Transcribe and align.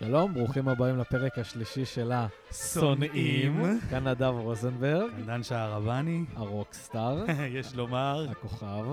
שלום, 0.00 0.34
ברוכים 0.34 0.68
הבאים 0.68 0.98
לפרק 0.98 1.38
השלישי 1.38 1.84
של 1.84 2.12
השונאים. 2.12 3.62
כאן 3.90 4.08
נדב 4.08 4.22
רוזנברג, 4.36 5.10
דן 5.26 5.42
שערבני, 5.42 6.24
הרוקסטאר, 6.36 7.24
יש 7.58 7.74
לומר. 7.74 8.26
הכוכב. 8.30 8.84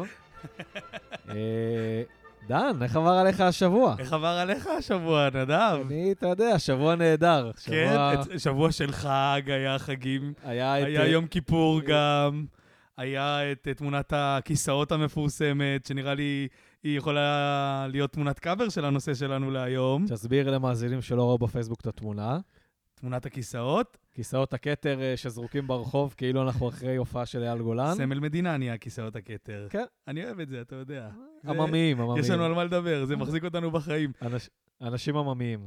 אה, 1.30 2.02
דן, 2.48 2.84
איך 2.84 2.96
עבר 2.96 3.10
עליך 3.10 3.42
השבוע? 3.42 3.96
איך 4.00 4.14
עבר 4.14 4.28
עליך 4.28 4.68
השבוע, 4.68 5.28
נדב? 5.34 5.78
אני, 5.88 6.12
אתה 6.12 6.28
יודע, 6.28 6.60
שבוע 6.60 6.96
נהדר. 6.96 7.52
כן, 7.66 7.96
שבוע- 8.38 8.72
של 8.72 8.92
חג, 8.92 9.42
היה 9.46 9.80
חגים, 9.80 10.34
היה 10.44 10.80
את... 10.82 10.86
היה 10.86 11.02
אה, 11.02 11.08
יום 11.08 11.28
כיפור 11.28 11.82
גם, 11.82 12.46
היה 12.98 13.52
את 13.52 13.68
אה, 13.68 13.74
תמונת 13.74 14.14
הכיסאות 14.16 14.92
המפורסמת, 14.92 15.86
שנראה 15.86 16.14
לי 16.14 16.48
היא 16.84 16.98
יכולה 16.98 17.88
להיות 17.90 18.12
תמונת 18.14 18.40
קאבר 18.40 18.70
של 18.70 18.86
הנושא 18.86 19.14
שלנו 19.14 19.52
להיום. 19.52 20.06
תסביר 20.08 20.52
למאזינים 20.52 21.02
שלא 21.02 21.24
ראו 21.24 21.38
בפייסבוק 21.38 21.82
את 21.82 21.88
התמונה. 21.88 22.40
תמונת 22.96 23.26
הכיסאות, 23.26 23.98
כיסאות 24.14 24.54
הכתר 24.54 25.02
אה, 25.02 25.18
שזרוקים 25.18 25.68
ברחוב, 25.68 26.14
כאילו 26.18 26.42
אנחנו 26.42 26.70
אחרי 26.70 26.96
הופעה 26.96 27.26
של 27.26 27.44
אייל 27.44 27.62
גולן. 27.62 27.94
סמל 27.96 28.20
מדינה 28.20 28.58
נהיה 28.58 28.78
כיסאות 28.78 29.16
הכתר. 29.16 29.68
כן. 29.70 29.84
אני 30.08 30.26
אוהב 30.26 30.40
את 30.40 30.50
זה, 30.50 30.62
אתה 30.62 30.76
יודע. 30.76 31.10
עממיים, 31.48 32.02
עממיים. 32.02 32.20
יש 32.24 32.30
לנו 32.30 32.44
על 32.44 32.54
מה 32.54 32.64
לדבר, 32.64 33.06
זה 33.06 33.16
מחזיק 33.16 33.44
אותנו 33.44 33.72
בחיים. 33.72 34.12
אנש- 34.22 34.50
אנשים 34.82 35.18
עממיים. 35.18 35.60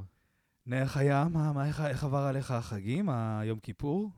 איך 0.73 0.97
היה? 0.97 1.27
מה, 1.33 1.53
מה, 1.53 1.67
איך- 1.67 1.81
איך 1.81 2.05
עבר 2.05 2.19
עליך 2.19 2.51
החגים, 2.51 3.09
היום 3.11 3.59
כיפור? 3.59 4.11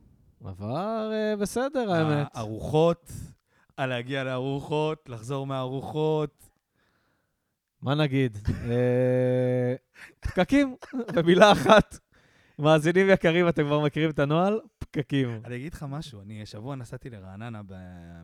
עבר 0.44 1.10
אה, 1.12 1.36
בסדר, 1.36 1.92
האמת. 1.92 2.26
הארוחות, 2.34 3.12
להגיע 3.78 4.24
לארוחות, 4.24 5.08
לחזור 5.08 5.46
מהארוחות. 5.46 6.48
מה 7.82 7.94
נגיד? 7.94 8.38
אה, 8.70 9.74
פקקים, 10.20 10.76
במילה 11.14 11.52
אחת. 11.52 11.98
מאזינים 12.58 13.06
יקרים, 13.10 13.48
אתם 13.48 13.64
כבר 13.64 13.80
מכירים 13.80 14.10
את 14.10 14.18
הנוהל? 14.18 14.60
פקקים. 14.78 15.42
אני 15.44 15.56
אגיד 15.56 15.74
לך 15.74 15.86
משהו, 15.88 16.20
אני 16.20 16.42
השבוע 16.42 16.76
נסעתי 16.76 17.10
לרעננה 17.10 17.60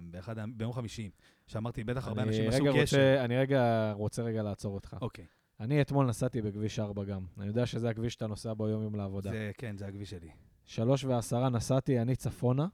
באחד, 0.00 0.34
ביום 0.56 0.72
חמישי, 0.72 1.10
שאמרתי, 1.46 1.84
בטח 1.84 2.08
הרבה 2.08 2.22
אנשים 2.22 2.48
עשו 2.48 2.64
קשר. 2.74 3.24
אני 3.24 3.36
רגע 3.36 3.92
רוצה 3.92 4.22
רגע 4.22 4.42
לעצור 4.42 4.74
אותך. 4.74 4.96
אוקיי, 5.00 5.24
אני 5.60 5.80
אתמול 5.82 6.06
נסעתי 6.06 6.42
בכביש 6.42 6.78
4 6.78 7.04
גם. 7.04 7.26
אני 7.38 7.46
יודע 7.46 7.66
שזה 7.66 7.88
הכביש 7.88 8.12
שאתה 8.12 8.26
נוסע 8.26 8.52
בו 8.52 8.68
יום-יום 8.68 8.94
לעבודה. 8.94 9.30
זה, 9.30 9.50
כן, 9.58 9.76
זה 9.76 9.86
הכביש 9.86 10.10
שלי. 10.10 10.30
שלוש 10.64 11.04
ועשרה 11.04 11.48
נסעתי, 11.48 12.00
אני 12.00 12.16
צפונה. 12.16 12.66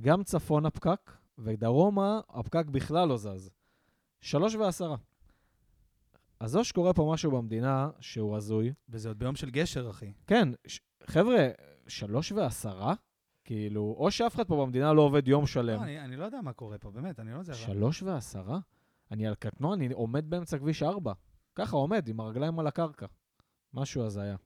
גם 0.00 0.22
צפונה 0.22 0.70
פקק, 0.70 1.10
ודרומה 1.38 2.20
הפקק 2.28 2.64
בכלל 2.66 3.08
לא 3.08 3.16
זז. 3.16 3.50
שלוש 4.20 4.54
ועשרה. 4.54 4.96
אז 6.40 6.56
או 6.56 6.64
שקורה 6.64 6.92
פה 6.94 7.10
משהו 7.12 7.30
במדינה 7.30 7.90
שהוא 8.00 8.36
הזוי. 8.36 8.72
וזה 8.88 9.08
עוד 9.08 9.18
ביום 9.18 9.36
של 9.36 9.50
גשר, 9.50 9.90
אחי. 9.90 10.12
כן, 10.26 10.48
ש- 10.66 10.80
חבר'ה, 11.06 11.48
שלוש 11.88 12.32
ועשרה? 12.32 12.94
כאילו, 13.44 13.94
או 13.98 14.10
שאף 14.10 14.34
אחד 14.34 14.46
פה 14.46 14.56
במדינה 14.66 14.92
לא 14.92 15.02
עובד 15.02 15.28
יום 15.28 15.46
שלם. 15.46 15.78
לא, 15.78 15.82
אני, 15.84 16.00
אני 16.00 16.16
לא 16.16 16.24
יודע 16.24 16.40
מה 16.40 16.52
קורה 16.52 16.78
פה, 16.78 16.90
באמת, 16.90 17.20
אני 17.20 17.32
לא 17.32 17.38
יודע. 17.38 17.54
שלוש 17.54 18.02
ועשרה? 18.02 18.58
אני 19.10 19.26
על 19.26 19.34
קטנוע, 19.34 19.74
אני 19.74 19.88
עומד 19.92 20.30
באמצע 20.30 20.58
כביש 20.58 20.82
ארבע. 20.82 21.12
ככה 21.54 21.76
עומד, 21.76 22.08
עם 22.08 22.20
הרגליים 22.20 22.58
על 22.58 22.66
הקרקע. 22.66 23.06
משהו 23.74 24.02
הזיה. 24.02 24.36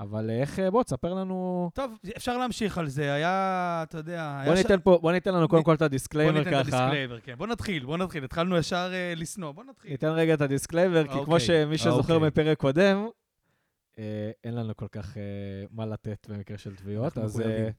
אבל 0.00 0.30
איך, 0.30 0.58
אה, 0.58 0.70
בוא, 0.70 0.82
תספר 0.82 1.14
לנו... 1.14 1.70
טוב, 1.74 1.92
אפשר 2.16 2.38
להמשיך 2.38 2.78
על 2.78 2.88
זה, 2.88 3.12
היה, 3.12 3.80
אתה 3.88 3.98
יודע... 3.98 4.38
היה 4.40 4.50
בוא 4.50 4.56
ש- 4.56 4.58
ניתן 4.58 4.80
פה, 4.84 4.98
בוא 5.02 5.12
ניתן 5.12 5.34
לנו 5.34 5.48
קודם 5.48 5.62
כל 5.62 5.74
את 5.74 5.78
בוא 5.78 5.86
הדיסקליימר 5.86 6.38
ניתן 6.38 6.50
את 6.50 6.54
ככה. 6.54 6.60
הדיסקליימר, 6.60 7.20
כן. 7.20 7.34
בוא 7.34 7.46
נתחיל, 7.46 7.84
בוא 7.84 7.96
נתחיל. 7.96 8.24
התחלנו 8.24 8.56
ישר 8.56 8.90
אה, 8.92 9.14
לשנוא, 9.16 9.52
בוא 9.52 9.64
נתחיל. 9.64 9.90
ניתן 9.90 10.08
רגע 10.08 10.34
את 10.34 10.40
הדיסקליימר, 10.40 11.02
כי 11.02 11.12
כמו 11.12 11.20
אוקיי, 11.20 11.40
שמי 11.40 11.78
שזוכר 11.78 12.14
אוקיי. 12.14 12.28
מפרק 12.28 12.58
קודם, 12.58 13.08
אה, 13.98 14.30
אין 14.44 14.54
לנו 14.54 14.76
כל 14.76 14.88
כך 14.92 15.16
אה, 15.16 15.22
מה 15.70 15.86
לתת 15.86 16.26
במקרה 16.30 16.58
של 16.58 16.76
תביעות. 16.76 17.18
אז. 17.18 17.40
אה, 17.40 17.70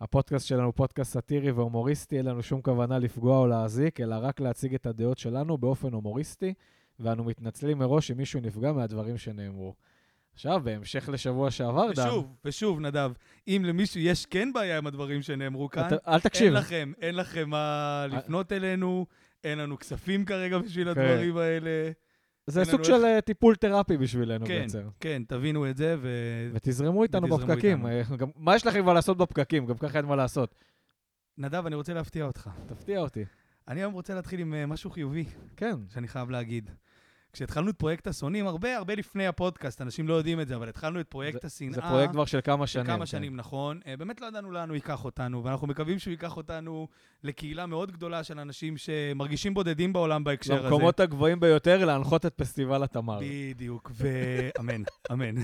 הפודקאסט 0.00 0.46
שלנו 0.46 0.64
הוא 0.64 0.72
פודקאסט 0.76 1.12
סאטירי 1.12 1.50
והומוריסטי, 1.50 2.18
אין 2.18 2.26
לנו 2.26 2.42
שום 2.42 2.62
כוונה 2.62 2.98
לפגוע 2.98 3.38
או 3.38 3.46
להזיק, 3.46 4.00
אלא 4.00 4.16
רק 4.20 4.40
להציג 4.40 4.74
את 4.74 4.86
הדעות 4.86 5.18
שלנו 5.18 5.58
באופן 5.58 5.92
הומוריסטי, 5.92 6.54
ואנו 7.00 7.24
מתנצלים 7.24 7.78
מראש 7.78 8.10
אם 8.10 8.16
מישהו 8.16 8.40
נפגע 8.40 8.72
מהדברים 8.72 9.18
שנאמרו. 9.18 9.74
עכשיו, 10.36 10.60
בהמשך 10.64 11.08
לשבוע 11.12 11.50
שעבר, 11.50 11.92
דן, 11.92 12.02
ושוב, 12.08 12.34
ושוב, 12.44 12.80
נדב, 12.80 13.10
אם 13.48 13.62
למישהו 13.66 14.00
יש 14.00 14.26
כן 14.26 14.52
בעיה 14.52 14.78
עם 14.78 14.86
הדברים 14.86 15.22
שנאמרו 15.22 15.68
כאן, 15.70 15.86
אתה- 15.86 15.96
אל 16.14 16.20
תקשיב. 16.20 16.44
אין 16.46 16.52
לכם, 16.54 16.92
אין 17.00 17.14
לכם 17.14 17.50
מה 17.50 18.06
לפנות 18.10 18.52
אלינו, 18.52 19.06
אין 19.44 19.58
לנו 19.58 19.78
כספים 19.78 20.24
כרגע 20.24 20.58
בשביל 20.58 20.94
כן. 20.94 21.00
הדברים 21.00 21.36
האלה. 21.36 21.90
זה 22.46 22.64
סוג 22.64 22.82
של 22.84 23.04
אה, 23.04 23.20
טיפול 23.20 23.54
תרפי 23.56 23.96
בשבילנו 23.96 24.46
כן, 24.46 24.60
בעצם. 24.62 24.82
כן, 25.00 25.22
תבינו 25.28 25.70
את 25.70 25.76
זה, 25.76 25.96
ו... 26.00 26.08
ותזרמו 26.54 27.02
איתנו 27.02 27.22
ותזרמו 27.22 27.46
בפקקים. 27.52 27.86
איתנו. 27.86 28.12
אה, 28.12 28.16
גם- 28.16 28.30
מה 28.36 28.56
יש 28.56 28.66
לכם 28.66 28.82
כבר 28.82 28.92
לעשות 28.92 29.16
בפקקים? 29.18 29.66
גם 29.66 29.78
ככה 29.78 29.98
אין 29.98 30.06
מה 30.06 30.16
לעשות. 30.16 30.54
נדב, 31.38 31.66
אני 31.66 31.74
רוצה 31.74 31.94
להפתיע 31.94 32.24
אותך. 32.24 32.50
תפתיע 32.66 32.98
אותי. 33.00 33.24
אני 33.68 33.80
היום 33.80 33.92
רוצה 33.92 34.14
להתחיל 34.14 34.40
עם 34.40 34.54
אה, 34.54 34.66
משהו 34.66 34.90
חיובי, 34.90 35.24
כן. 35.56 35.74
שאני 35.88 36.08
חייב 36.08 36.30
להגיד. 36.30 36.70
כשהתחלנו 37.36 37.70
את 37.70 37.76
פרויקט 37.76 38.06
השונאים, 38.06 38.46
הרבה 38.46 38.76
הרבה 38.76 38.94
לפני 38.94 39.26
הפודקאסט, 39.26 39.82
אנשים 39.82 40.08
לא 40.08 40.14
יודעים 40.14 40.40
את 40.40 40.48
זה, 40.48 40.56
אבל 40.56 40.68
התחלנו 40.68 41.00
את 41.00 41.08
פרויקט 41.08 41.44
השנאה. 41.44 41.72
זה 41.72 41.80
פרויקט 41.80 42.12
כבר 42.12 42.24
של 42.24 42.40
כמה 42.44 42.66
של 42.66 42.72
שנים. 42.72 42.86
כמה 42.86 42.98
כן. 42.98 43.06
שנים, 43.06 43.36
נכון. 43.36 43.80
אה, 43.86 43.96
באמת 43.96 44.20
לא 44.20 44.26
ידענו 44.26 44.50
לאן 44.50 44.68
הוא 44.68 44.74
ייקח 44.74 45.04
אותנו, 45.04 45.44
ואנחנו 45.44 45.66
מקווים 45.66 45.98
שהוא 45.98 46.10
ייקח 46.10 46.36
אותנו 46.36 46.88
לקהילה 47.22 47.66
מאוד 47.66 47.90
גדולה 47.90 48.24
של 48.24 48.38
אנשים 48.38 48.76
שמרגישים 48.76 49.54
בודדים 49.54 49.92
בעולם 49.92 50.24
בהקשר 50.24 50.54
הזה. 50.54 50.64
למקומות 50.64 51.00
הגבוהים 51.00 51.40
ביותר 51.40 51.84
להנחות 51.84 52.26
את 52.26 52.34
פסטיבל 52.34 52.82
התמר. 52.82 53.18
בדיוק, 53.22 53.90
ואמן, 53.94 54.82
אמן. 55.12 55.34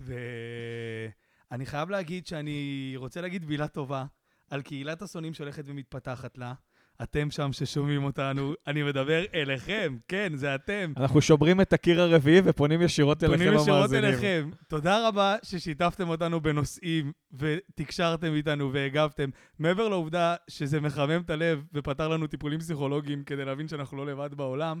ואני 0.00 1.66
חייב 1.66 1.90
להגיד 1.90 2.26
שאני 2.26 2.92
רוצה 2.96 3.20
להגיד 3.20 3.44
מילה 3.44 3.68
טובה 3.68 4.04
על 4.50 4.62
קהילת 4.62 5.02
השונאים 5.02 5.34
שהולכת 5.34 5.64
ומתפתחת 5.66 6.38
לה. 6.38 6.54
אתם 7.02 7.30
שם 7.30 7.52
ששומעים 7.52 8.04
אותנו, 8.04 8.54
אני 8.66 8.82
מדבר 8.82 9.24
אליכם, 9.34 9.96
כן, 10.08 10.32
זה 10.34 10.54
אתם. 10.54 10.92
אנחנו 10.96 11.20
שוברים 11.20 11.60
את 11.60 11.72
הקיר 11.72 12.00
הרביעי 12.00 12.40
ופונים 12.44 12.82
ישירות 12.82 13.24
אליכם 13.24 13.44
פונים 13.44 13.48
המאזינים. 13.52 13.84
ישירות 13.84 13.94
אליכם. 13.94 14.50
תודה 14.68 15.08
רבה 15.08 15.36
ששיתפתם 15.42 16.08
אותנו 16.08 16.40
בנושאים 16.40 17.12
ותקשרתם 17.32 18.34
איתנו 18.34 18.72
והגבתם. 18.72 19.30
מעבר 19.58 19.88
לעובדה 19.88 20.34
שזה 20.48 20.80
מחמם 20.80 21.20
את 21.24 21.30
הלב 21.30 21.64
ופתר 21.74 22.08
לנו 22.08 22.26
טיפולים 22.26 22.58
פסיכולוגיים 22.58 23.24
כדי 23.24 23.44
להבין 23.44 23.68
שאנחנו 23.68 23.96
לא 23.96 24.06
לבד 24.06 24.34
בעולם, 24.34 24.80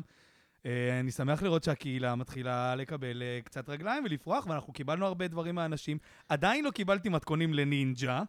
אה, 0.66 1.00
אני 1.00 1.10
שמח 1.10 1.42
לראות 1.42 1.64
שהקהילה 1.64 2.14
מתחילה 2.14 2.74
לקבל 2.74 3.22
אה, 3.22 3.38
קצת 3.44 3.68
רגליים 3.68 4.04
ולפרוח, 4.04 4.46
ואנחנו 4.46 4.72
קיבלנו 4.72 5.06
הרבה 5.06 5.28
דברים 5.28 5.54
מהאנשים. 5.54 5.98
עדיין 6.28 6.64
לא 6.64 6.70
קיבלתי 6.70 7.08
מתכונים 7.08 7.54
לנינג'ה, 7.54 8.22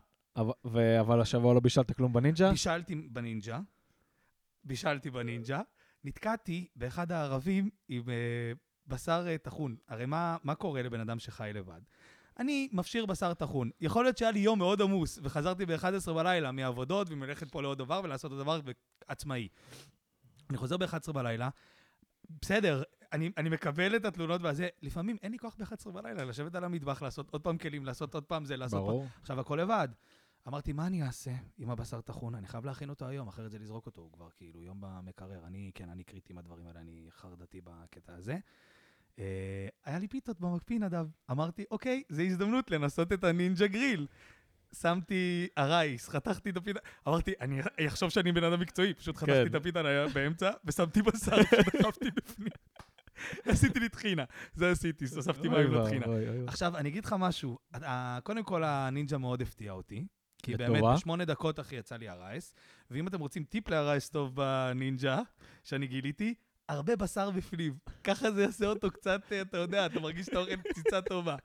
אבל 1.00 1.22
השבוע 1.22 1.54
לא 1.54 1.60
בישלת 1.60 1.92
כלום 1.92 2.14
בנינג'ה? 2.14 2.52
בישלתי 2.52 2.96
בנינג'ה, 2.96 3.60
בישלתי 4.64 5.10
בנינג'ה, 5.10 5.62
נתקעתי 6.04 6.68
באחד 6.76 7.12
הערבים 7.12 7.70
עם 7.88 8.10
אה, 8.10 8.52
בשר 8.88 9.26
אה, 9.28 9.38
טחון. 9.38 9.76
הרי 9.88 10.06
מה, 10.06 10.38
מה 10.44 10.56
קורה 10.56 10.82
לבן 10.82 11.00
אדם 11.00 11.20
שחי 11.20 11.52
לבד? 11.54 11.82
אני 12.40 12.70
מפשיר 12.72 13.06
בשר 13.06 13.34
טחון. 13.34 13.70
יכול 13.82 14.06
להיות 14.06 14.18
שהיה 14.18 14.32
לי 14.32 14.40
יום 14.40 14.60
מאוד 14.60 14.82
עמוס, 14.82 15.20
וחזרתי 15.24 15.66
ב-11 15.66 16.14
בלילה 16.14 16.52
מעבודות, 16.52 17.08
ומלכת 17.10 17.52
פה 17.52 17.62
לעוד 17.62 17.78
דבר 17.78 18.02
ולעשות 18.04 18.32
עוד 18.32 18.42
דבר 18.42 18.60
עצמאי. 19.08 19.48
אני 20.50 20.58
חוזר 20.58 20.78
ב-11 20.78 21.12
בלילה, 21.12 21.50
בסדר, 22.42 22.84
אני, 23.14 23.32
אני 23.38 23.50
מקבל 23.50 23.96
את 23.96 24.06
התלונות 24.06 24.42
והזה, 24.42 24.68
לפעמים 24.82 25.18
אין 25.22 25.32
לי 25.32 25.40
כוח 25.40 25.56
ב-11 25.60 25.92
בלילה 25.92 26.26
לשבת 26.26 26.56
על 26.56 26.64
המטבח, 26.64 27.02
לעשות 27.02 27.30
עוד 27.30 27.42
פעם 27.42 27.58
כלים, 27.58 27.86
לעשות 27.86 28.14
עוד 28.14 28.24
פעם 28.24 28.46
זה, 28.46 28.58
לעשות 28.58 28.80
ברור. 28.80 29.08
עכשיו 29.22 29.40
הכל 29.40 29.60
לבד. 29.62 29.88
אמרתי, 30.50 30.74
מה 30.74 30.88
אני 30.88 31.04
אעשה 31.04 31.32
עם 31.58 31.70
הבשר 31.70 32.02
טחון? 32.02 32.36
אני 32.36 32.48
חייב 32.48 32.66
להכין 32.66 32.90
אותו 32.90 33.08
היום, 33.08 33.28
אחרת 33.28 33.52
זה 33.52 33.60
לזרוק 33.60 33.86
אותו, 33.86 34.02
הוא 34.02 34.12
כבר 34.12 34.30
כאילו 34.38 34.62
יום 34.62 34.78
במקרר. 34.82 35.48
אני, 35.48 35.72
כן, 35.76 35.90
אני 35.90 36.04
קריטי 36.04 36.34
עם 36.34 36.38
הדברים 36.38 36.68
האלה, 36.68 36.80
אני 36.80 37.08
חרדתי 37.10 37.62
בקטע 37.64 38.16
הזה. 38.16 38.38
אה, 39.20 39.68
היה 39.86 40.00
לי 40.00 40.08
פיתות 40.08 40.40
במקפיא, 40.40 40.80
נדב. 40.80 41.08
אמרתי, 41.32 41.66
אוקיי, 41.72 42.04
זו 42.10 42.22
הזדמנות 42.22 42.72
לנסות 42.72 43.14
את 43.14 43.24
הנינג'ה 43.24 43.68
גריל. 43.68 44.08
שמתי 44.74 45.48
הרייס, 45.58 46.10
חתכתי 46.10 46.50
את 46.50 46.58
הפיתה, 46.58 46.80
אמרתי, 47.08 47.34
אני 47.42 47.62
אחשוב 47.88 48.10
שאני 48.10 48.32
בן 48.32 48.44
אדם 48.44 48.60
מקצועי, 48.60 48.94
פשוט 48.94 49.18
חתכתי 49.18 49.32
כן. 49.34 49.48
את 49.48 49.56
הפיתה 49.56 49.82
באמצע, 50.14 50.52
ושמתי 50.66 51.02
בשר 51.02 51.44
שדחפתי 51.44 52.12
בפנים. 52.16 52.52
עשיתי 53.46 53.80
לי 53.80 53.90
טחינה, 53.90 54.24
זה 54.54 54.72
עשיתי, 54.72 55.06
הוספתי 55.16 55.50
מים 55.50 55.72
לטחינה. 55.72 56.06
עכשיו, 56.48 56.78
אני 56.78 56.90
אגיד 56.90 57.06
לך 57.06 57.16
משהו. 57.20 57.58
קודם 58.24 58.44
כל, 58.44 58.64
הנינג'ה 58.64 59.18
מאוד 59.18 59.42
הפתיע 59.42 59.72
אותי. 59.72 60.06
כי 60.44 60.54
לטובה. 60.54 60.70
באמת, 60.70 60.84
בשמונה 60.96 61.26
דקות, 61.26 61.60
אחי, 61.60 61.76
יצא 61.76 61.96
לי 61.96 62.10
הרייס. 62.10 62.54
ואם 62.92 63.08
אתם 63.08 63.20
רוצים 63.20 63.44
טיפ 63.44 63.70
להרייס 63.70 64.10
טוב 64.10 64.36
בנינג'ה, 64.36 65.20
שאני 65.64 65.88
גיליתי, 65.88 66.34
הרבה 66.70 66.96
בשר 66.96 67.32
בפנים. 67.32 67.74
ככה 68.04 68.32
זה 68.32 68.42
יעשה 68.42 68.66
אותו 68.66 68.92
קצת, 68.92 69.22
אה, 69.32 69.42
אתה 69.42 69.58
יודע, 69.58 69.86
אתה 69.86 70.00
מרגיש 70.00 70.26
שאתה 70.26 70.40
אוכל 70.40 70.56
קציצה 70.56 71.02
טובה. 71.02 71.36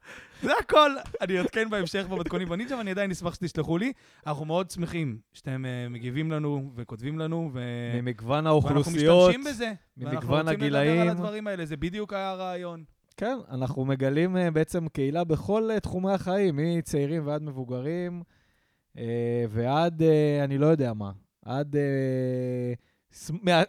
זה 0.41 0.51
הכל. 0.59 0.91
אני 1.21 1.37
אעדכן 1.37 1.69
בהמשך 1.69 2.05
במתכונים 2.09 2.49
בנינג'ה, 2.49 2.77
ואני 2.77 2.91
עדיין 2.91 3.11
אשמח 3.11 3.35
שתשלחו 3.35 3.77
לי. 3.77 3.93
אנחנו 4.27 4.45
מאוד 4.45 4.71
שמחים 4.71 5.17
שאתם 5.33 5.65
אה, 5.65 5.89
מגיבים 5.89 6.31
לנו 6.31 6.71
וכותבים 6.75 7.19
לנו, 7.19 7.49
ו... 7.53 7.61
ממגוון 7.95 8.47
ואנחנו 8.47 8.49
האוכלוסיות, 8.49 9.29
משתמשים 9.29 9.53
בזה. 9.53 9.73
ואנחנו 9.97 10.19
ממגוון 10.19 10.47
רוצים 10.47 10.61
לדבר 10.61 10.77
הגילאים. 10.77 11.01
על 11.01 11.09
הדברים 11.09 11.47
האלה, 11.47 11.65
זה 11.65 11.77
בדיוק 11.77 12.13
היה 12.13 12.29
הרעיון. 12.29 12.83
כן, 13.17 13.37
אנחנו 13.51 13.85
מגלים 13.85 14.37
אה, 14.37 14.51
בעצם 14.51 14.87
קהילה 14.87 15.23
בכל 15.23 15.69
תחומי 15.83 16.11
החיים, 16.11 16.55
מצעירים 16.57 17.27
ועד 17.27 17.43
מבוגרים, 17.43 18.23
ועד, 19.49 20.01
אה, 20.01 20.43
אני 20.43 20.57
לא 20.57 20.65
יודע 20.65 20.93
מה, 20.93 21.11
עד... 21.45 21.75
אה, 21.75 22.73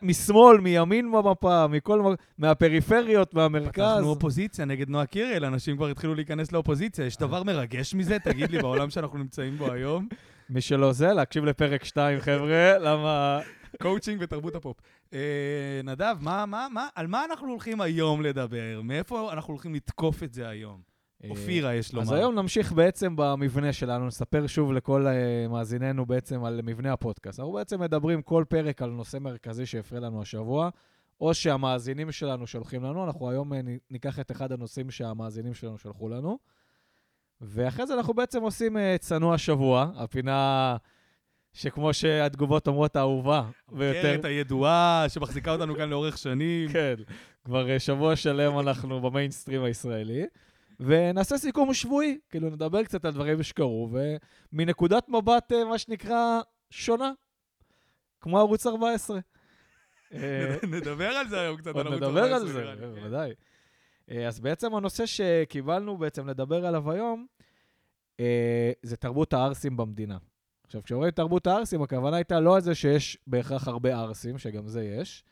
משמאל, 0.02 0.61
מימין 0.61 1.12
במפה, 1.12 1.67
מכל... 1.67 2.14
מהפריפריות, 2.38 3.34
מהמרכז. 3.34 3.69
פתחנו 3.69 4.08
אופוזיציה 4.08 4.64
נגד 4.64 4.88
נועה 4.88 5.06
קירל, 5.06 5.44
אנשים 5.44 5.76
כבר 5.76 5.88
התחילו 5.88 6.14
להיכנס 6.14 6.52
לאופוזיציה. 6.52 7.06
יש 7.06 7.17
דבר 7.17 7.43
מרגש 7.43 7.94
מזה? 7.94 8.19
תגיד 8.19 8.50
לי, 8.50 8.58
בעולם 8.58 8.90
שאנחנו 8.90 9.19
נמצאים 9.19 9.56
בו 9.56 9.73
היום? 9.73 10.08
מי 10.50 10.61
שלא 10.61 10.93
זה, 10.93 11.12
להקשיב 11.12 11.44
לפרק 11.44 11.84
2, 11.84 12.20
חבר'ה, 12.20 12.79
למה... 12.79 13.40
קואוצ'ינג 13.82 14.20
ותרבות 14.22 14.55
הפופ. 14.55 14.76
אה, 15.12 15.81
נדב, 15.84 16.17
מה, 16.20 16.46
מה, 16.46 16.67
מה, 16.72 16.88
על 16.94 17.06
מה 17.06 17.25
אנחנו 17.25 17.49
הולכים 17.49 17.81
היום 17.81 18.22
לדבר? 18.22 18.81
מאיפה 18.84 19.32
אנחנו 19.32 19.52
הולכים 19.52 19.75
לתקוף 19.75 20.22
את 20.22 20.32
זה 20.32 20.49
היום? 20.49 20.81
אופירה, 21.30 21.74
יש 21.74 21.94
לומר. 21.94 22.06
אז 22.06 22.12
היום 22.12 22.34
נמשיך 22.34 22.72
בעצם 22.72 23.16
במבנה 23.16 23.72
שלנו, 23.72 24.06
נספר 24.06 24.46
שוב 24.46 24.72
לכל 24.72 25.06
uh, 25.06 25.50
מאזיננו 25.50 26.06
בעצם 26.06 26.44
על 26.44 26.60
מבנה 26.62 26.92
הפודקאסט. 26.92 27.40
אנחנו 27.40 27.52
בעצם 27.52 27.80
מדברים 27.80 28.22
כל 28.22 28.44
פרק 28.48 28.82
על 28.82 28.90
נושא 28.90 29.18
מרכזי 29.18 29.66
שהפריע 29.66 30.00
לנו 30.00 30.22
השבוע, 30.22 30.68
או 31.20 31.34
שהמאזינים 31.34 32.12
שלנו 32.12 32.46
שולחים 32.46 32.84
לנו. 32.84 33.04
אנחנו 33.04 33.30
היום 33.30 33.54
נ- 33.54 33.78
ניקח 33.90 34.20
את 34.20 34.30
אחד 34.30 34.52
הנושאים 34.52 34.90
שהמאזינים 34.90 35.54
שלנו 35.54 35.78
שלחו 35.78 36.08
לנו, 36.08 36.38
ואחרי 37.40 37.86
זה 37.86 37.94
אנחנו 37.94 38.14
בעצם 38.14 38.42
עושים 38.42 38.76
צנוע 38.98 39.34
השבוע, 39.34 39.90
הפינה 39.96 40.76
שכמו 41.52 41.94
שהתגובות 41.94 42.66
אומרות, 42.66 42.96
האהובה 42.96 43.42
ביותר. 43.72 43.98
המוכרת 43.98 44.24
הידועה 44.24 45.04
שמחזיקה 45.08 45.52
אותנו 45.52 45.76
כאן 45.76 45.90
לאורך 45.90 46.19
שנים. 46.19 46.69
כן, 46.72 46.94
כבר 47.44 47.70
אה, 47.70 47.78
שבוע 47.78 48.16
שלם 48.16 48.58
אנחנו 48.58 49.00
במיינסטרים 49.00 49.64
הישראלי. 49.64 50.26
ונעשה 50.81 51.38
סיכום 51.38 51.75
שבועי, 51.75 52.19
כאילו 52.31 52.50
נדבר 52.50 52.84
קצת 52.84 53.05
על 53.05 53.12
דברים 53.12 53.43
שקרו, 53.43 53.90
ומנקודת 54.52 55.08
מבט, 55.08 55.52
אה, 55.52 55.64
מה 55.64 55.78
שנקרא, 55.78 56.40
שונה, 56.70 57.12
כמו 58.20 58.38
ערוץ 58.38 58.67
14. 58.67 59.19
אה, 60.14 60.56
נדבר 60.76 61.08
על 61.08 61.28
זה 61.28 61.40
היום 61.40 61.56
קצת, 61.56 61.76
על 61.76 61.87
ערוץ 61.87 61.96
נדבר 61.96 62.25
על 62.25 62.32
14, 62.32 62.76
זה. 62.76 62.87
בוודאי. 63.00 63.32
אה, 64.11 64.26
אז 64.28 64.40
בעצם 64.40 64.75
הנושא 64.75 65.06
שקיבלנו 65.06 65.99
בעצם 65.99 66.28
לדבר 66.28 66.67
עליו 66.67 66.90
היום, 66.90 67.26
זה 68.82 68.96
תרבות 68.96 69.32
הערסים 69.32 69.76
במדינה. 69.76 70.19
עכשיו, 70.64 70.82
כשאומרים 70.82 71.11
תרבות 71.11 71.46
הערסים, 71.46 71.82
הכוונה 71.82 72.17
הייתה 72.17 72.40
לא 72.40 72.55
על 72.55 72.61
זה 72.61 72.75
שיש 72.75 73.19
בהכרח 73.26 73.69
הרבה 73.69 73.96
ערסים, 73.96 74.38
שגם 74.38 74.69
זה 74.69 74.84
יש, 74.84 75.25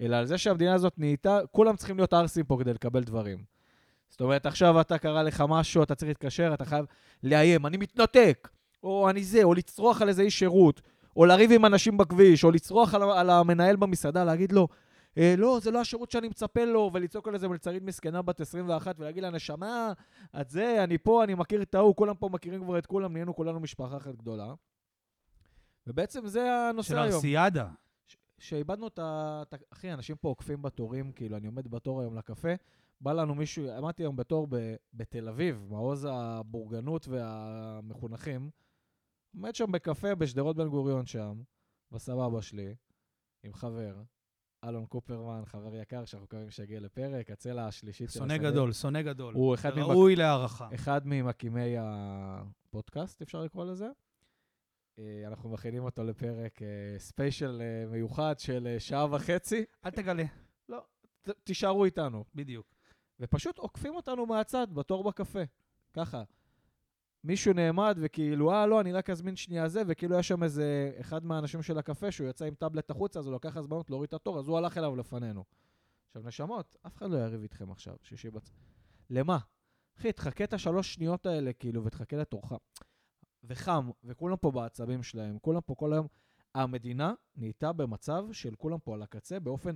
אלא 0.00 0.16
על 0.16 0.26
זה 0.26 0.38
שהמדינה 0.38 0.74
הזאת 0.74 0.98
נהייתה, 0.98 1.38
כולם 1.52 1.76
צריכים 1.76 1.96
להיות 1.96 2.12
ערסים 2.12 2.44
פה 2.44 2.56
כדי 2.60 2.74
לקבל 2.74 3.04
דברים. 3.04 3.55
זאת 4.08 4.20
אומרת, 4.20 4.46
עכשיו 4.46 4.80
אתה 4.80 4.98
קרה 4.98 5.22
לך 5.22 5.44
משהו, 5.48 5.82
אתה 5.82 5.94
צריך 5.94 6.08
להתקשר, 6.08 6.50
אתה 6.54 6.64
חייב 6.64 6.86
לאיים, 7.22 7.66
אני 7.66 7.76
מתנתק, 7.76 8.48
או 8.82 9.10
אני 9.10 9.24
זה, 9.24 9.42
או 9.44 9.54
לצרוח 9.54 10.02
על 10.02 10.08
איזה 10.08 10.22
איש 10.22 10.38
שירות, 10.38 10.80
או 11.16 11.24
לריב 11.26 11.52
עם 11.52 11.64
אנשים 11.66 11.96
בכביש, 11.96 12.44
או 12.44 12.50
לצרוח 12.50 12.94
על, 12.94 13.02
על 13.02 13.30
המנהל 13.30 13.76
במסעדה, 13.76 14.24
להגיד 14.24 14.52
לו, 14.52 14.68
אה, 15.18 15.34
לא, 15.38 15.58
זה 15.62 15.70
לא 15.70 15.80
השירות 15.80 16.10
שאני 16.10 16.28
מצפה 16.28 16.64
לו, 16.64 16.90
ולצעוק 16.94 17.28
על 17.28 17.34
איזה 17.34 17.48
מלצרית 17.48 17.82
מסכנה 17.82 18.22
בת 18.22 18.40
21, 18.40 18.94
ולהגיד 18.98 19.22
לה, 19.22 19.30
נשמה, 19.30 19.92
את 20.40 20.50
זה, 20.50 20.84
אני 20.84 20.98
פה, 20.98 21.24
אני 21.24 21.34
מכיר 21.34 21.62
את 21.62 21.74
ההוא, 21.74 21.96
כולם 21.96 22.14
פה 22.14 22.28
מכירים 22.32 22.64
כבר 22.64 22.78
את 22.78 22.86
כולם, 22.86 23.12
נהיינו 23.12 23.36
כולנו 23.36 23.60
משפחה 23.60 23.96
אחת 23.96 24.14
גדולה. 24.14 24.54
ובעצם 25.86 26.26
זה 26.26 26.52
הנושא 26.70 26.88
של 26.88 26.98
היום. 26.98 27.14
ארסיאדה. 27.14 27.68
ש- 28.06 28.16
שאיבדנו. 28.38 28.86
את 28.86 28.98
ה- 28.98 29.42
אחי, 29.72 29.92
אנשים 29.92 30.16
פה 30.16 30.28
עוקפים 30.28 30.62
בתורים, 30.62 31.12
כאילו, 31.12 31.36
אני 31.36 31.46
עומד 31.46 31.68
בתור 31.68 32.00
היום 32.00 32.18
לקפה, 32.18 32.48
בא 33.00 33.12
לנו 33.12 33.34
מישהו, 33.34 33.70
עמדתי 33.70 34.02
היום 34.02 34.16
בתור 34.16 34.46
ב, 34.50 34.56
בתל 34.94 35.28
אביב, 35.28 35.66
מעוז 35.70 36.06
הבורגנות 36.10 37.08
והמחונכים, 37.08 38.50
עומד 39.34 39.54
שם 39.54 39.72
בקפה 39.72 40.14
בשדרות 40.14 40.56
בן 40.56 40.68
גוריון 40.68 41.06
שם, 41.06 41.42
בסבבה 41.90 42.42
שלי, 42.42 42.74
עם 43.42 43.54
חבר, 43.54 44.02
אלון 44.64 44.86
קופרמן, 44.86 45.42
חבר 45.44 45.76
יקר, 45.76 46.04
שאנחנו 46.04 46.24
מקווים 46.24 46.50
שיגיע 46.50 46.80
לפרק, 46.80 47.30
הצלע 47.30 47.66
השלישית 47.66 48.10
של 48.10 48.18
שונא 48.18 48.32
השדה. 48.32 48.50
גדול, 48.50 48.72
שונא 48.72 49.02
גדול. 49.02 49.34
הוא 49.34 49.54
אחד 49.54 49.70
ממק- 49.74 49.78
ראוי 49.88 50.16
להערכה. 50.16 50.68
אחד 50.74 51.00
ממקימי 51.06 51.74
הפודקאסט, 51.78 53.22
אפשר 53.22 53.42
לקרוא 53.42 53.64
לזה. 53.64 53.88
אה, 54.98 55.22
אנחנו 55.26 55.50
מכינים 55.50 55.84
אותו 55.84 56.04
לפרק 56.04 56.62
אה, 56.62 56.98
ספיישל 56.98 57.62
אה, 57.62 57.86
מיוחד 57.90 58.34
של 58.38 58.76
שעה 58.78 59.14
וחצי. 59.14 59.64
אל 59.84 59.90
תגלה. 59.90 60.24
ת- 61.22 61.30
תישארו 61.44 61.84
איתנו. 61.84 62.24
בדיוק. 62.34 62.75
ופשוט 63.20 63.58
עוקפים 63.58 63.94
אותנו 63.94 64.26
מהצד, 64.26 64.66
בתור 64.74 65.04
בקפה. 65.04 65.42
ככה. 65.92 66.22
מישהו 67.24 67.52
נעמד 67.52 67.98
וכאילו, 68.00 68.52
אה, 68.52 68.66
לא, 68.66 68.80
אני 68.80 68.92
רק 68.92 69.10
אזמין 69.10 69.36
שנייה 69.36 69.68
זה, 69.68 69.82
וכאילו 69.86 70.18
יש 70.18 70.28
שם 70.28 70.42
איזה 70.42 70.92
אחד 71.00 71.24
מהאנשים 71.24 71.62
של 71.62 71.78
הקפה 71.78 72.12
שהוא 72.12 72.28
יצא 72.28 72.44
עם 72.44 72.54
טאבלט 72.54 72.90
החוצה, 72.90 73.18
אז 73.18 73.26
הוא 73.26 73.34
לקח 73.34 73.56
הזמנות 73.56 73.90
להוריד 73.90 74.08
את 74.08 74.14
התור, 74.14 74.38
אז 74.38 74.48
הוא 74.48 74.58
הלך 74.58 74.78
אליו 74.78 74.96
לפנינו. 74.96 75.44
עכשיו, 76.06 76.22
נשמות, 76.28 76.76
אף 76.86 76.96
אחד 76.96 77.10
לא 77.10 77.16
יריב 77.16 77.42
איתכם 77.42 77.70
עכשיו, 77.70 77.96
שישי 78.02 78.30
בצ... 78.30 78.50
למה? 79.10 79.38
אחי, 79.98 80.12
תחכה 80.12 80.44
את 80.44 80.52
השלוש 80.52 80.94
שניות 80.94 81.26
האלה, 81.26 81.52
כאילו, 81.52 81.84
ותחכה 81.84 82.16
לתורך. 82.16 82.52
וחם, 83.44 83.90
וכולם 84.04 84.36
פה 84.36 84.50
בעצבים 84.50 85.02
שלהם, 85.02 85.38
כולם 85.38 85.60
פה 85.60 85.74
כל 85.74 85.92
היום. 85.92 86.06
המדינה 86.54 87.14
נהייתה 87.36 87.72
במצב 87.72 88.24
של 88.32 88.54
כולם 88.54 88.78
פה 88.78 88.94
על 88.94 89.02
הקצה 89.02 89.40
באופן... 89.40 89.74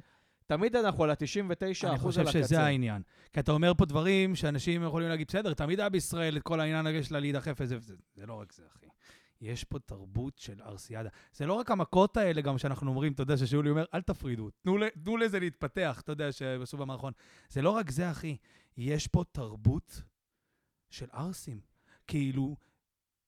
תמיד 0.50 0.76
אנחנו 0.76 1.04
על 1.04 1.10
ה-99% 1.10 1.44
על 1.46 1.70
הקצה. 1.70 1.90
אני 1.90 1.98
חושב 1.98 2.26
שזה 2.26 2.60
העניין. 2.60 3.02
כי 3.32 3.40
אתה 3.40 3.52
אומר 3.52 3.72
פה 3.74 3.84
דברים 3.84 4.36
שאנשים 4.36 4.82
יכולים 4.82 5.08
להגיד, 5.08 5.26
בסדר, 5.28 5.54
תמיד 5.54 5.80
היה 5.80 5.88
בישראל 5.88 6.36
את 6.36 6.42
כל 6.42 6.60
העניין 6.60 6.86
הזה 6.86 7.02
של 7.02 7.18
להידחף 7.18 7.56
וזה 7.60 7.76
וזה. 7.76 7.94
זה 8.14 8.26
לא 8.26 8.34
רק 8.34 8.52
זה, 8.52 8.62
אחי. 8.76 8.86
יש 9.40 9.64
פה 9.64 9.78
תרבות 9.78 10.38
של 10.38 10.62
ארסיאדה. 10.62 11.08
זה 11.32 11.46
לא 11.46 11.52
רק 11.54 11.70
המכות 11.70 12.16
האלה 12.16 12.40
גם 12.40 12.58
שאנחנו 12.58 12.90
אומרים, 12.90 13.12
אתה 13.12 13.22
יודע, 13.22 13.36
ששאולי 13.36 13.70
אומר, 13.70 13.84
אל 13.94 14.02
תפרידו, 14.02 14.50
תנו, 14.50 14.76
תנו 15.04 15.16
לזה 15.16 15.40
להתפתח, 15.40 16.00
אתה 16.04 16.12
יודע, 16.12 16.32
שבסוף 16.32 16.80
המערכון. 16.80 17.12
זה 17.50 17.62
לא 17.62 17.70
רק 17.70 17.90
זה, 17.90 18.10
אחי. 18.10 18.36
יש 18.76 19.06
פה 19.06 19.24
תרבות 19.32 20.02
של 20.90 21.06
ערסים. 21.12 21.60
כאילו, 22.06 22.56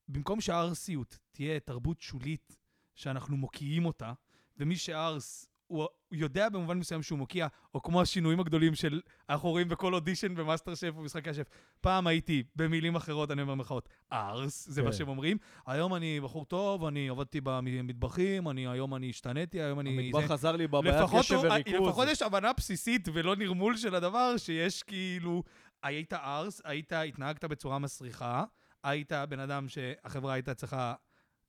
במקום 0.08 0.40
שהערסיות 0.40 1.18
תהיה 1.32 1.60
תרבות 1.60 2.00
שולית, 2.00 2.56
שאנחנו 2.94 3.36
מוקיעים 3.36 3.84
אותה, 3.84 4.12
ומי 4.56 4.76
שערס, 4.76 5.51
הוא, 5.72 5.86
יודע 6.10 6.48
במובן 6.48 6.78
מסוים 6.78 7.02
שהוא 7.02 7.18
מוקיע, 7.18 7.46
או 7.74 7.82
כמו 7.82 8.02
השינויים 8.02 8.40
הגדולים 8.40 8.74
של 8.74 9.00
אנחנו 9.28 9.48
רואים 9.50 9.68
בכל 9.68 9.94
אודישן 9.94 10.34
במאסטר 10.34 10.74
שף 10.74 10.92
ומשחקי 10.96 11.30
השף. 11.30 11.46
פעם 11.80 12.06
הייתי, 12.06 12.42
במילים 12.56 12.96
אחרות, 12.96 13.30
אני 13.30 13.42
אומר 13.42 13.54
במרכאות, 13.54 13.88
ארס, 14.12 14.68
זה 14.68 14.82
מה 14.82 14.90
כן. 14.90 14.96
שהם 14.96 15.08
אומרים. 15.08 15.36
היום 15.66 15.94
אני 15.94 16.20
בחור 16.20 16.44
טוב, 16.44 16.84
אני 16.84 17.08
עבדתי 17.08 17.40
במטבחים, 17.44 18.48
אני, 18.48 18.66
היום 18.66 18.94
אני 18.94 19.10
השתניתי, 19.10 19.62
היום 19.62 19.80
אני... 19.80 20.10
המטבח 20.10 20.26
זה- 20.28 20.34
עזר 20.34 20.52
לי 20.56 20.64
לפחות, 20.64 21.20
קשב 21.24 21.40
וריכוז. 21.42 21.74
לפחות 21.88 22.08
יש 22.08 22.22
הבנה 22.22 22.52
בסיסית 22.52 23.08
ולא 23.12 23.36
נרמול 23.36 23.76
של 23.76 23.94
הדבר, 23.94 24.36
שיש 24.36 24.82
כאילו, 24.82 25.42
היית 25.82 26.12
ארס, 26.12 26.60
היית, 26.64 26.92
התנהגת 26.92 27.44
בצורה 27.44 27.78
מסריחה, 27.78 28.44
היית 28.84 29.12
בן 29.28 29.40
אדם 29.40 29.68
שהחברה 29.68 30.32
הייתה 30.32 30.54
צריכה 30.54 30.94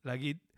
להגיד, 0.05 0.37
לה- 0.43 0.52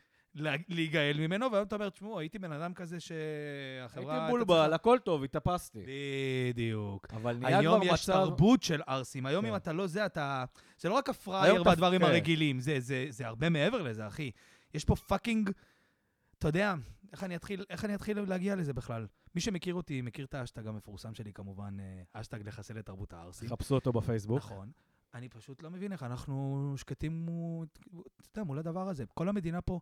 להיגעל 0.70 1.18
ממנו, 1.20 1.52
והיום 1.52 1.68
אתה 1.68 1.76
אומר, 1.76 1.90
תשמעו, 1.90 2.20
הייתי 2.20 2.40
בן 2.40 2.52
אדם 2.52 2.74
כזה 2.74 3.00
שהחברה... 3.00 4.18
הייתי 4.18 4.32
בולבל, 4.32 4.56
צריכה-" 4.62 4.76
הכל 4.76 4.98
טוב, 5.04 5.24
התאפסתי. 5.24 5.86
בדיוק. 6.50 7.08
אבל 7.14 7.38
נהיה 7.38 7.60
היום 7.60 7.82
כבר 7.84 7.94
יש 7.94 8.10
מצב... 8.10 8.14
תרבות 8.14 8.64
של 8.64 8.82
ערסים. 8.88 9.26
היום 9.26 9.46
כן. 9.46 9.52
אם 9.52 9.56
אתה 9.56 9.74
לא 9.74 9.88
זה, 9.88 10.06
אתה... 10.06 10.46
זה 10.78 10.90
לא 10.90 10.94
רק 10.94 11.08
היום 11.10 11.16
הפראייר 11.16 11.62
והדברים 11.66 12.02
כן. 12.02 12.08
הרגילים, 12.08 12.60
זה- 12.60 13.28
הרבה 13.28 13.50
מעבר 13.50 13.82
לזה, 13.82 14.08
אחי. 14.08 14.32
יש 14.74 14.86
פה 14.86 14.96
fucking... 14.96 15.50
אתה 16.40 16.48
יודע, 16.48 16.74
איך 17.12 17.24
אני 17.24 17.36
אתחיל, 17.36 17.64
איך 17.70 17.86
אני 17.86 17.96
אתחיל 17.96 18.20
להגיע 18.20 18.56
לזה 18.56 18.74
בכלל? 18.74 19.08
מי 19.36 19.42
שמכיר 19.42 19.76
אותי, 19.76 20.02
מכיר 20.02 20.26
את 20.26 20.34
האשטג 20.34 20.68
המפורסם 20.68 21.14
שלי, 21.14 21.34
כמובן, 21.34 21.78
אה, 21.80 22.22
אשטג 22.22 22.48
לחסל 22.48 22.80
את 22.80 22.86
תרבות 22.86 23.14
הערסים. 23.14 23.50
חפשו 23.50 23.76
אותו 23.76 23.94
בפייסבוק. 23.94 24.38
נכון. 24.38 24.72
אני 25.14 25.30
פשוט 25.30 25.64
לא 25.64 25.70
מבין 25.72 25.92
איך 25.92 26.04
אנחנו 26.04 26.74
שקטים, 26.78 27.26
אתה 28.22 28.40
יודע, 28.40 28.44
מול 28.44 28.60
הדבר 28.60 28.90
הזה. 28.90 29.06
כל 29.14 29.30
המדינה 29.30 29.62
פה, 29.62 29.80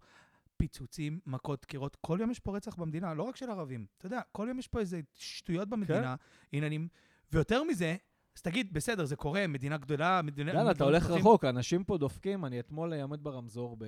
פיצוצים, 0.63 1.19
מכות, 1.25 1.61
דקירות, 1.61 1.97
כל 2.01 2.17
יום 2.21 2.31
יש 2.31 2.39
פה 2.39 2.55
רצח 2.55 2.75
במדינה, 2.75 3.13
לא 3.13 3.23
רק 3.23 3.35
של 3.35 3.49
ערבים. 3.49 3.85
אתה 3.97 4.05
יודע, 4.05 4.21
כל 4.31 4.45
יום 4.47 4.59
יש 4.59 4.67
פה 4.67 4.79
איזה 4.79 5.01
שטויות 5.13 5.69
במדינה, 5.69 6.15
עניינים, 6.51 6.87
ויותר 7.31 7.63
מזה, 7.63 7.95
אז 8.35 8.41
תגיד, 8.41 8.73
בסדר, 8.73 9.05
זה 9.05 9.15
קורה, 9.15 9.47
מדינה 9.47 9.77
גדולה, 9.77 10.21
מדינה... 10.21 10.53
יאללה, 10.53 10.71
אתה 10.71 10.83
הולך 10.83 11.03
פתוחים. 11.03 11.21
רחוק, 11.21 11.45
אנשים 11.45 11.83
פה 11.83 11.97
דופקים. 11.97 12.45
אני 12.45 12.59
אתמול 12.59 12.93
עומד 12.93 13.23
ברמזור 13.23 13.77
ב... 13.79 13.85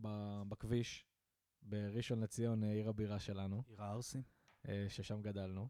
ב... 0.00 0.08
בכביש, 0.48 1.06
בראשון 1.62 2.20
לציון, 2.20 2.64
אה, 2.64 2.72
עיר 2.72 2.88
הבירה 2.88 3.18
שלנו, 3.18 3.62
עיר 3.68 3.82
הערסים. 3.82 4.22
אה, 4.68 4.86
ששם 4.88 5.22
גדלנו, 5.22 5.68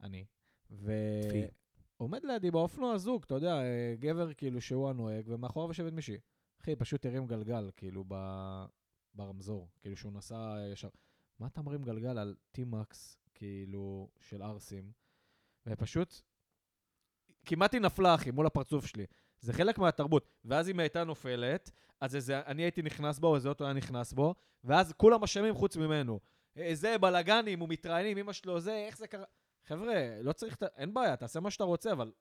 אני. 0.00 0.24
טפי. 0.66 1.46
ועומד 1.98 2.24
לידי 2.24 2.50
באופנוע 2.50 2.98
זוג, 2.98 3.22
אתה 3.26 3.34
יודע, 3.34 3.62
אה, 3.62 3.94
גבר 3.98 4.34
כאילו 4.34 4.60
שהוא 4.60 4.90
הנוהג, 4.90 5.24
ומאחוריו 5.28 5.68
יושבת 5.70 5.92
מישהי. 5.92 6.18
אחי, 6.60 6.76
פשוט 6.76 7.06
הרים 7.06 7.26
גלגל, 7.26 7.70
כאילו, 7.76 8.04
ב... 8.08 8.14
ברמזור, 9.14 9.68
כאילו 9.80 9.96
שהוא 9.96 10.12
נסע 10.12 10.56
ישר. 10.72 10.88
מה 11.38 11.46
אתה 11.46 11.62
מרים 11.62 11.82
גלגל 11.82 12.18
על 12.18 12.36
T-Max, 12.56 13.16
כאילו, 13.34 14.10
של 14.20 14.42
ערסים? 14.42 14.92
ופשוט 15.66 16.20
כמעט 17.46 17.74
היא 17.74 17.80
נפלה, 17.80 18.14
אחי, 18.14 18.30
מול 18.30 18.46
הפרצוף 18.46 18.86
שלי. 18.86 19.06
זה 19.40 19.52
חלק 19.52 19.78
מהתרבות. 19.78 20.28
ואז 20.44 20.68
אם 20.68 20.78
היא 20.78 20.82
הייתה 20.82 21.04
נופלת, 21.04 21.70
אז 22.00 22.16
איזה, 22.16 22.40
אני 22.46 22.62
הייתי 22.62 22.82
נכנס 22.82 23.18
בו, 23.18 23.34
איזה 23.34 23.48
אוטו 23.48 23.64
היה 23.64 23.72
נכנס 23.72 24.12
בו, 24.12 24.34
ואז 24.64 24.92
כולם 24.92 25.22
אשמים 25.22 25.54
חוץ 25.54 25.76
ממנו. 25.76 26.20
אה, 26.56 26.70
זה 26.74 26.98
בלאגנים, 26.98 27.60
הוא 27.60 27.68
מתראיינים, 27.68 28.18
אמא 28.18 28.32
שלו, 28.32 28.60
זה, 28.60 28.76
איך 28.76 28.96
זה 28.96 29.06
קרה? 29.06 29.24
חבר'ה, 29.64 30.22
לא 30.22 30.32
צריך, 30.32 30.56
אין 30.76 30.94
בעיה, 30.94 31.16
תעשה 31.16 31.40
מה 31.40 31.50
שאתה 31.50 31.64
רוצה, 31.64 31.92
אבל 31.92 32.12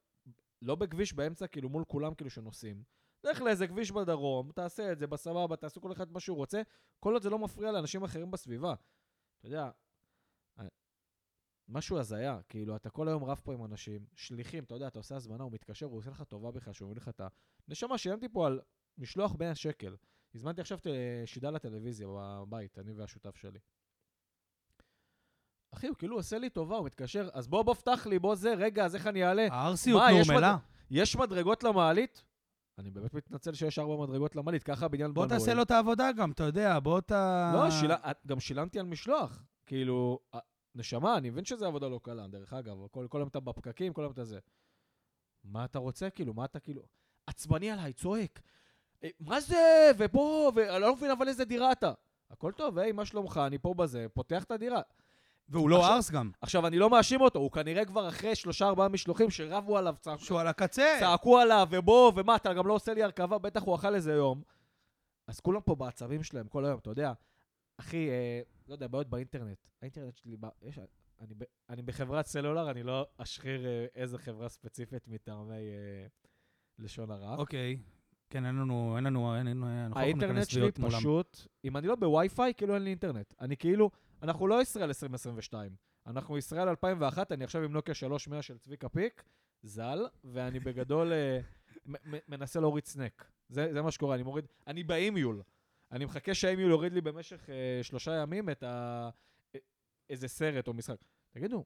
לא 0.61 0.75
בכביש 0.75 1.13
באמצע, 1.13 1.47
כאילו, 1.47 1.69
מול 1.69 1.83
כולם, 1.87 2.13
כאילו, 2.13 2.29
שנוסעים. 2.29 2.83
לך 3.23 3.41
לאיזה 3.41 3.67
כביש 3.67 3.91
בדרום, 3.91 4.51
תעשה 4.51 4.91
את 4.91 4.99
זה 4.99 5.07
בסבבה, 5.07 5.55
תעשו 5.55 5.81
כל 5.81 5.91
אחד 5.91 6.11
מה 6.11 6.19
שהוא 6.19 6.37
רוצה, 6.37 6.61
כל 6.99 7.13
עוד 7.13 7.21
זה 7.21 7.29
לא 7.29 7.39
מפריע 7.39 7.71
לאנשים 7.71 8.03
אחרים 8.03 8.31
בסביבה. 8.31 8.73
אתה 9.39 9.47
יודע, 9.47 9.71
אה, 10.59 10.67
משהו 11.67 11.99
הזיה, 11.99 12.39
כאילו, 12.49 12.75
אתה 12.75 12.89
כל 12.89 13.07
היום 13.07 13.23
רב 13.23 13.41
פה 13.43 13.53
עם 13.53 13.65
אנשים, 13.65 14.05
שליחים, 14.15 14.63
אתה 14.63 14.75
יודע, 14.75 14.87
אתה 14.87 14.99
עושה 14.99 15.15
הזמנה, 15.15 15.43
הוא 15.43 15.51
מתקשר, 15.51 15.85
הוא 15.85 15.97
עושה 15.97 16.09
לך 16.09 16.23
טובה 16.23 16.51
בכלל, 16.51 16.73
שהוא 16.73 16.89
מביא 16.89 17.01
לך 17.01 17.09
את 17.09 17.21
ה... 17.21 17.27
נשמה, 17.67 17.97
שילמתי 17.97 18.29
פה 18.29 18.47
על 18.47 18.61
משלוח 18.97 19.35
100 19.39 19.55
שקל. 19.55 19.95
הזמנתי 20.35 20.61
עכשיו 20.61 20.79
שידה 21.25 21.51
לטלוויזיה 21.51 22.07
בבית, 22.11 22.79
אני 22.79 22.93
והשותף 22.93 23.35
שלי. 23.35 23.59
אחי, 25.73 25.87
הוא 25.87 25.95
כאילו 25.95 26.15
עושה 26.15 26.37
לי 26.37 26.49
טובה, 26.49 26.77
הוא 26.77 26.85
מתקשר, 26.85 27.29
אז 27.33 27.47
בוא, 27.47 27.63
בוא, 27.63 27.73
פתח 27.73 28.07
לי, 28.07 28.19
בוא 28.19 28.35
זה, 28.35 28.53
רגע, 28.53 28.85
אז 28.85 28.95
איך 28.95 29.07
אני 29.07 29.25
אעלה? 29.25 29.47
הערסיות 29.51 30.01
יש 30.13 30.27
נורמלה. 30.29 30.57
יש 30.91 31.15
מדרגות 31.15 31.63
למעלית? 31.63 32.23
אני 32.79 32.89
באמת 32.89 33.13
מתנצל 33.13 33.53
שיש 33.53 33.79
ארבע 33.79 34.05
מדרגות 34.07 34.35
למעלית, 34.35 34.63
ככה 34.63 34.85
הבניין 34.85 35.13
בוא 35.13 35.25
בנוי. 35.25 35.39
תעשה 35.39 35.53
לו 35.53 35.61
את 35.63 35.71
העבודה 35.71 36.11
גם, 36.11 36.31
אתה 36.31 36.43
יודע, 36.43 36.79
בוא 36.79 37.01
ת... 37.01 37.11
לא, 37.53 37.71
שיל... 37.71 37.91
גם 38.27 38.39
שילמתי 38.39 38.79
על 38.79 38.85
משלוח. 38.85 39.43
כאילו, 39.65 40.19
נשמה, 40.75 41.17
אני 41.17 41.29
מבין 41.29 41.45
שזו 41.45 41.65
עבודה 41.65 41.87
לא 41.87 41.99
קלה, 42.03 42.27
דרך 42.27 42.53
אגב, 42.53 42.87
כל, 42.91 43.07
כל 43.09 43.17
היום 43.17 43.27
אתה 43.29 43.39
בפקקים, 43.39 43.93
כל 43.93 44.01
היום 44.01 44.13
אתה 44.13 44.23
זה. 44.23 44.39
מה 45.43 45.65
אתה 45.65 45.79
רוצה, 45.79 46.09
כאילו? 46.09 46.33
מה 46.33 46.45
אתה 46.45 46.59
כאילו... 46.59 46.81
עצבני 47.27 47.71
עליי, 47.71 47.93
צועק. 47.93 48.41
"אה, 49.03 49.09
מה 49.19 49.39
זה? 49.41 49.91
ובוא, 49.97 50.51
ואני 50.55 50.81
לא 50.81 50.95
מבין 50.95 51.11
אבל 51.11 51.27
איזה 51.27 51.45
דירה 51.45 51.71
אתה. 51.71 51.93
הכל 52.29 52.51
טוב, 52.51 52.77
היי, 52.77 52.91
מה 52.91 53.05
שלומך? 53.05 53.39
אני 53.47 53.57
פה 53.57 53.73
בזה, 53.73 54.05
פותח 54.13 54.43
את 54.43 54.51
הדירה. 54.51 54.81
והוא 55.49 55.69
לא 55.69 55.75
עכשיו- 55.79 55.93
ערס 55.95 56.11
גם. 56.11 56.31
עכשיו, 56.41 56.67
אני 56.67 56.77
לא 56.79 56.89
מאשים 56.89 57.21
אותו, 57.21 57.39
הוא 57.39 57.51
כנראה 57.51 57.85
כבר 57.85 58.09
אחרי 58.09 58.35
שלושה, 58.35 58.67
ארבעה 58.67 58.87
משלוחים 58.89 59.29
שרבו 59.29 59.77
עליו, 59.77 59.95
צעקו, 59.99 60.23
שהוא 60.23 60.39
על 60.39 60.47
הקצה. 60.47 60.95
צעקו 60.99 61.39
עליו, 61.39 61.67
ובוא, 61.71 62.11
ומה, 62.15 62.35
אתה 62.35 62.53
גם 62.53 62.67
לא 62.67 62.73
עושה 62.73 62.93
לי 62.93 63.03
הרכבה, 63.03 63.37
בטח 63.37 63.61
הוא 63.63 63.75
אכל 63.75 63.95
איזה 63.95 64.13
יום. 64.13 64.41
אז 65.27 65.39
כולם 65.39 65.61
פה 65.61 65.75
בעצבים 65.75 66.23
שלהם 66.23 66.47
כל 66.47 66.65
היום, 66.65 66.79
אתה 66.79 66.89
יודע. 66.89 67.13
אחי, 67.79 68.09
אה, 68.09 68.41
לא 68.67 68.73
יודע, 68.73 68.87
בעיות 68.87 69.07
באינטרנט. 69.09 69.57
האינטרנט 69.81 70.15
שלי, 70.15 70.37
בא- 70.37 70.49
יש, 70.61 70.79
אני, 71.21 71.33
אני 71.69 71.81
בחברת 71.81 72.25
סלולר, 72.25 72.71
אני 72.71 72.83
לא 72.83 73.07
אשחיר 73.17 73.65
אה, 73.65 73.85
איזה 73.95 74.17
חברה 74.17 74.49
ספציפית 74.49 75.07
מטעמי 75.07 75.53
אה, 75.53 76.07
לשון 76.79 77.11
הרע. 77.11 77.35
אוקיי. 77.37 77.77
כן, 78.29 78.45
אין 78.45 78.55
לנו, 78.55 78.93
אין 78.95 79.03
לנו, 79.03 79.35
אין 79.37 79.47
לנו, 79.47 79.65
אנחנו 79.65 79.79
לא 79.83 79.89
יכולים 79.89 79.97
האינטרנט 80.03 80.31
להיכנס 80.31 80.47
שלי 80.47 80.61
להיות 80.61 80.79
מולם. 80.79 80.97
פשוט, 80.99 81.37
אם 81.65 81.77
אני 81.77 81.87
לא 81.87 81.95
בווי-פיי, 81.95 82.53
כאילו 82.53 82.73
אין 82.75 82.83
לי 82.83 82.89
אינטרנט. 82.89 83.33
אני 83.41 83.57
כאילו, 83.57 83.89
אנחנו 84.23 84.47
לא 84.47 84.61
ישראל 84.61 84.87
2022, 84.87 85.75
אנחנו 86.07 86.37
ישראל 86.37 86.69
2001, 86.69 87.31
אני 87.31 87.43
עכשיו 87.43 87.63
עם 87.63 87.71
נוקיה 87.71 87.93
300 87.93 88.43
של 88.43 88.57
צביקה 88.57 88.89
פיק, 88.89 89.23
ז"ל, 89.63 90.07
ואני 90.23 90.59
בגדול 90.59 91.13
אה, 91.13 91.39
מנסה 92.27 92.59
להוריד 92.59 92.85
סנק. 92.85 93.31
זה, 93.49 93.73
זה 93.73 93.81
מה 93.81 93.91
שקורה, 93.91 94.15
אני 94.15 94.23
מוריד, 94.23 94.45
אני 94.67 94.83
באימיול. 94.83 95.41
אני 95.91 96.05
מחכה 96.05 96.33
שהאימיול 96.33 96.69
יוריד 96.71 96.93
לי 96.93 97.01
במשך 97.01 97.49
אה, 97.49 97.79
שלושה 97.83 98.15
ימים 98.15 98.49
את 98.49 98.63
ה... 98.63 99.09
א- 99.55 99.57
איזה 100.09 100.27
סרט 100.27 100.67
או 100.67 100.73
משחק. 100.73 100.97
תגידו, 101.31 101.65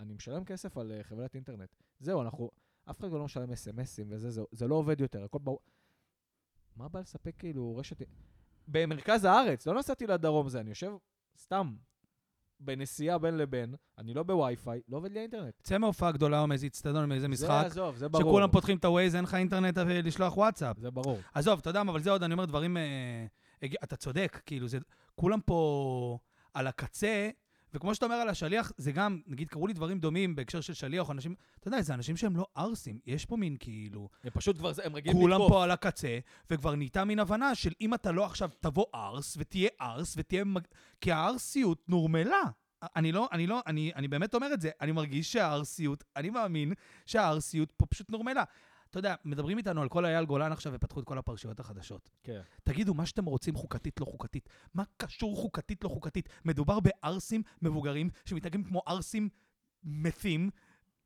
אני 0.00 0.14
משלם 0.14 0.44
כסף 0.44 0.78
על 0.78 0.92
אה, 0.92 1.02
חברת 1.02 1.34
אינטרנט. 1.34 1.76
זהו, 2.00 2.22
אנחנו... 2.22 2.50
אף 2.90 3.00
אחד 3.00 3.10
לא 3.12 3.24
משלם 3.24 3.52
אס.אם.אסים 3.52 4.06
וזה, 4.10 4.30
זה, 4.30 4.42
זה 4.52 4.68
לא 4.68 4.74
עובד 4.74 5.00
יותר, 5.00 5.24
הכל 5.24 5.38
ברור. 5.38 5.60
מה 6.76 6.88
בא 6.88 7.00
לספק 7.00 7.34
כאילו 7.38 7.76
רשת... 7.76 7.96
במרכז 8.68 9.24
הארץ, 9.24 9.66
לא 9.66 9.74
נסעתי 9.74 10.06
לדרום 10.06 10.48
זה, 10.48 10.60
אני 10.60 10.68
יושב 10.68 10.92
סתם 11.38 11.74
בנסיעה 12.60 13.18
בין 13.18 13.36
לבין, 13.36 13.74
אני 13.98 14.14
לא 14.14 14.22
בווי-פיי, 14.22 14.80
לא 14.88 14.96
עובד 14.96 15.12
לי 15.12 15.18
האינטרנט. 15.18 15.54
צא 15.62 15.78
מהופעה 15.78 16.12
גדולה 16.12 16.40
או 16.40 16.46
מאיזה 16.46 16.66
אצטדיון, 16.66 17.08
מאיזה 17.08 17.28
משחק, 17.28 17.48
זה 17.48 17.66
עזוב, 17.66 17.96
זה 17.96 18.08
ברור. 18.08 18.22
שכולם 18.24 18.50
פותחים 18.50 18.76
את 18.76 18.84
ה-Waze, 18.84 19.16
אין 19.16 19.24
לך 19.24 19.34
אינטרנט 19.34 19.78
אה, 19.78 19.84
לשלוח 20.02 20.36
וואטסאפ. 20.36 20.78
זה 20.78 20.90
ברור. 20.90 21.18
עזוב, 21.34 21.58
אתה 21.58 21.70
יודע 21.70 21.80
אבל 21.80 22.02
זה 22.02 22.10
עוד, 22.10 22.22
אני 22.22 22.32
אומר 22.32 22.44
דברים... 22.44 22.76
אה, 22.76 23.26
הג- 23.62 23.76
אתה 23.84 23.96
צודק, 23.96 24.40
כאילו, 24.46 24.68
זה... 24.68 24.78
כולם 25.14 25.40
פה 25.40 26.18
על 26.54 26.66
הקצה, 26.66 27.30
וכמו 27.74 27.94
שאתה 27.94 28.06
אומר 28.06 28.16
על 28.16 28.28
השליח, 28.28 28.72
זה 28.76 28.92
גם, 28.92 29.20
נגיד, 29.26 29.48
קראו 29.48 29.66
לי 29.66 29.72
דברים 29.72 29.98
דומים 29.98 30.36
בהקשר 30.36 30.60
של 30.60 30.74
שליח, 30.74 31.08
או 31.08 31.12
אנשים... 31.12 31.34
אתה 31.60 31.68
יודע, 31.68 31.82
זה 31.82 31.94
אנשים 31.94 32.16
שהם 32.16 32.36
לא 32.36 32.46
ערסים. 32.54 32.98
יש 33.06 33.24
פה 33.24 33.36
מין, 33.36 33.56
כאילו... 33.60 34.08
הם 34.24 34.30
פשוט 34.30 34.58
כבר, 34.58 34.72
הם 34.84 34.96
רגילים 34.96 35.18
כולם 35.18 35.40
לתקוף. 35.40 35.52
פה 35.52 35.64
על 35.64 35.70
הקצה, 35.70 36.18
וכבר 36.50 36.74
נהייתה 36.74 37.04
מין 37.04 37.18
הבנה 37.18 37.54
של 37.54 37.72
אם 37.80 37.94
אתה 37.94 38.12
לא 38.12 38.24
עכשיו 38.24 38.50
תבוא 38.60 38.84
ארס, 38.94 39.36
ותהיה 39.38 39.68
ארס, 39.80 40.14
ותהיה... 40.16 40.44
מג... 40.44 40.62
כי 41.00 41.12
הארסיות 41.12 41.88
נורמלה. 41.88 42.42
אני 42.96 43.12
לא, 43.12 43.28
אני 43.32 43.46
לא, 43.46 43.60
אני, 43.66 43.92
אני 43.96 44.08
באמת 44.08 44.34
אומר 44.34 44.54
את 44.54 44.60
זה, 44.60 44.70
אני 44.80 44.92
מרגיש 44.92 45.32
שהארסיות, 45.32 46.04
אני 46.16 46.30
מאמין 46.30 46.72
שהארסיות 47.06 47.72
פה 47.76 47.86
פשוט 47.86 48.10
נורמלה. 48.10 48.44
אתה 48.94 49.00
יודע, 49.00 49.14
מדברים 49.24 49.58
איתנו 49.58 49.82
על 49.82 49.88
כל 49.88 50.06
אייל 50.06 50.24
גולן 50.24 50.52
עכשיו 50.52 50.72
ופתחו 50.72 51.00
את 51.00 51.04
כל 51.04 51.18
הפרשיות 51.18 51.60
החדשות. 51.60 52.10
כן. 52.22 52.40
תגידו, 52.64 52.94
מה 52.94 53.06
שאתם 53.06 53.24
רוצים 53.24 53.54
חוקתית, 53.56 54.00
לא 54.00 54.04
חוקתית. 54.04 54.48
מה 54.74 54.82
קשור 54.96 55.36
חוקתית, 55.36 55.84
לא 55.84 55.88
חוקתית? 55.88 56.28
מדובר 56.44 56.78
בערסים 56.80 57.42
מבוגרים 57.62 58.10
שמתנהגים 58.24 58.64
כמו 58.64 58.82
ערסים 58.86 59.28
מתים, 59.84 60.50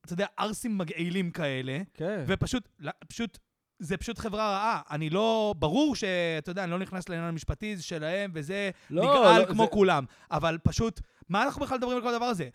אתה 0.05 0.13
יודע, 0.13 0.27
ערסים 0.37 0.79
מגעילים 0.79 1.31
כאלה, 1.31 1.79
כן. 1.95 2.25
ופשוט, 2.27 2.69
לא, 2.79 2.93
פשוט, 3.09 3.39
זה 3.79 3.97
פשוט 3.97 4.19
חברה 4.19 4.51
רעה. 4.51 4.83
אני 4.91 5.11
לא, 5.11 5.55
ברור 5.59 5.97
שאתה 5.97 6.51
יודע, 6.51 6.65
אני 6.65 6.71
לא 6.71 6.79
נכנס 6.79 7.09
לעניין 7.09 7.29
המשפטי, 7.29 7.77
זה 7.77 7.83
שלהם, 7.83 8.31
וזה 8.35 8.71
לא, 8.91 9.03
נגעל 9.03 9.41
לא, 9.43 9.47
כמו 9.47 9.65
זה- 9.65 9.71
כולם. 9.71 10.05
אבל 10.31 10.59
פשוט, 10.63 11.01
מה 11.29 11.43
אנחנו 11.43 11.63
בכלל 11.65 11.79
מדברים 11.79 11.97
על 11.97 12.03
כל 12.03 12.09
הדבר 12.15 12.25
הזה? 12.25 12.49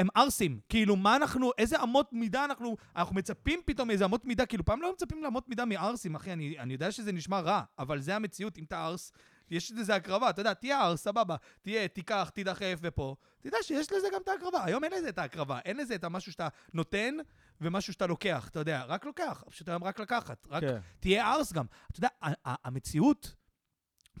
הם 0.00 0.08
ערסים. 0.14 0.60
כאילו, 0.68 0.96
מה 0.96 1.16
אנחנו, 1.16 1.50
איזה 1.58 1.82
אמות 1.82 2.12
מידה 2.12 2.44
אנחנו, 2.44 2.76
אנחנו 2.96 3.14
מצפים 3.14 3.60
פתאום 3.64 3.88
מאיזה 3.88 4.04
אמות 4.04 4.24
מידה, 4.24 4.46
כאילו, 4.46 4.64
פעם 4.64 4.82
לא 4.82 4.92
מצפים 4.92 5.22
לאמות 5.22 5.48
מידה 5.48 5.64
מערסים, 5.64 6.14
אחי, 6.14 6.32
אני, 6.32 6.58
אני 6.58 6.72
יודע 6.72 6.92
שזה 6.92 7.12
נשמע 7.12 7.40
רע, 7.40 7.62
אבל 7.78 8.00
זה 8.00 8.16
המציאות, 8.16 8.58
אם 8.58 8.64
אתה 8.64 8.84
ערס, 8.84 9.12
יש 9.50 9.72
לזה 9.72 9.94
הקרבה, 9.94 10.30
אתה 10.30 10.40
יודע, 10.40 10.54
תהיה 10.54 10.80
ערס, 10.80 11.02
סבבה, 11.02 11.36
תהיה, 11.62 11.88
תיקח, 11.88 12.30
תידחף 12.34 12.78
ופה, 12.82 13.16
תדע 13.40 13.56
שיש 13.62 13.92
לזה 13.92 14.08
גם 14.14 14.20
את 14.22 14.28
ההקרבה. 14.28 14.64
היום 14.64 14.84
אין 14.84 14.92
לזה 14.92 15.08
את 15.08 15.18
ההקרבה, 15.18 15.58
אין 15.64 15.76
לזה 15.76 15.94
את 15.94 16.04
המשהו 16.04 16.32
שאתה 16.32 16.48
נותן 16.74 17.14
ומשהו 17.60 17.92
שאתה 17.92 18.06
לוקח, 18.06 18.48
אתה 18.48 18.58
יודע, 18.58 18.84
רק 18.84 19.04
לוקח, 19.04 19.44
פשוט 19.50 19.68
היום 19.68 19.84
רק 19.84 20.00
לקחת, 20.00 20.46
רק 20.50 20.62
כן. 20.62 20.78
תהיה 21.00 21.32
ארס 21.32 21.52
גם. 21.52 21.66
אתה 21.90 21.98
יודע, 21.98 22.08
המציאות 22.44 23.34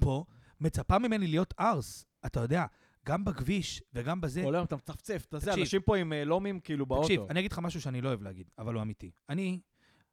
פה 0.00 0.24
מצפה 0.60 0.98
ממני 0.98 1.26
להיות 1.26 1.54
ארס, 1.60 2.04
אתה 2.26 2.40
יודע, 2.40 2.66
גם 3.06 3.24
בכביש 3.24 3.82
וגם 3.92 4.20
בזה. 4.20 4.42
כל 4.42 4.54
היום 4.54 4.66
אתה 4.66 4.76
מצפצף, 4.76 5.24
אתה 5.28 5.38
זה. 5.38 5.54
אנשים 5.54 5.82
פה 5.82 5.96
עם 5.96 6.12
אה, 6.12 6.24
לומים 6.24 6.60
כאילו 6.60 6.86
באוטו. 6.86 7.02
תקשיב, 7.02 7.22
אני 7.30 7.40
אגיד 7.40 7.52
לך 7.52 7.58
משהו 7.58 7.80
שאני 7.80 8.00
לא 8.00 8.08
אוהב 8.08 8.22
להגיד, 8.22 8.50
אבל 8.58 8.74
הוא 8.74 8.82
אמיתי. 8.82 9.10
אני, 9.28 9.60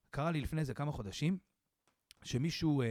קרה 0.10 0.32
לי 0.32 0.42
לפני 0.42 0.62
איזה 0.62 0.74
כמה 0.74 0.92
חודשים, 0.92 1.38
שמישהו, 2.24 2.82
אה, 2.82 2.88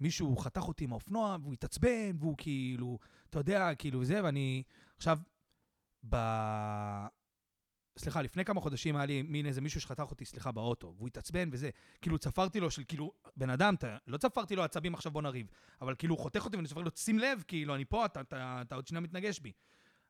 מישהו 0.00 0.36
חתך 0.36 0.62
אותי 0.62 0.84
עם 0.84 0.92
האופנוע, 0.92 1.36
והוא 1.42 1.52
התעצבן, 1.52 2.16
והוא 2.18 2.34
כאילו, 2.38 2.98
אתה 3.30 3.38
יודע, 3.38 3.74
כאילו 3.74 4.04
זה, 4.04 4.24
ואני, 4.24 4.62
עכשיו, 4.96 5.18
ב... 6.08 6.16
סליחה, 7.98 8.22
לפני 8.22 8.44
כמה 8.44 8.60
חודשים 8.60 8.96
היה 8.96 9.06
לי 9.06 9.22
מין 9.22 9.46
איזה 9.46 9.60
מישהו 9.60 9.80
שחתך 9.80 10.04
אותי, 10.10 10.24
סליחה, 10.24 10.52
באוטו, 10.52 10.94
והוא 10.96 11.08
התעצבן 11.08 11.48
וזה. 11.52 11.70
כאילו, 12.02 12.18
צפרתי 12.18 12.60
לו 12.60 12.70
של 12.70 12.82
כאילו, 12.88 13.12
בן 13.36 13.50
אדם, 13.50 13.74
אתה, 13.74 13.96
לא 14.06 14.16
צפרתי 14.16 14.56
לו 14.56 14.62
עצבים 14.62 14.94
עכשיו 14.94 15.12
בוא 15.12 15.22
נריב, 15.22 15.46
אבל 15.80 15.94
כאילו, 15.98 16.14
הוא 16.14 16.22
חותך 16.22 16.44
אותי 16.44 16.56
ואני 16.56 16.68
צופר 16.68 16.80
לו, 16.80 16.90
שים 16.96 17.18
לב, 17.18 17.44
כאילו, 17.48 17.74
אני 17.74 17.84
פה, 17.84 18.04
אתה, 18.04 18.20
אתה, 18.20 18.58
אתה 18.62 18.74
עוד 18.74 18.86
שנייה 18.86 19.00
מתנגש 19.00 19.40
בי. 19.40 19.52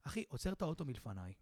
אחי, 0.03 0.25
עוצר 0.29 0.53
את 0.53 0.63
האוטו 0.63 0.85
מלפניי, 0.85 1.33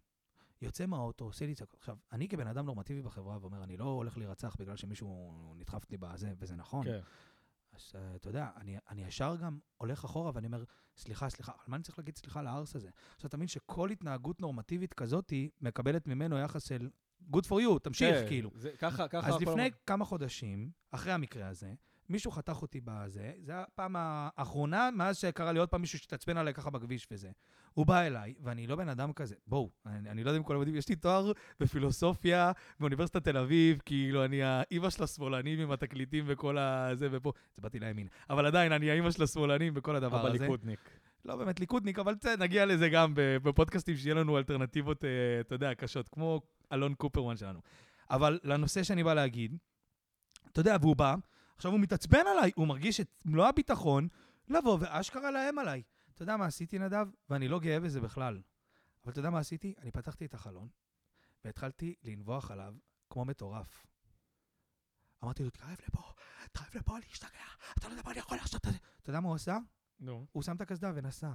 יוצא 0.61 0.85
מהאוטו, 0.85 1.25
עושה 1.25 1.45
לי 1.45 1.55
צעקות. 1.55 1.79
עכשיו, 1.79 1.97
אני 2.11 2.27
כבן 2.27 2.47
אדם 2.47 2.65
נורמטיבי 2.65 3.01
בחברה, 3.01 3.37
ואומר, 3.41 3.63
אני 3.63 3.77
לא 3.77 3.83
הולך 3.83 4.17
להירצח 4.17 4.55
בגלל 4.59 4.75
שמישהו 4.75 5.53
נדחף 5.57 5.91
לי 5.91 5.97
בזה, 5.97 6.33
וזה 6.37 6.55
נכון. 6.55 6.83
כן. 6.85 6.99
אז 7.77 7.91
uh, 7.95 8.15
אתה 8.15 8.29
יודע, 8.29 8.49
אני, 8.57 8.77
אני 8.89 9.03
ישר 9.03 9.35
גם 9.35 9.59
הולך 9.77 10.03
אחורה 10.05 10.31
ואני 10.35 10.47
אומר, 10.47 10.63
סליחה, 10.97 11.29
סליחה, 11.29 11.51
על 11.51 11.65
מה 11.67 11.75
אני 11.75 11.83
צריך 11.83 11.99
להגיד 11.99 12.17
סליחה 12.17 12.41
לארס 12.41 12.75
הזה? 12.75 12.89
עכשיו, 13.15 13.27
אתה 13.27 13.37
מבין 13.37 13.47
שכל 13.47 13.89
התנהגות 13.89 14.41
נורמטיבית 14.41 14.93
כזאתי 14.93 15.49
מקבלת 15.61 16.07
ממנו 16.07 16.37
יחס 16.37 16.63
של 16.63 16.89
good 17.31 17.45
for 17.49 17.61
you, 17.61 17.79
תמשיך, 17.83 18.15
כן, 18.15 18.27
כאילו. 18.27 18.51
זה- 18.55 18.71
ככה, 18.79 19.07
ככה. 19.07 19.27
אז 19.27 19.35
לפני 19.41 19.51
הזמן. 19.51 19.67
כמה 19.85 20.05
חודשים, 20.05 20.71
אחרי 20.91 21.13
המקרה 21.13 21.47
הזה, 21.47 21.73
מישהו 22.09 22.31
חתך 22.31 22.61
אותי 22.61 22.81
בזה, 22.83 23.31
זה 23.39 23.59
הפעם 23.59 23.95
האחרונה 23.97 24.89
מאז 24.95 25.17
שקרה 25.17 25.51
לי 25.51 25.59
עוד 25.59 25.69
פעם 25.69 25.81
מישהו 25.81 25.99
שהתעצבן 25.99 26.37
עליי 26.37 26.53
ככה 26.53 26.69
בכביש 26.69 27.07
וזה. 27.11 27.29
הוא 27.73 27.85
בא 27.85 28.01
אליי, 28.01 28.33
ואני 28.43 28.67
לא 28.67 28.75
בן 28.75 28.89
אדם 28.89 29.13
כזה. 29.13 29.35
בואו, 29.47 29.69
אני, 29.85 30.09
אני 30.09 30.23
לא 30.23 30.29
יודע 30.29 30.37
אם 30.37 30.43
כולם 30.43 30.59
יודעים, 30.59 30.77
יש 30.77 30.89
לי 30.89 30.95
תואר 30.95 31.31
בפילוסופיה 31.59 32.51
באוניברסיטת 32.79 33.23
תל 33.23 33.37
אביב, 33.37 33.81
כאילו, 33.85 34.25
אני 34.25 34.43
האימא 34.43 34.89
של 34.89 35.03
השמאלנים 35.03 35.59
עם 35.59 35.71
התקליטים 35.71 36.25
וכל 36.27 36.57
הזה 36.57 37.07
ופה. 37.11 37.31
זה 37.55 37.61
באתי 37.61 37.79
לימין. 37.79 38.07
אבל 38.29 38.45
עדיין, 38.45 38.71
אני 38.71 38.91
האימא 38.91 39.11
של 39.11 39.23
השמאלנים 39.23 39.73
וכל 39.75 39.95
הדבר 39.95 40.21
אבל 40.21 40.29
הזה. 40.29 40.39
ליכודניק. 40.39 40.79
לא 41.25 41.35
באמת 41.35 41.59
ליכודניק, 41.59 41.99
אבל 41.99 42.15
בסדר, 42.15 42.43
נגיע 42.43 42.65
לזה 42.65 42.89
גם 42.89 43.13
בפודקאסטים, 43.15 43.95
שיהיה 43.95 44.15
לנו 44.15 44.37
אלטרנטיבות, 44.37 45.05
אה, 45.05 45.09
אתה 45.39 45.55
יודע, 45.55 45.75
קשות, 45.75 46.09
כמו 46.09 46.41
אלון 46.73 46.93
קופרמן 46.93 47.37
שלנו. 47.37 47.59
אבל 48.09 48.39
לנושא 48.43 48.83
שאני 48.83 49.03
בא 49.03 49.13
להגיד, 49.13 49.57
אתה 50.51 50.59
יודע, 50.59 50.77
והוא 50.81 50.95
בא, 50.95 51.15
עכשיו 51.57 51.71
הוא 51.71 51.79
מתעצבן 51.79 52.27
עליי, 52.27 52.51
הוא 52.55 52.67
מרגיש 52.67 52.99
את 52.99 53.09
מלוא 53.25 53.47
הביטחון 53.47 54.07
לבוא 54.47 54.77
ואשכרה 54.81 55.31
לאיים 55.31 55.59
עליי. 55.59 55.83
אתה 56.13 56.23
יודע 56.23 56.37
מה 56.37 56.45
עשיתי, 56.45 56.79
נדב? 56.79 57.07
ואני 57.29 57.47
לא 57.47 57.59
גאה 57.59 57.79
בזה 57.79 58.01
בכלל. 58.01 58.41
אבל 59.03 59.11
אתה 59.11 59.19
יודע 59.19 59.29
מה 59.29 59.39
עשיתי? 59.39 59.73
אני 59.81 59.91
פתחתי 59.91 60.25
את 60.25 60.33
החלון, 60.33 60.67
והתחלתי 61.45 61.95
לנבוח 62.03 62.51
עליו 62.51 62.75
כמו 63.09 63.25
מטורף. 63.25 63.87
אמרתי 65.23 65.43
לו, 65.43 65.49
תקרב 65.49 65.77
לפה, 65.87 66.01
תקרב 66.51 66.67
לפה, 66.75 66.97
אני 66.97 67.05
אשתגע, 67.11 67.29
אתה 67.77 67.87
לא 67.87 67.93
יודע 67.93 68.01
מה 68.05 68.11
אני 68.11 68.19
יכול 68.19 68.37
לעשות 68.37 68.67
את 68.67 68.71
זה. 68.71 68.77
אתה 69.01 69.09
יודע 69.09 69.19
מה 69.19 69.27
הוא 69.27 69.35
עשה? 69.35 69.57
נו. 69.99 70.25
הוא 70.31 70.43
שם 70.43 70.55
את 70.55 70.61
הקסדה 70.61 70.91
ונסע. 70.95 71.31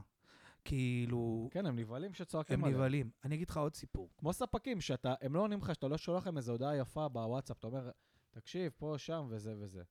כאילו, 0.65 1.49
כן, 1.51 1.67
הם 1.67 1.79
נבהלים 1.79 2.15
שצועקים 2.15 2.59
הם 2.59 2.65
עליהם. 2.65 2.79
נבהלים. 2.79 3.11
אני 3.25 3.35
אגיד 3.35 3.51
לך 3.51 3.57
עוד 3.57 3.75
סיפור. 3.75 4.11
כמו 4.19 4.33
ספקים, 4.33 4.81
שאתה, 4.81 5.15
הם 5.21 5.35
לא 5.35 5.41
עונים 5.41 5.59
לך, 5.59 5.75
שאתה 5.75 5.89
לא 5.89 5.99
שולח 5.99 6.27
להם 6.27 6.37
איזו 6.37 6.53
הודעה 6.53 6.77
יפה 6.77 7.09
בוואטסאפ, 7.09 7.59
אתה 7.59 7.67
אומר, 7.67 7.91
תקשיב, 8.31 8.73
פה, 8.77 8.95
שם, 8.99 9.27
וזה 9.31 9.55
וזה. 9.59 9.83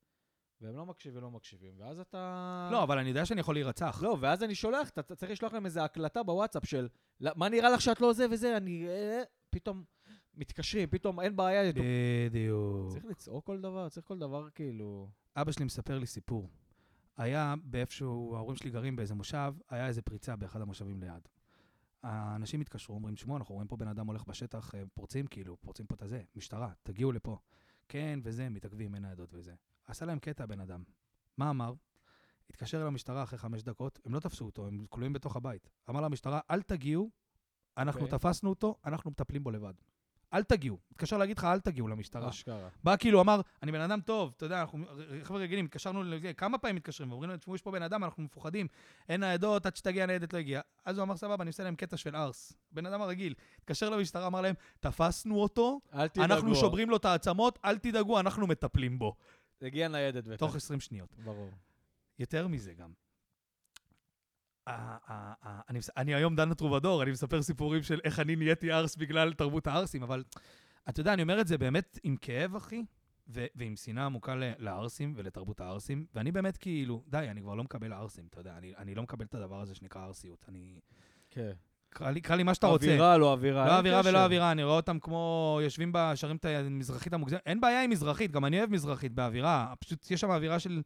והם 0.61 0.75
לא 0.75 0.85
מקשיבים, 0.85 1.21
לא 1.21 1.31
מקשיבים, 1.31 1.73
ואז 1.77 1.99
אתה... 1.99 2.69
לא, 2.71 2.83
אבל 2.83 2.97
אני 2.99 3.09
יודע 3.09 3.25
שאני 3.25 3.39
יכול 3.39 3.55
להירצח. 3.55 3.99
לא, 4.03 4.17
ואז 4.19 4.43
אני 4.43 4.55
שולח, 4.55 4.89
אתה 4.89 5.15
צריך 5.15 5.31
לשלוח 5.31 5.53
להם 5.53 5.65
איזו 5.65 5.81
הקלטה 5.81 6.23
בוואטסאפ 6.23 6.65
של, 6.65 6.87
"לא, 7.19 7.31
מה 7.35 7.49
נראה 7.49 7.69
לך 7.69 7.81
שאת 7.81 8.01
לא 8.01 8.13
זה 8.13 8.25
וזה, 8.31 8.57
אני... 8.57 8.87
אה", 8.87 9.21
פתאום 9.49 9.83
מתקשרים, 10.33 10.89
פתאום 10.89 11.19
אין 11.19 11.35
בעיה. 11.35 11.71
בדיוק. 12.29 12.91
צריך 12.91 13.05
לצעוק 13.05 13.45
כל 13.45 13.61
דבר, 13.61 13.89
צריך 13.89 14.07
כל 14.07 14.19
דבר 14.19 14.49
כאילו... 14.49 15.09
אבא 15.35 15.51
שלי 15.51 15.65
מספר 15.65 15.99
לי 15.99 16.05
סיפור. 16.05 16.49
היה 17.17 17.55
באיפשהו, 17.63 18.35
ההורים 18.35 18.55
שלי 18.55 18.69
גרים 18.69 18.95
באיזה 18.95 19.13
מושב, 19.13 19.53
היה 19.69 19.87
איזה 19.87 20.01
פריצה 20.01 20.35
באחד 20.35 20.61
המושבים 20.61 20.99
ליד. 20.99 21.27
האנשים 22.03 22.61
התקשרו, 22.61 22.95
אומרים, 22.95 23.15
תשמעו, 23.15 23.37
אנחנו 23.37 23.55
רואים 23.55 23.67
פה 23.67 23.77
בן 23.77 23.87
אדם 23.87 24.07
הולך 24.07 24.23
בשטח, 24.27 24.75
אה, 24.75 24.83
פורצים 24.93 25.27
כאילו, 25.27 25.57
פורצים 25.61 25.85
פה 25.85 25.95
את 25.95 26.01
הזה, 26.01 26.21
משטרה, 26.35 26.71
תגיעו 26.83 27.11
לפה. 27.11 27.37
כן, 27.89 28.19
וזה, 28.23 28.49
מתעכבים, 28.49 28.95
אין 28.95 29.05
ניידות 29.05 29.33
וזה. 29.33 29.53
עשה 29.91 30.05
להם 30.05 30.19
קטע 30.19 30.43
הבן 30.43 30.59
אדם. 30.59 30.83
מה 31.37 31.49
אמר? 31.49 31.73
התקשר 32.49 32.85
למשטרה 32.85 33.23
אחרי 33.23 33.39
חמש 33.39 33.63
דקות, 33.63 33.99
הם 34.05 34.13
לא 34.13 34.19
תפסו 34.19 34.45
אותו, 34.45 34.67
הם 34.67 34.85
כלואים 34.89 35.13
בתוך 35.13 35.35
הבית. 35.35 35.69
אמר 35.89 36.01
למשטרה, 36.01 36.39
אל 36.51 36.61
תגיעו, 36.61 37.09
אנחנו 37.77 38.01
אוקיי. 38.01 38.19
תפסנו 38.19 38.49
אותו, 38.49 38.75
אנחנו 38.85 39.11
מטפלים 39.11 39.43
בו 39.43 39.51
לבד. 39.51 39.73
אל 40.33 40.43
תגיעו. 40.43 40.79
התקשר 40.91 41.17
להגיד 41.17 41.37
לך, 41.37 41.43
אל 41.43 41.59
תגיעו 41.59 41.87
למשטרה. 41.87 42.29
אשכרה. 42.29 42.69
בא 42.83 42.95
כאילו, 42.97 43.21
אמר, 43.21 43.41
אני 43.63 43.71
בן 43.71 43.81
אדם 43.81 44.01
טוב, 44.01 44.33
אתה 44.37 44.45
יודע, 44.45 44.61
אנחנו 44.61 44.85
חבר'ה 45.23 45.39
רגילים, 45.39 45.65
התקשרנו 45.65 46.03
לזה, 46.03 46.33
כמה 46.33 46.57
פעמים 46.57 46.75
מתקשרים, 46.75 47.11
ואומרים 47.11 47.29
לנו, 47.29 47.39
תשמעו, 47.39 47.55
יש 47.55 47.61
פה 47.61 47.71
בן 47.71 47.83
אדם, 47.83 48.03
אנחנו 48.03 48.23
מפוחדים, 48.23 48.67
אין 49.09 49.19
ניידות, 49.19 49.65
עד 49.65 49.75
שתגיע 49.75 50.05
ניידת 50.05 50.33
לא 50.33 50.39
הגיע. 50.39 50.61
אז 50.85 50.97
הוא 50.97 51.03
אמר, 51.03 51.17
סבבה, 51.17 51.41
אני 51.41 51.49
עושה 51.49 51.63
להם 51.63 51.75
קטע 51.75 51.97
של 51.97 52.15
ארס. 52.15 52.53
בן 52.71 52.85
אדם 52.85 53.01
הרגיל. 53.01 53.33
התקשר 53.59 53.89
למשטרה, 53.89 54.27
אמר 54.27 54.41
להם, 54.41 54.55
תפסנו 54.79 55.41
אותו. 55.41 55.79
אנחנו 56.17 56.55
שוברים 56.55 56.89
לו 56.89 56.97
את 56.97 57.05
העצמות, 57.05 57.59
אל 57.65 57.77
תדאגו, 57.77 58.19
אנחנו 58.19 58.47
מטפלים 58.47 58.99
בו. 58.99 59.15
הגיע 59.63 59.87
ניידת 59.87 60.23
בטח. 60.23 60.39
תוך 60.39 60.55
20 60.55 60.79
שניות. 60.79 61.15
ברור. 61.23 61.49
יותר 62.19 62.47
מזה 62.47 62.73
גם. 62.73 62.93
אני 65.97 66.15
היום 66.15 66.35
דן 66.35 66.51
הטרובדור, 66.51 67.03
אני 67.03 67.11
מספר 67.11 67.41
סיפורים 67.41 67.83
של 67.83 67.99
איך 68.03 68.19
אני 68.19 68.35
נהייתי 68.35 68.71
ארס 68.73 68.95
בגלל 68.95 69.33
תרבות 69.33 69.67
הערסים, 69.67 70.03
אבל 70.03 70.23
אתה 70.89 70.99
יודע, 70.99 71.13
אני 71.13 71.21
אומר 71.21 71.41
את 71.41 71.47
זה 71.47 71.57
באמת 71.57 71.99
עם 72.03 72.15
כאב, 72.17 72.55
אחי, 72.55 72.83
ו- 73.27 73.45
ועם 73.55 73.75
שנאה 73.75 74.05
עמוקה 74.05 74.35
לערסים 74.37 75.13
ולתרבות 75.15 75.61
הערסים, 75.61 76.05
ואני 76.15 76.31
באמת 76.31 76.57
כאילו, 76.57 77.03
די, 77.07 77.27
אני 77.29 77.41
כבר 77.41 77.55
לא 77.55 77.63
מקבל 77.63 77.93
ערסים, 77.93 78.27
אתה 78.27 78.39
יודע, 78.39 78.57
אני, 78.57 78.75
אני 78.77 78.95
לא 78.95 79.03
מקבל 79.03 79.25
את 79.25 79.35
הדבר 79.35 79.61
הזה 79.61 79.75
שנקרא 79.75 80.01
ערסיות. 80.01 80.45
אני... 80.47 80.79
כן. 81.29 81.51
קרא 81.93 82.09
לי, 82.11 82.21
קרא 82.21 82.35
לי 82.35 82.43
מה 82.43 82.53
שאתה 82.55 82.67
רוצה. 82.67 82.85
אווירה, 82.85 83.17
לא 83.17 83.31
אווירה. 83.33 83.65
לא 83.65 83.77
אווירה. 83.77 84.01
ולא 84.05 84.23
אווירה, 84.25 84.51
אני 84.51 84.63
רואה 84.63 84.75
אותם 84.75 84.99
כמו 84.99 85.59
יושבים 85.63 85.91
בה, 85.91 86.15
שרים 86.15 86.35
את 86.35 86.45
המזרחית 86.45 87.13
המוגזמת. 87.13 87.41
אין 87.45 87.61
בעיה 87.61 87.83
עם 87.83 87.89
מזרחית, 87.89 88.31
גם 88.31 88.45
אני 88.45 88.59
אוהב 88.59 88.69
מזרחית 88.71 89.11
באווירה. 89.13 89.73
פשוט 89.79 90.11
יש 90.11 90.21
שם 90.21 90.31
אווירה 90.31 90.59
של 90.59 90.81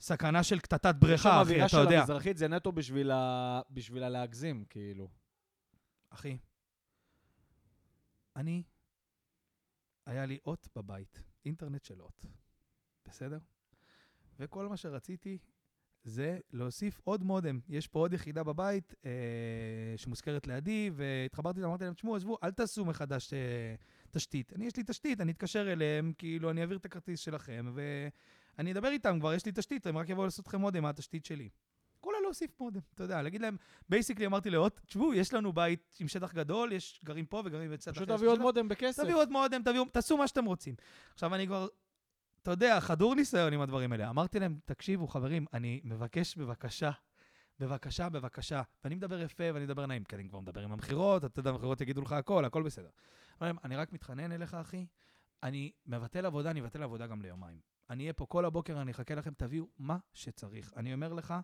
סכנה 0.00 0.42
של 0.42 0.58
קטטת 0.58 0.84
יש 0.88 0.92
שם 0.94 1.00
בריכה, 1.00 1.30
אחי, 1.30 1.40
אווירה 1.40 1.66
אתה 1.66 1.68
של 1.68 1.78
יודע. 1.78 1.98
המזרחית, 2.00 2.36
זה 2.36 2.48
נטו 2.48 2.72
בשביל 2.72 3.10
ה- 3.10 3.60
בשביל 3.70 4.02
הלהגזים, 4.02 4.64
כאילו. 4.70 5.08
אחי, 6.10 6.38
אני, 8.36 8.62
היה 10.06 10.26
לי 10.26 10.38
אות 10.46 10.68
בבית, 10.76 11.22
אינטרנט 11.44 11.84
של 11.84 12.02
אות, 12.02 12.26
בסדר? 13.08 13.38
וכל 14.38 14.68
מה 14.68 14.76
שרציתי 14.76 15.38
זה 16.04 16.38
להוסיף 16.52 17.00
עוד 17.04 17.24
מודם. 17.24 17.60
יש 17.68 17.88
פה 17.88 17.98
עוד 17.98 18.12
יחידה 18.12 18.42
בבית 18.42 18.94
אה, 19.04 19.10
שמוזכרת 19.96 20.46
לידי, 20.46 20.90
והתחברתי 20.94 21.60
להם, 21.60 21.68
אמרתי 21.68 21.84
להם, 21.84 21.94
תשמעו, 21.94 22.16
עזבו, 22.16 22.38
אל 22.42 22.50
תעשו 22.50 22.84
מחדש 22.84 23.32
אה, 23.32 23.38
תשתית. 24.10 24.52
אני, 24.52 24.66
יש 24.66 24.76
לי 24.76 24.82
תשתית, 24.86 25.20
אני 25.20 25.32
אתקשר 25.32 25.72
אליהם, 25.72 26.12
כאילו, 26.18 26.50
אני 26.50 26.60
אעביר 26.60 26.76
את 26.76 26.84
הכרטיס 26.84 27.20
שלכם, 27.20 27.72
ואני 27.74 28.72
אדבר 28.72 28.88
איתם, 28.88 29.20
כבר 29.20 29.34
יש 29.34 29.46
לי 29.46 29.52
תשתית, 29.54 29.86
הם 29.86 29.98
רק 29.98 30.08
יבואו 30.08 30.24
לעשות 30.24 30.46
לכם 30.46 30.60
מודם 30.60 30.82
מהתשתית 30.82 31.24
שלי. 31.24 31.48
כולה 32.00 32.18
להוסיף 32.22 32.60
מודם, 32.60 32.80
אתה 32.94 33.04
יודע, 33.04 33.22
להגיד 33.22 33.40
להם, 33.40 33.56
basically 33.88 34.26
אמרתי 34.26 34.50
לאות, 34.50 34.80
תשמעו, 34.86 35.14
יש 35.14 35.34
לנו 35.34 35.52
בית 35.52 35.96
עם 36.00 36.08
שטח 36.08 36.34
גדול, 36.34 36.72
יש 36.72 37.00
גרים 37.04 37.26
פה 37.26 37.42
וגרים 37.44 37.70
בצד 37.70 37.90
אחר. 37.90 38.00
פשוט 38.00 38.16
תביאו 38.16 38.30
עוד. 38.30 38.40
מודם 38.40 38.68
בכסף. 38.68 39.02
תביאו 39.02 39.18
עוד 39.18 39.30
מודם, 39.30 39.62
תביאו, 39.62 39.84
תעשו 39.84 40.16
מה 40.16 40.28
שאתם 40.28 40.44
רוצים. 40.44 40.74
עכשיו, 41.14 41.34
אני 41.34 41.46
כבר, 41.46 41.68
אתה 42.42 42.50
יודע, 42.50 42.80
חדור 42.80 43.14
ניסיון 43.14 43.52
עם 43.52 43.60
הדברים 43.60 43.92
האלה. 43.92 44.10
אמרתי 44.10 44.40
להם, 44.40 44.58
תקשיבו, 44.64 45.08
חברים, 45.08 45.46
אני 45.52 45.80
מבקש 45.84 46.36
בבקשה, 46.36 46.90
בבקשה, 47.60 48.08
בבקשה. 48.08 48.62
ואני 48.84 48.94
מדבר 48.94 49.20
יפה 49.20 49.44
ואני 49.54 49.64
מדבר 49.64 49.86
נעים, 49.86 50.04
כי 50.04 50.16
אני 50.16 50.28
כבר 50.28 50.40
מדבר 50.40 50.60
עם 50.60 50.72
המכירות, 50.72 51.24
אתה 51.24 51.40
יודע, 51.40 51.50
המכירות 51.50 51.80
יגידו 51.80 52.02
לך 52.02 52.12
הכל, 52.12 52.44
הכל 52.44 52.62
בסדר. 52.62 52.88
אמר 53.38 53.46
להם, 53.46 53.56
אני 53.64 53.76
רק 53.76 53.92
מתחנן 53.92 54.32
אליך, 54.32 54.54
אחי, 54.54 54.86
אני 55.42 55.72
מבטל 55.86 56.26
עבודה, 56.26 56.50
אני 56.50 56.60
מבטל 56.60 56.82
עבודה 56.82 57.06
גם 57.06 57.22
ליומיים. 57.22 57.60
אני 57.90 58.02
אהיה 58.02 58.12
פה 58.12 58.26
כל 58.26 58.44
הבוקר, 58.44 58.82
אני 58.82 58.90
אחכה 58.90 59.14
לכם, 59.14 59.32
תביאו 59.36 59.66
מה 59.78 59.98
שצריך. 60.12 60.72
אני 60.76 60.94
אומר 60.94 61.12
לך, 61.12 61.34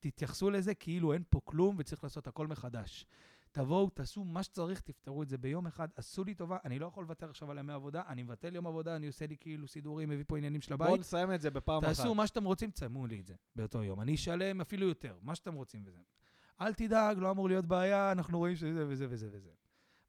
תתייחסו 0.00 0.50
לזה 0.50 0.74
כאילו 0.74 1.12
אין 1.12 1.22
פה 1.30 1.40
כלום 1.44 1.76
וצריך 1.78 2.04
לעשות 2.04 2.26
הכל 2.26 2.46
מחדש. 2.46 3.06
תבואו, 3.52 3.90
תעשו 3.90 4.24
מה 4.24 4.42
שצריך, 4.42 4.80
תפתרו 4.80 5.22
את 5.22 5.28
זה 5.28 5.38
ביום 5.38 5.66
אחד. 5.66 5.88
עשו 5.96 6.24
לי 6.24 6.34
טובה, 6.34 6.58
אני 6.64 6.78
לא 6.78 6.86
יכול 6.86 7.02
לוותר 7.04 7.30
עכשיו 7.30 7.50
על 7.50 7.58
ימי 7.58 7.72
עבודה, 7.72 8.02
אני 8.08 8.22
מבטל 8.22 8.54
יום 8.54 8.66
עבודה, 8.66 8.96
אני 8.96 9.06
עושה 9.06 9.26
לי 9.26 9.36
כאילו 9.40 9.68
סידורים, 9.68 10.08
מביא 10.08 10.24
פה 10.28 10.36
עניינים 10.36 10.60
של 10.60 10.72
הבית. 10.72 10.88
בואו 10.88 11.00
נסיים 11.00 11.32
את 11.32 11.40
זה 11.40 11.50
בפעם 11.50 11.84
אחת. 11.84 11.96
תעשו 11.96 12.14
מה 12.14 12.26
שאתם 12.26 12.44
רוצים, 12.44 12.70
תסיימו 12.70 13.06
לי 13.06 13.20
את 13.20 13.26
זה 13.26 13.34
באותו 13.56 13.82
יום. 13.82 14.00
אני 14.00 14.14
אשלם 14.14 14.60
אפילו 14.60 14.88
יותר, 14.88 15.18
מה 15.22 15.34
שאתם 15.34 15.54
רוצים 15.54 15.82
וזה. 15.86 16.00
אל 16.60 16.74
תדאג, 16.74 17.18
לא 17.18 17.30
אמור 17.30 17.48
להיות 17.48 17.66
בעיה, 17.66 18.12
אנחנו 18.12 18.38
רואים 18.38 18.56
שזה 18.56 18.86
וזה 18.88 19.06
וזה 19.10 19.28
וזה. 19.32 19.50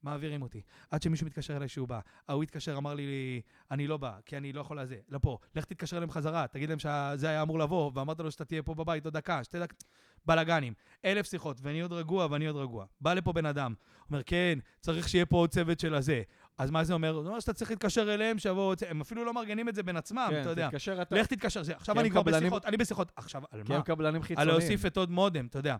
מעבירים 0.04 0.42
אותי. 0.42 0.62
עד 0.92 1.02
שמישהו 1.02 1.28
מתקשר 1.28 1.58
אליי 1.58 1.68
שהוא 1.68 1.88
בא. 1.88 2.00
ההוא 2.28 2.44
התקשר, 2.44 2.78
אמר 2.78 2.94
לי, 2.94 3.42
אני 3.72 3.88
לא 3.88 3.98
בא, 3.98 4.12
כי 4.26 4.38
אני 4.38 4.54
לא 4.54 4.62
יכול 4.62 4.80
לזה. 4.80 4.96
לא 5.10 5.20
פה. 5.22 5.38
לך 5.56 5.66
תתקשר 5.66 5.98
אליהם 5.98 6.12
חזרה, 6.12 6.46
תגיד 6.48 6.70
להם 6.70 6.80
שזה 6.80 7.30
היה 7.30 7.42
אמור 7.42 7.60
לבוא, 7.60 7.92
ואמרת 7.94 8.20
לו 8.20 8.32
שאתה 8.32 8.46
תהיה 8.46 8.64
פה 8.64 8.74
בבית 8.74 9.06
עוד 9.06 9.14
דקה, 9.14 9.44
שתי 9.44 9.60
דקות. 9.60 9.84
בלאגנים. 10.26 10.74
אלף 11.06 11.30
שיחות, 11.30 11.58
ואני 11.62 11.82
עוד 11.82 11.94
רגוע 11.94 12.28
ואני 12.32 12.48
עוד 12.48 12.56
רגוע. 12.56 12.86
בא 13.02 13.14
לפה 13.14 13.34
בן 13.34 13.46
אדם, 13.46 13.74
אומר, 14.10 14.24
כן, 14.24 14.60
צריך 14.82 15.10
שיהיה 15.10 15.26
פה 15.26 15.38
עוד 15.38 15.50
צוות 15.50 15.80
של 15.80 15.94
הזה. 15.96 16.22
אז 16.58 16.72
מה 16.72 16.84
זה 16.84 16.94
אומר? 16.94 17.22
זה 17.22 17.28
אומר 17.28 17.40
שאתה 17.40 17.54
צריך 17.54 17.72
להתקשר 17.72 18.14
אליהם, 18.14 18.40
שיבואו. 18.40 18.74
הם 18.90 19.02
אפילו 19.02 19.26
לא 19.26 19.34
מארגנים 19.34 19.70
את 19.70 19.76
זה 19.76 19.84
בין 19.84 19.98
עצמם, 19.98 20.28
כן, 20.30 20.42
אתה 20.42 20.50
יודע. 20.50 20.68
תתקשר 20.68 21.02
אתה. 21.02 21.16
לך 21.16 21.28
תתקשר, 21.28 21.64
זה. 21.64 21.76
עכשיו 21.76 21.96
כי 21.96 22.02
אני 22.02 22.10
כבר 22.10 22.22
קבלנים- 22.22 22.42
בשיחות, 22.44 22.66
אני 22.66 22.78
בשיחות. 22.78 23.12
עכשיו, 23.16 23.42
על 23.52 23.64
כי 23.64 23.72
מה? 23.72 23.78
הם 23.78 23.82
קבלנים 23.84 24.22
על 24.22 24.28
חיצוניים. 24.28 24.50
להוסיף 24.50 24.86
את 24.86 24.98
עוד 24.98 25.12
מודם, 25.12 25.46
אתה 25.46 25.60
יודע. 25.60 25.76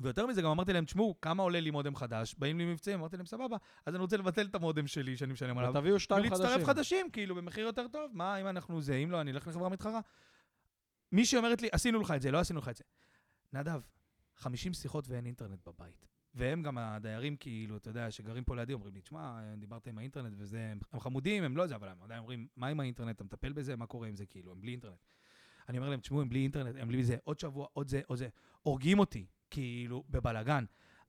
ויותר 0.00 0.26
מזה, 0.26 0.42
גם 0.42 0.50
אמרתי 0.50 0.72
להם, 0.72 0.84
תשמעו, 0.84 1.20
כמה 1.20 1.42
עולה 1.42 1.60
לי 1.60 1.70
מודם 1.70 1.96
חדש? 1.96 2.34
באים 2.38 2.58
לי 2.58 2.64
מבצעים, 2.64 2.98
אמרתי 2.98 3.16
להם, 3.16 3.26
סבבה, 3.26 3.56
אז 3.86 3.94
אני 3.94 4.02
רוצה 4.02 4.16
לבטל 4.16 4.46
את 4.46 4.54
המודם 4.54 4.86
שלי 4.86 5.16
שאני 5.16 5.32
משלם 5.32 5.58
עליו. 5.58 5.74
ותביאו 5.74 6.00
שתיים 6.00 6.30
חדשים. 6.30 6.46
ולהצטרף 6.46 6.66
חדשים, 6.66 7.10
כאילו, 7.10 7.34
במחיר 7.34 7.66
יותר 7.66 7.88
טוב. 7.88 8.10
מה, 8.14 8.40
אם 8.40 8.46
אנחנו 8.46 8.80
זה, 8.80 8.94
אם 8.94 9.10
לא, 9.10 9.20
אני 9.20 9.30
אלך 9.30 9.46
לחברה 9.46 9.68
מתחרה. 9.68 10.00
מישהי 11.12 11.38
אומרת 11.38 11.62
לי, 11.62 11.68
עשינו 11.72 12.00
לך 12.00 12.10
את 12.10 12.22
זה, 12.22 12.30
לא 12.30 12.38
עשינו 12.38 12.58
לך 12.58 12.68
את 12.68 12.76
זה. 12.76 12.84
נדב, 13.52 13.80
50 14.36 14.72
שיחות 14.74 15.08
ואין 15.08 15.26
אינטרנט 15.26 15.68
בבית. 15.68 16.06
והם 16.34 16.62
גם 16.62 16.78
הדיירים, 16.78 17.36
כאילו, 17.36 17.76
אתה 17.76 17.90
יודע, 17.90 18.10
שגרים 18.10 18.44
פה 18.44 18.56
לידי, 18.56 18.72
אומרים 18.72 18.94
לי, 18.94 19.00
תשמע, 19.00 19.54
דיברת 19.56 19.86
עם 19.86 19.98
האינטרנט 19.98 20.34
וזה, 20.36 20.68
הם, 20.72 20.78
הם 20.92 21.00
חמודים, 21.00 21.44
הם 21.44 21.56
לא 21.56 21.66
זה, 21.66 21.74
אבל 21.74 21.88
הם 21.88 22.02
עדיין 22.02 22.20
אומרים, 22.20 22.46
מה 22.56 22.66
עם 22.66 22.80
האינטרנט, 22.80 23.16
אתה 23.16 23.24
מטפל 23.24 23.52
בזה, 23.52 23.76
מה 23.76 23.86
קורה 23.86 24.08
עם 24.08 24.16
זה, 24.16 24.26
כאילו, 24.26 24.52
הם 24.52 24.60
בלי 24.60 24.72
אינטרנט. 24.72 24.98
אני 25.68 25.78
אומר 25.78 25.88
להם, 25.88 26.00
תשמעו, 26.00 26.20
הם 26.20 26.28
בלי 26.28 26.38
אינטרנט, 26.38 26.76
הם 26.78 26.88
בלי 26.88 27.04
זה, 27.04 27.16
עוד 27.24 27.38
שבוע, 27.38 27.66
עוד 27.72 27.88
זה, 27.88 28.00
עוד 28.06 28.18
זה. 28.18 28.28
הורגים 28.62 28.98
אותי, 28.98 29.26
כאילו, 29.50 30.04
בבלגן. 30.10 30.64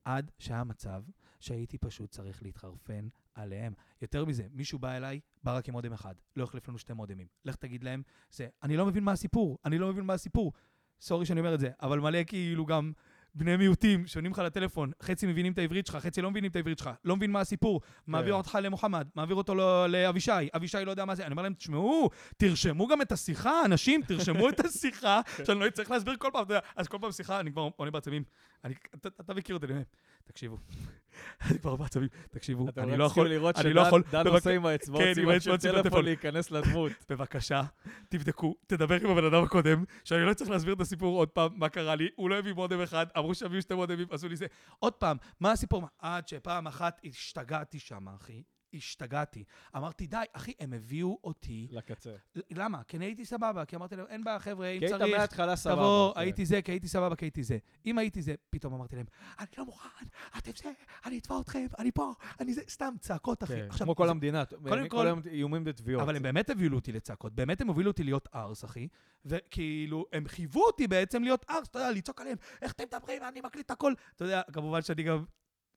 עד 0.05 0.31
שהיה 0.39 0.63
מצב 0.63 1.03
שהייתי 1.39 1.77
פשוט 1.77 2.11
צריך 2.11 2.43
להתחרפן 2.43 3.07
עליהם. 3.33 3.73
יותר 4.01 4.25
מזה, 4.25 4.47
מישהו 4.51 4.79
בא 4.79 4.97
אליי, 4.97 5.19
בא 5.43 5.57
רק 5.57 5.67
עם 5.67 5.73
מודם 5.73 5.93
אחד, 5.93 6.15
לא 6.35 6.43
החליף 6.43 6.67
לנו 6.67 6.79
שתי 6.79 6.93
מודמים. 6.93 7.27
לך 7.45 7.55
תגיד 7.55 7.83
להם, 7.83 8.03
זה, 8.29 8.47
אני 8.63 8.77
לא 8.77 8.85
מבין 8.85 9.03
מה 9.03 9.11
הסיפור, 9.11 9.57
אני 9.65 9.77
לא 9.77 9.89
מבין 9.91 10.05
מה 10.05 10.13
הסיפור. 10.13 10.53
סורי 11.01 11.25
שאני 11.25 11.39
אומר 11.39 11.53
את 11.53 11.59
זה, 11.59 11.69
אבל 11.81 11.99
מלא 11.99 12.23
כאילו 12.23 12.65
גם 12.65 12.91
בני 13.35 13.57
מיעוטים 13.57 14.07
שעונים 14.07 14.31
לך 14.31 14.39
לטלפון, 14.39 14.91
חצי 15.03 15.27
מבינים 15.27 15.53
את 15.53 15.57
העברית 15.57 15.85
שלך, 15.87 15.95
חצי 15.95 16.21
לא 16.21 16.31
מבינים 16.31 16.51
את 16.51 16.55
העברית 16.55 16.77
שלך, 16.77 16.89
לא 17.05 17.15
מבין 17.15 17.31
מה 17.31 17.39
הסיפור, 17.39 17.81
מעביר 18.07 18.33
אותך 18.33 18.57
למוחמד, 18.61 19.07
מעביר 19.15 19.35
אותו 19.35 19.55
לא- 19.55 19.87
לאבישי, 19.89 20.31
אבישי 20.55 20.77
לא 20.85 20.91
יודע 20.91 21.05
מה 21.05 21.15
זה, 21.15 21.23
אני 21.25 21.31
אומר 21.31 21.43
להם, 21.43 21.53
תשמעו, 21.53 22.09
תרשמו 22.37 22.87
גם 22.87 23.01
את 23.01 23.11
השיחה, 23.11 23.51
אנשים, 23.65 24.01
תרשמו 24.01 24.49
את 24.49 24.59
השיחה, 24.65 25.21
שאני 25.47 25.59
לא 25.59 25.67
אצטרך 25.67 25.91
להסביר 25.91 26.15
כל 26.19 26.29
פעם, 26.33 26.45
אז 26.75 26.87
כל 26.87 26.97
פעם 27.01 27.11
שיחה, 27.11 27.39
אני 27.39 27.51
כבר 27.51 27.69
עונה 27.75 27.91
בעצבים, 27.91 28.23
אני- 28.23 28.54
אתה- 28.95 29.09
אתה 29.21 29.33
מכיר 29.33 29.55
אותי, 29.55 29.65
אני 29.65 29.81
תקשיבו, 30.23 30.57
אני 31.49 31.59
כבר 31.59 31.75
בעצבים, 31.75 32.07
תקשיבו, 32.31 32.69
אתם 32.69 32.81
אני 32.83 32.97
לא 32.97 33.05
יכול, 33.05 33.27
אני 33.57 33.73
לא 33.73 33.81
יכול, 33.81 34.03
דן 34.11 34.27
עושה 34.27 34.55
עם 34.55 34.65
האצבעות 34.65 35.01
כן, 35.03 35.13
סימן 35.13 35.39
של 35.39 35.57
טלפון. 35.57 36.05
להיכנס 36.05 36.51
לדמות. 36.51 36.91
בבקשה, 37.09 37.63
תבדקו, 38.09 38.55
תדבר 38.67 38.95
עם 39.05 39.09
הבן 39.09 39.25
אדם 39.25 39.43
הקודם, 39.43 39.83
שאני 40.03 40.25
לא 40.25 40.33
צריך 40.33 40.49
להסביר 40.49 40.73
את 40.73 40.81
הסיפור 40.81 41.17
עוד 41.17 41.29
פעם, 41.29 41.51
מה 41.55 41.69
קרה 41.69 41.95
לי, 41.95 42.09
הוא 42.15 42.29
לא 42.29 42.35
הביא 42.35 42.53
מודם 42.53 42.81
אחד, 42.81 43.05
אמרו 43.17 43.35
שיביאו 43.35 43.61
שתי 43.61 43.73
מודמים, 43.73 44.07
עשו 44.11 44.27
לי 44.27 44.35
זה. 44.35 44.45
עוד 44.79 44.93
פעם, 44.93 45.17
מה 45.39 45.51
הסיפור? 45.51 45.83
עד 45.99 46.27
שפעם 46.27 46.67
אחת 46.67 47.01
השתגעתי 47.05 47.79
שם, 47.79 48.07
אחי. 48.09 48.43
השתגעתי. 48.73 49.43
אמרתי, 49.75 50.07
די, 50.07 50.17
אחי, 50.33 50.53
הם 50.59 50.73
הביאו 50.73 51.19
אותי. 51.23 51.67
לקצה. 51.71 52.15
למה? 52.51 52.83
כי 52.83 52.97
אני 52.97 53.05
הייתי 53.05 53.25
סבבה, 53.25 53.65
כי 53.65 53.75
אמרתי 53.75 53.95
להם, 53.95 54.05
אין 54.09 54.23
בעיה, 54.23 54.39
חבר'ה, 54.39 54.67
אם 54.67 54.79
כי 54.79 54.85
היית 54.85 54.97
צריך, 54.97 55.15
מההתחלה 55.15 55.55
סבבה. 55.55 55.75
תבוא, 55.75 56.13
כן. 56.13 56.19
הייתי 56.19 56.45
זה, 56.45 56.61
כי 56.61 56.71
הייתי 56.71 56.87
סבבה, 56.87 57.15
כי 57.15 57.25
הייתי 57.25 57.43
זה. 57.43 57.57
אם 57.85 57.97
הייתי 57.97 58.21
זה, 58.21 58.35
פתאום 58.49 58.73
אמרתי 58.73 58.95
להם, 58.95 59.05
אני 59.39 59.47
לא 59.57 59.65
מוכן, 59.65 60.05
אתם 60.37 60.51
זה, 60.63 60.71
אני 61.05 61.17
אתבע 61.17 61.39
אתכם, 61.39 61.65
אני 61.79 61.91
פה, 61.91 62.13
אני 62.39 62.53
זה, 62.53 62.61
סתם 62.69 62.93
צעקות, 62.99 63.43
אחי. 63.43 63.53
כן, 63.53 63.65
עכשיו, 63.69 63.87
כמו 63.87 63.95
כל 63.95 64.09
המדינה. 64.09 64.43
קודם 64.45 64.89
כל 64.89 64.97
כל- 65.21 65.29
איומים 65.29 65.63
בתביעות. 65.63 66.01
אבל 66.03 66.15
הם 66.15 66.23
באמת 66.23 66.49
הובילו 66.49 66.77
אותי 66.77 66.91
לצעקות, 66.91 67.33
באמת 67.33 67.61
הם 67.61 67.67
הובילו 67.67 67.91
אותי 67.91 68.03
להיות 68.03 68.27
ארס, 68.35 68.65
אחי. 68.65 68.87
וכאילו, 69.25 70.05
הם 70.13 70.27
חייבו 70.27 70.63
אותי 70.65 70.87
בעצם 70.87 71.23
להיות 71.23 71.45
ארס, 71.49 71.67
אתה 71.67 71.79
יודע, 71.79 71.91
לצעוק 71.91 72.21
עליהם, 72.21 72.37
איך 72.61 72.71
אתם 72.71 72.83
מדברים, 72.83 73.23
אני 73.23 73.41
מקליט 73.41 73.71
הכל. 73.71 73.93
אתה 74.15 74.25
יודע, 74.25 74.41
כמובן 74.53 74.81
שאני 74.81 75.03
גם 75.03 75.23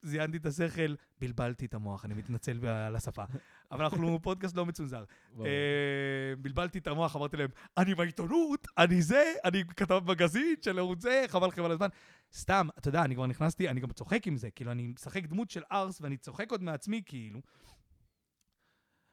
זיינתי 0.02 0.36
את 0.36 0.46
השכל, 0.46 0.94
בלבלתי 1.20 1.66
את 1.66 1.74
המוח, 1.74 2.04
אני 2.04 2.14
מתנצל 2.14 2.66
על 2.66 2.96
השפה. 2.96 3.24
אבל 3.70 3.84
אנחנו 3.84 4.18
פודקאסט 4.22 4.56
לא 4.56 4.66
מצונזר. 4.66 5.04
אה, 5.40 5.46
בלבלתי 6.38 6.78
את 6.78 6.86
המוח, 6.86 7.16
אמרתי 7.16 7.36
להם, 7.36 7.50
אני 7.76 7.94
בעיתונות, 7.94 8.66
אני 8.78 9.02
זה, 9.02 9.32
אני 9.44 9.64
כתב 9.76 10.02
מגזין 10.06 10.54
של 10.62 10.78
ערוץ 10.78 11.02
זה, 11.02 11.24
חבל 11.28 11.48
לכם 11.48 11.64
על 11.64 11.70
הזמן. 11.70 11.88
סתם, 12.32 12.68
אתה 12.78 12.88
יודע, 12.88 13.04
אני 13.04 13.14
כבר 13.14 13.26
נכנסתי, 13.26 13.68
אני 13.68 13.80
גם 13.80 13.92
צוחק 13.92 14.26
עם 14.26 14.36
זה, 14.36 14.50
כאילו, 14.50 14.72
אני 14.72 14.86
משחק 14.86 15.26
דמות 15.26 15.50
של 15.50 15.62
ארס, 15.72 16.00
ואני 16.00 16.16
צוחק 16.16 16.50
עוד 16.50 16.62
מעצמי, 16.62 17.02
כאילו. 17.06 17.40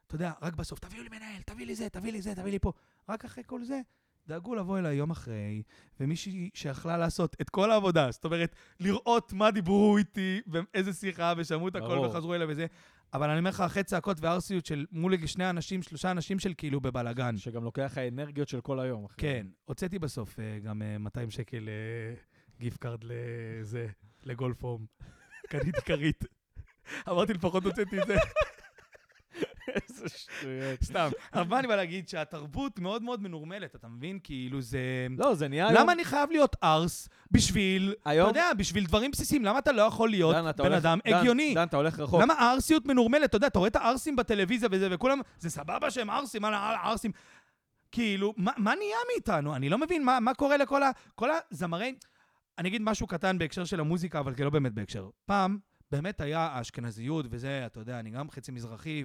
אתה 0.08 0.15
יודע, 0.15 0.32
רק 0.41 0.54
בסוף, 0.54 0.80
תביאו 0.80 1.04
לי 1.04 1.10
מנהל, 1.10 1.41
תביא 1.41 1.65
לי 1.65 1.76
זה, 1.76 1.89
תביא 1.89 2.12
לי 2.12 2.21
זה, 2.21 2.36
תביא 2.36 2.52
לי 2.52 2.60
פה. 2.60 2.71
רק 3.10 3.26
אחרי 3.26 3.43
כל 3.48 3.63
זה, 3.63 3.82
דאגו 4.27 4.55
לבוא 4.55 4.79
אליי 4.79 4.95
יום 4.95 5.11
אחרי, 5.11 5.61
ומישהי 5.99 6.49
שיכלה 6.53 6.97
לעשות 6.97 7.35
את 7.41 7.49
כל 7.49 7.71
העבודה, 7.71 8.11
זאת 8.11 8.25
אומרת, 8.25 8.55
לראות 8.79 9.33
מה 9.33 9.51
דיברו 9.51 9.97
איתי, 9.97 10.41
ואיזה 10.47 10.93
שיחה, 10.93 11.33
ושמעו 11.38 11.67
את 11.67 11.75
הכל. 11.75 11.99
וחזרו 11.99 12.33
אליי 12.33 12.47
וזה. 12.49 12.65
אבל 13.13 13.29
אני 13.29 13.39
אומר 13.39 13.49
לך, 13.49 13.61
אחרי 13.61 13.83
צעקות 13.83 14.17
וערסיות 14.21 14.65
של 14.65 14.85
מול 14.91 15.27
שני 15.27 15.49
אנשים, 15.49 15.81
שלושה 15.81 16.11
אנשים 16.11 16.39
של 16.39 16.53
כאילו 16.57 16.81
בבלאגן. 16.81 17.38
שגם 17.38 17.63
לוקח 17.63 17.89
לך 17.91 17.97
אנרגיות 17.97 18.47
של 18.47 18.61
כל 18.61 18.79
היום. 18.79 19.05
אחי. 19.05 19.15
כן, 19.17 19.47
הוצאתי 19.65 19.99
בסוף 19.99 20.39
אה, 20.39 20.59
גם 20.59 20.81
אה, 20.81 20.97
200 20.97 21.31
שקל 21.31 21.69
gift 22.60 22.77
card 22.77 23.03
לזה, 23.03 23.88
לגולף 24.23 24.63
הום. 24.63 24.85
קניתי 25.51 25.81
כרית. 25.81 26.23
אמרתי, 27.09 27.33
לפחות 27.33 27.65
הוצאתי 27.65 28.01
את 28.01 28.07
זה. 28.07 28.15
איזה 29.75 30.09
שטויות. 30.09 30.83
סתם. 30.83 31.09
אבל 31.33 31.47
מה 31.47 31.59
אני 31.59 31.67
בא 31.67 31.75
להגיד? 31.75 32.09
שהתרבות 32.09 32.79
מאוד 32.79 33.03
מאוד 33.03 33.21
מנורמלת, 33.21 33.75
אתה 33.75 33.88
מבין? 33.88 34.19
כאילו 34.23 34.61
זה... 34.61 35.07
לא, 35.17 35.35
זה 35.35 35.47
נהיה. 35.47 35.71
למה 35.71 35.91
אני 35.91 36.05
חייב 36.05 36.31
להיות 36.31 36.55
ארס 36.63 37.09
בשביל, 37.31 37.93
אתה 38.01 38.13
יודע, 38.13 38.51
בשביל 38.57 38.85
דברים 38.85 39.11
בסיסיים? 39.11 39.45
למה 39.45 39.59
אתה 39.59 39.71
לא 39.71 39.81
יכול 39.81 40.09
להיות 40.09 40.35
בן 40.57 40.73
אדם 40.73 40.99
הגיוני? 41.05 41.53
דן, 41.55 41.67
אתה 41.67 41.77
הולך 41.77 41.99
רחוק. 41.99 42.21
למה 42.21 42.33
הארסיות 42.33 42.85
מנורמלת? 42.85 43.29
אתה 43.29 43.38
יודע, 43.38 43.47
אתה 43.47 43.59
רואה 43.59 43.69
את 43.69 43.75
הארסים 43.75 44.15
בטלוויזיה 44.15 44.69
וזה, 44.71 44.88
וכולם, 44.91 45.21
זה 45.39 45.49
סבבה 45.49 45.91
שהם 45.91 46.09
ערסים, 46.09 46.41
מה 46.41 46.49
הארסים? 46.57 47.11
כאילו, 47.91 48.33
מה, 48.38 48.51
מה 48.57 48.75
נהיה 48.75 48.97
מאיתנו? 49.13 49.55
אני 49.55 49.69
לא 49.69 49.77
מבין 49.77 50.03
מה, 50.03 50.19
מה 50.19 50.33
קורה 50.33 50.57
לכל 50.57 50.83
ה... 50.83 50.91
כל 51.15 51.29
הזמרי... 51.51 51.95
אני 52.57 52.69
אגיד 52.69 52.81
משהו 52.81 53.07
קטן 53.07 53.38
בהקשר 53.38 53.65
של 53.65 53.79
המוזיקה, 53.79 54.19
אבל 54.19 54.35
זה 54.35 54.43
לא 54.43 54.49
באמת 54.49 54.73
בהקשר. 54.73 55.09
פעם, 55.25 55.57
באמת 55.91 56.21
היה 56.21 56.39
האשכנזיות 56.39 57.25
וזה, 57.29 57.63
אתה 57.65 57.79
יודע, 57.79 57.99
אני 57.99 58.09
גם 58.09 58.29
חצי 58.29 58.51
מזרחי, 58.51 59.03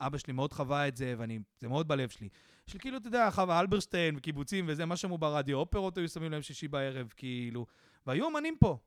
ואבא 0.00 0.18
שלי 0.18 0.32
מאוד 0.32 0.52
חווה 0.52 0.88
את 0.88 0.96
זה, 0.96 1.14
ואני, 1.18 1.38
זה 1.60 1.68
מאוד 1.68 1.88
בלב 1.88 2.08
שלי. 2.08 2.28
של 2.66 2.78
כאילו, 2.78 2.96
אתה 2.96 3.08
יודע, 3.08 3.30
חווה 3.30 3.60
אלברשטיין 3.60 4.16
וקיבוצים 4.16 4.64
וזה, 4.68 4.84
מה 4.84 4.96
שמעו 4.96 5.18
ברדיו, 5.18 5.58
אופרות 5.58 5.98
היו 5.98 6.08
שמים 6.08 6.32
להם 6.32 6.42
שישי 6.42 6.68
בערב, 6.68 7.12
כאילו. 7.16 7.66
והיו 8.06 8.28
אמנים 8.28 8.56
פה. 8.60 8.78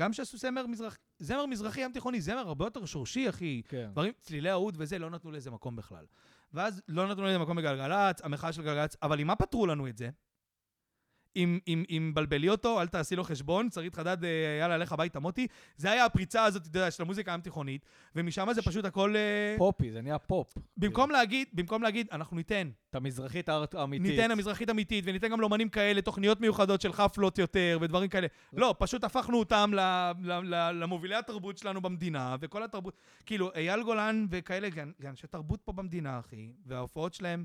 גם 0.00 0.12
שעשו 0.12 0.38
זמר 0.38 0.66
מזרחי, 0.66 0.98
זמר 1.18 1.46
מזרחי 1.46 1.80
ים 1.80 1.92
תיכוני, 1.92 2.20
זמר 2.20 2.38
הרבה 2.38 2.66
יותר 2.66 2.84
שורשי, 2.84 3.28
אחי. 3.28 3.62
כן. 3.68 3.88
דברים, 3.92 4.12
צלילי 4.20 4.50
האוד 4.50 4.74
וזה, 4.78 4.98
לא 4.98 5.10
נתנו 5.10 5.30
לזה 5.30 5.50
מקום 5.50 5.76
בכלל. 5.76 6.04
ואז 6.52 6.82
לא 6.88 7.08
נתנו 7.08 7.24
לזה 7.24 7.38
מקום 7.38 7.56
בגלגלצ, 7.56 8.20
המחאה 8.22 8.52
של 8.52 8.62
גלגלצ, 8.62 8.96
אבל 9.02 9.20
עם 9.20 9.26
מה 9.26 9.36
פתרו 9.36 9.66
לנו 9.66 9.88
את 9.88 9.96
זה? 9.98 10.10
אם, 11.36 11.58
אם, 11.68 11.84
אם 11.90 12.12
בלבלי 12.14 12.48
אותו, 12.48 12.80
אל 12.80 12.86
תעשי 12.86 13.16
לו 13.16 13.24
חשבון, 13.24 13.70
שרית 13.70 13.94
חדד, 13.94 14.24
אה, 14.24 14.58
יאללה, 14.60 14.76
לך 14.76 14.92
הביתה 14.92 15.20
מוטי. 15.20 15.46
זה 15.76 15.90
היה 15.90 16.04
הפריצה 16.04 16.44
הזאת, 16.44 16.66
אתה 16.66 16.78
יודע, 16.78 16.90
של 16.90 17.02
המוזיקה 17.02 17.32
הים-תיכונית, 17.32 17.84
ומשם 18.16 18.48
זה 18.52 18.62
פשוט 18.62 18.84
הכל... 18.84 19.16
אה, 19.16 19.54
פופי, 19.58 19.90
זה 19.90 20.00
נהיה 20.00 20.18
פופ. 20.18 20.54
במקום 20.76 21.10
להגיד, 21.10 21.48
במקום 21.52 21.82
להגיד, 21.82 22.06
אנחנו 22.12 22.36
ניתן. 22.36 22.70
את 22.90 22.96
המזרחית 22.96 23.48
האמיתית. 23.48 24.06
ניתן 24.06 24.30
המזרחית 24.30 24.70
אמיתית, 24.70 25.04
וניתן 25.06 25.28
גם 25.28 25.40
לאמנים 25.40 25.68
כאלה, 25.68 26.02
תוכניות 26.02 26.40
מיוחדות 26.40 26.80
של 26.80 26.92
חפלות 26.92 27.38
יותר, 27.38 27.78
ודברים 27.80 28.08
כאלה. 28.08 28.26
לא, 28.52 28.74
פשוט 28.78 29.04
הפכנו 29.04 29.38
אותם 29.38 29.70
למובילי 30.74 31.14
התרבות 31.14 31.58
שלנו 31.58 31.80
במדינה, 31.80 32.36
וכל 32.40 32.62
התרבות... 32.62 32.96
כאילו, 33.26 33.50
אייל 33.54 33.82
גולן 33.82 34.26
וכאלה, 34.30 34.68
אנשי 35.04 35.26
תרבות 35.26 35.60
פה 35.64 35.72
במדינה, 35.72 36.18
אחי, 36.18 36.52
וההופעות 36.66 37.14
שלהם... 37.14 37.44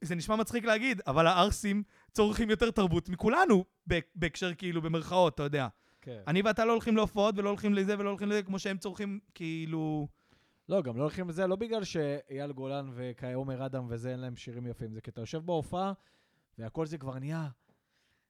זה 0.00 0.14
נשמע 0.14 0.36
מצחיק 0.36 0.64
להגיד, 0.64 1.00
אבל 1.06 1.26
הערסים 1.26 1.82
צורכים 2.12 2.50
יותר 2.50 2.70
תרבות 2.70 3.08
מכולנו, 3.08 3.64
בהקשר 4.14 4.54
כאילו, 4.54 4.82
במרכאות, 4.82 5.34
אתה 5.34 5.42
יודע. 5.42 5.68
כן. 6.00 6.20
אני 6.26 6.42
ואתה 6.42 6.64
לא 6.64 6.72
הולכים 6.72 6.96
להופעות 6.96 7.34
ולא 7.38 7.48
הולכים 7.48 7.74
לזה 7.74 7.98
ולא 7.98 8.08
הולכים 8.08 8.28
לזה, 8.28 8.42
כמו 8.42 8.58
שהם 8.58 8.78
צורכים, 8.78 9.20
כאילו... 9.34 10.08
לא, 10.68 10.82
גם 10.82 10.96
לא 10.96 11.02
הולכים 11.02 11.28
לזה, 11.28 11.46
לא 11.46 11.56
בגלל 11.56 11.84
שאייל 11.84 12.52
גולן 12.52 12.90
ועומר 12.92 13.66
אדם 13.66 13.86
וזה, 13.88 14.10
אין 14.10 14.20
להם 14.20 14.36
שירים 14.36 14.66
יפים. 14.66 14.94
זה 14.94 15.00
כי 15.00 15.10
אתה 15.10 15.20
יושב 15.20 15.38
בהופעה, 15.38 15.92
והכל 16.58 16.86
זה 16.86 16.98
כבר 16.98 17.18
נהיה... 17.18 17.48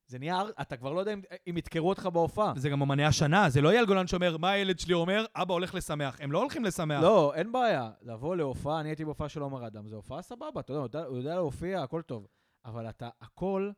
זה 0.08 0.18
נהיה... 0.18 0.42
אתה 0.60 0.76
כבר 0.76 0.92
לא 0.92 1.00
יודע 1.00 1.12
אם, 1.12 1.20
אם 1.50 1.56
ידקרו 1.56 1.88
אותך 1.88 2.06
בהופעה. 2.06 2.52
זה 2.56 2.68
גם 2.68 2.82
אמני 2.82 3.04
השנה, 3.04 3.50
זה 3.50 3.60
לא 3.60 3.70
אייל 3.70 3.86
גולן 3.86 4.06
שאומר, 4.06 4.36
מה 4.36 4.50
הילד 4.50 4.78
שלי 4.78 4.94
אומר? 4.94 5.24
אבא 5.36 5.52
הולך 5.54 5.74
לשמח. 5.74 6.20
הם 6.20 6.32
לא 6.32 6.38
הולכים 6.42 6.64
לשמח. 6.64 7.02
לא, 7.02 7.34
אין 7.34 7.52
בעיה. 7.52 7.90
לבוא 8.02 8.36
להופעה, 8.36 8.80
אני 8.80 8.88
הייתי 8.88 9.04
בהופעה 9.04 9.28
של 9.28 9.40
עומר 9.42 9.66
אדם, 9.66 9.88
זו 9.88 9.96
הופעה 9.96 10.22
סבבה, 10.22 10.60
אתה 10.60 10.72
יודע, 10.72 11.04
הוא 11.04 11.16
יודע, 11.16 11.34
להופיע, 11.34 11.82
הכל 11.82 12.02
טוב. 12.02 12.26
אבל 12.64 12.88
אתה, 12.88 13.08
הכל... 13.20 13.70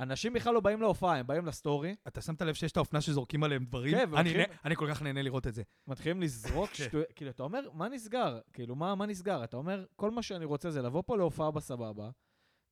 אנשים 0.00 0.32
בכלל 0.32 0.54
לא 0.54 0.60
באים 0.60 0.80
להופעה, 0.80 1.16
הם 1.16 1.26
באים 1.26 1.46
לסטורי, 1.46 1.94
אתה 2.08 2.20
שמת 2.20 2.42
לב 2.42 2.54
שיש 2.54 2.72
את 2.72 2.76
האופנה 2.76 3.00
שזורקים 3.00 3.44
עליהם 3.44 3.64
דברים? 3.64 3.94
כן, 3.94 4.00
אני, 4.00 4.10
והולכים- 4.12 4.36
נה- 4.36 4.56
אני 4.64 4.76
כל 4.76 4.86
כך 4.90 5.02
נהנה 5.02 5.22
לראות 5.22 5.46
את 5.46 5.54
זה. 5.54 5.62
מתחילים 5.86 6.22
לזרוק 6.22 6.70
כן. 6.70 6.84
שטויות, 6.84 7.06
כאילו, 7.14 7.30
אתה 7.30 7.42
אומר, 7.42 7.60
מה 7.72 7.88
נסגר? 7.88 8.38
כאילו, 8.52 8.74
מה, 8.76 8.94
מה 8.94 9.06
נסגר? 9.06 9.44
אתה 9.44 9.56
אומר, 9.56 9.84
כל 9.96 10.10
מה 10.10 10.22
שאני 10.22 10.44
רוצה 10.44 10.70
זה 10.70 10.82
לבוא 10.82 11.02
פה 11.06 11.16
להופעה 11.16 11.50
בסבבה. 11.50 12.10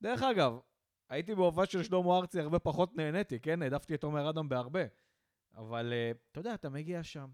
דרך 0.01 0.23
אגב, 0.23 0.57
הייתי 1.09 1.35
בהופעה 1.35 1.65
של 1.65 1.83
שלמה 1.83 2.17
ארצי, 2.17 2.39
הרבה 2.39 2.59
פחות 2.59 2.95
נהניתי, 2.95 3.39
כן? 3.39 3.61
העדפתי 3.61 3.95
את 3.95 4.03
עומר 4.03 4.29
אדם 4.29 4.49
בהרבה. 4.49 4.81
אבל 5.55 5.93
אה, 5.93 6.11
אתה 6.31 6.39
יודע, 6.39 6.53
אתה 6.53 6.69
מגיע 6.69 7.03
שם, 7.03 7.27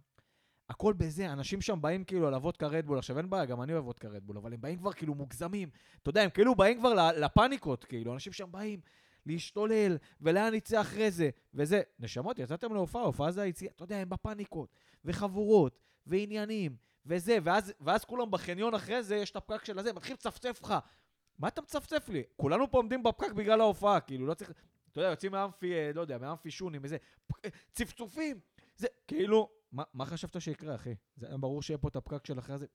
הכל 0.69 0.93
בזה, 0.93 1.33
אנשים 1.33 1.61
שם 1.61 1.81
באים 1.81 2.03
כאילו 2.03 2.27
על 2.27 2.33
אבודקה 2.33 2.67
רדבול, 2.67 2.97
עכשיו 2.97 3.17
אין 3.17 3.29
בעיה, 3.29 3.45
גם 3.45 3.61
אני 3.61 3.73
אוהב 3.73 3.85
וודקה 3.85 4.07
רדבול, 4.07 4.37
אבל 4.37 4.53
הם 4.53 4.61
באים 4.61 4.77
כבר 4.77 4.93
כאילו 4.93 5.15
מוגזמים. 5.15 5.69
אתה 6.01 6.09
יודע, 6.09 6.21
הם 6.21 6.29
כאילו 6.29 6.55
באים 6.55 6.79
כבר 6.79 7.11
לפאניקות, 7.17 7.85
כאילו, 7.85 8.13
אנשים 8.13 8.33
שם 8.33 8.51
באים 8.51 8.79
להשתולל, 9.25 9.97
ולאן 10.21 10.53
נצא 10.53 10.81
אחרי 10.81 11.11
זה, 11.11 11.29
וזה. 11.53 11.81
נשמות, 11.99 12.39
יצאתם 12.39 12.73
להופעה, 12.73 13.01
הופעה 13.01 13.31
זה 13.31 13.41
היציאה, 13.41 13.71
אתה 13.75 13.83
יודע, 13.83 13.97
הם 13.97 14.09
בפאניקות, 14.09 14.75
וחבורות, 15.05 15.79
ועניינים, 16.07 16.75
וזה, 17.05 17.37
ואז, 17.43 17.73
ואז 17.81 18.05
כולם 18.05 18.31
בחניון 18.31 18.73
אחרי 18.73 19.03
זה, 19.03 19.15
יש 19.15 19.31
את 19.31 19.35
הפקק 19.35 19.65
של 19.65 19.79
הזה, 19.79 19.93
מתחיל 19.93 20.13
לצפצף 20.13 20.59
לך. 20.63 20.73
מה 21.39 21.47
אתה 21.47 21.61
מצפצף 21.61 22.09
לי? 22.09 22.23
כולנו 22.35 22.71
פה 22.71 22.77
עומדים 22.77 23.03
בפקק 23.03 23.31
בגלל 23.31 23.61
ההופעה, 23.61 23.99
כאילו, 23.99 24.25
לא 24.27 24.33
צריך... 24.33 24.51
אתה 24.91 25.01
יודע, 25.01 25.09
יוצאים 25.09 25.31
מאמפי, 25.31 25.73
אה, 25.73 25.91
לא 25.95 26.01
יודע, 26.01 26.17
מאמפי 26.17 26.51
שונים, 26.51 26.83
איזה... 26.83 26.97
פ- 27.27 27.47
צפצופים! 27.71 28.39
זה, 28.75 28.87
כאילו... 29.07 29.49
מה, 29.71 29.83
מה 29.93 30.05
חשבת 30.05 30.41
שיקרה, 30.41 30.75
אחי? 30.75 30.95
זה 31.15 31.27
היה 31.27 31.37
ברור 31.37 31.61
שיהיה 31.61 31.77
פה 31.77 31.87
את 31.87 31.95
הפקק 31.95 32.25
של 32.25 32.39
אחרי 32.39 32.57
זה. 32.57 32.65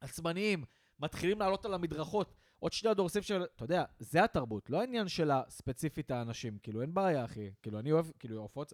עצבניים, 0.00 0.64
מתחילים 1.00 1.40
לעלות 1.40 1.64
על 1.64 1.74
המדרכות. 1.74 2.34
עוד 2.58 2.72
שני 2.72 2.90
הדורסים 2.90 3.22
של... 3.22 3.44
אתה 3.56 3.64
יודע, 3.64 3.84
זה 3.98 4.24
התרבות, 4.24 4.70
לא 4.70 4.80
העניין 4.80 5.08
של 5.08 5.30
הספציפית 5.30 6.10
האנשים. 6.10 6.58
כאילו, 6.62 6.82
אין 6.82 6.94
בעיה, 6.94 7.24
אחי. 7.24 7.50
כאילו, 7.62 7.78
אני 7.78 7.92
אוהב, 7.92 8.06
כאילו, 8.18 8.40
הופעות... 8.40 8.72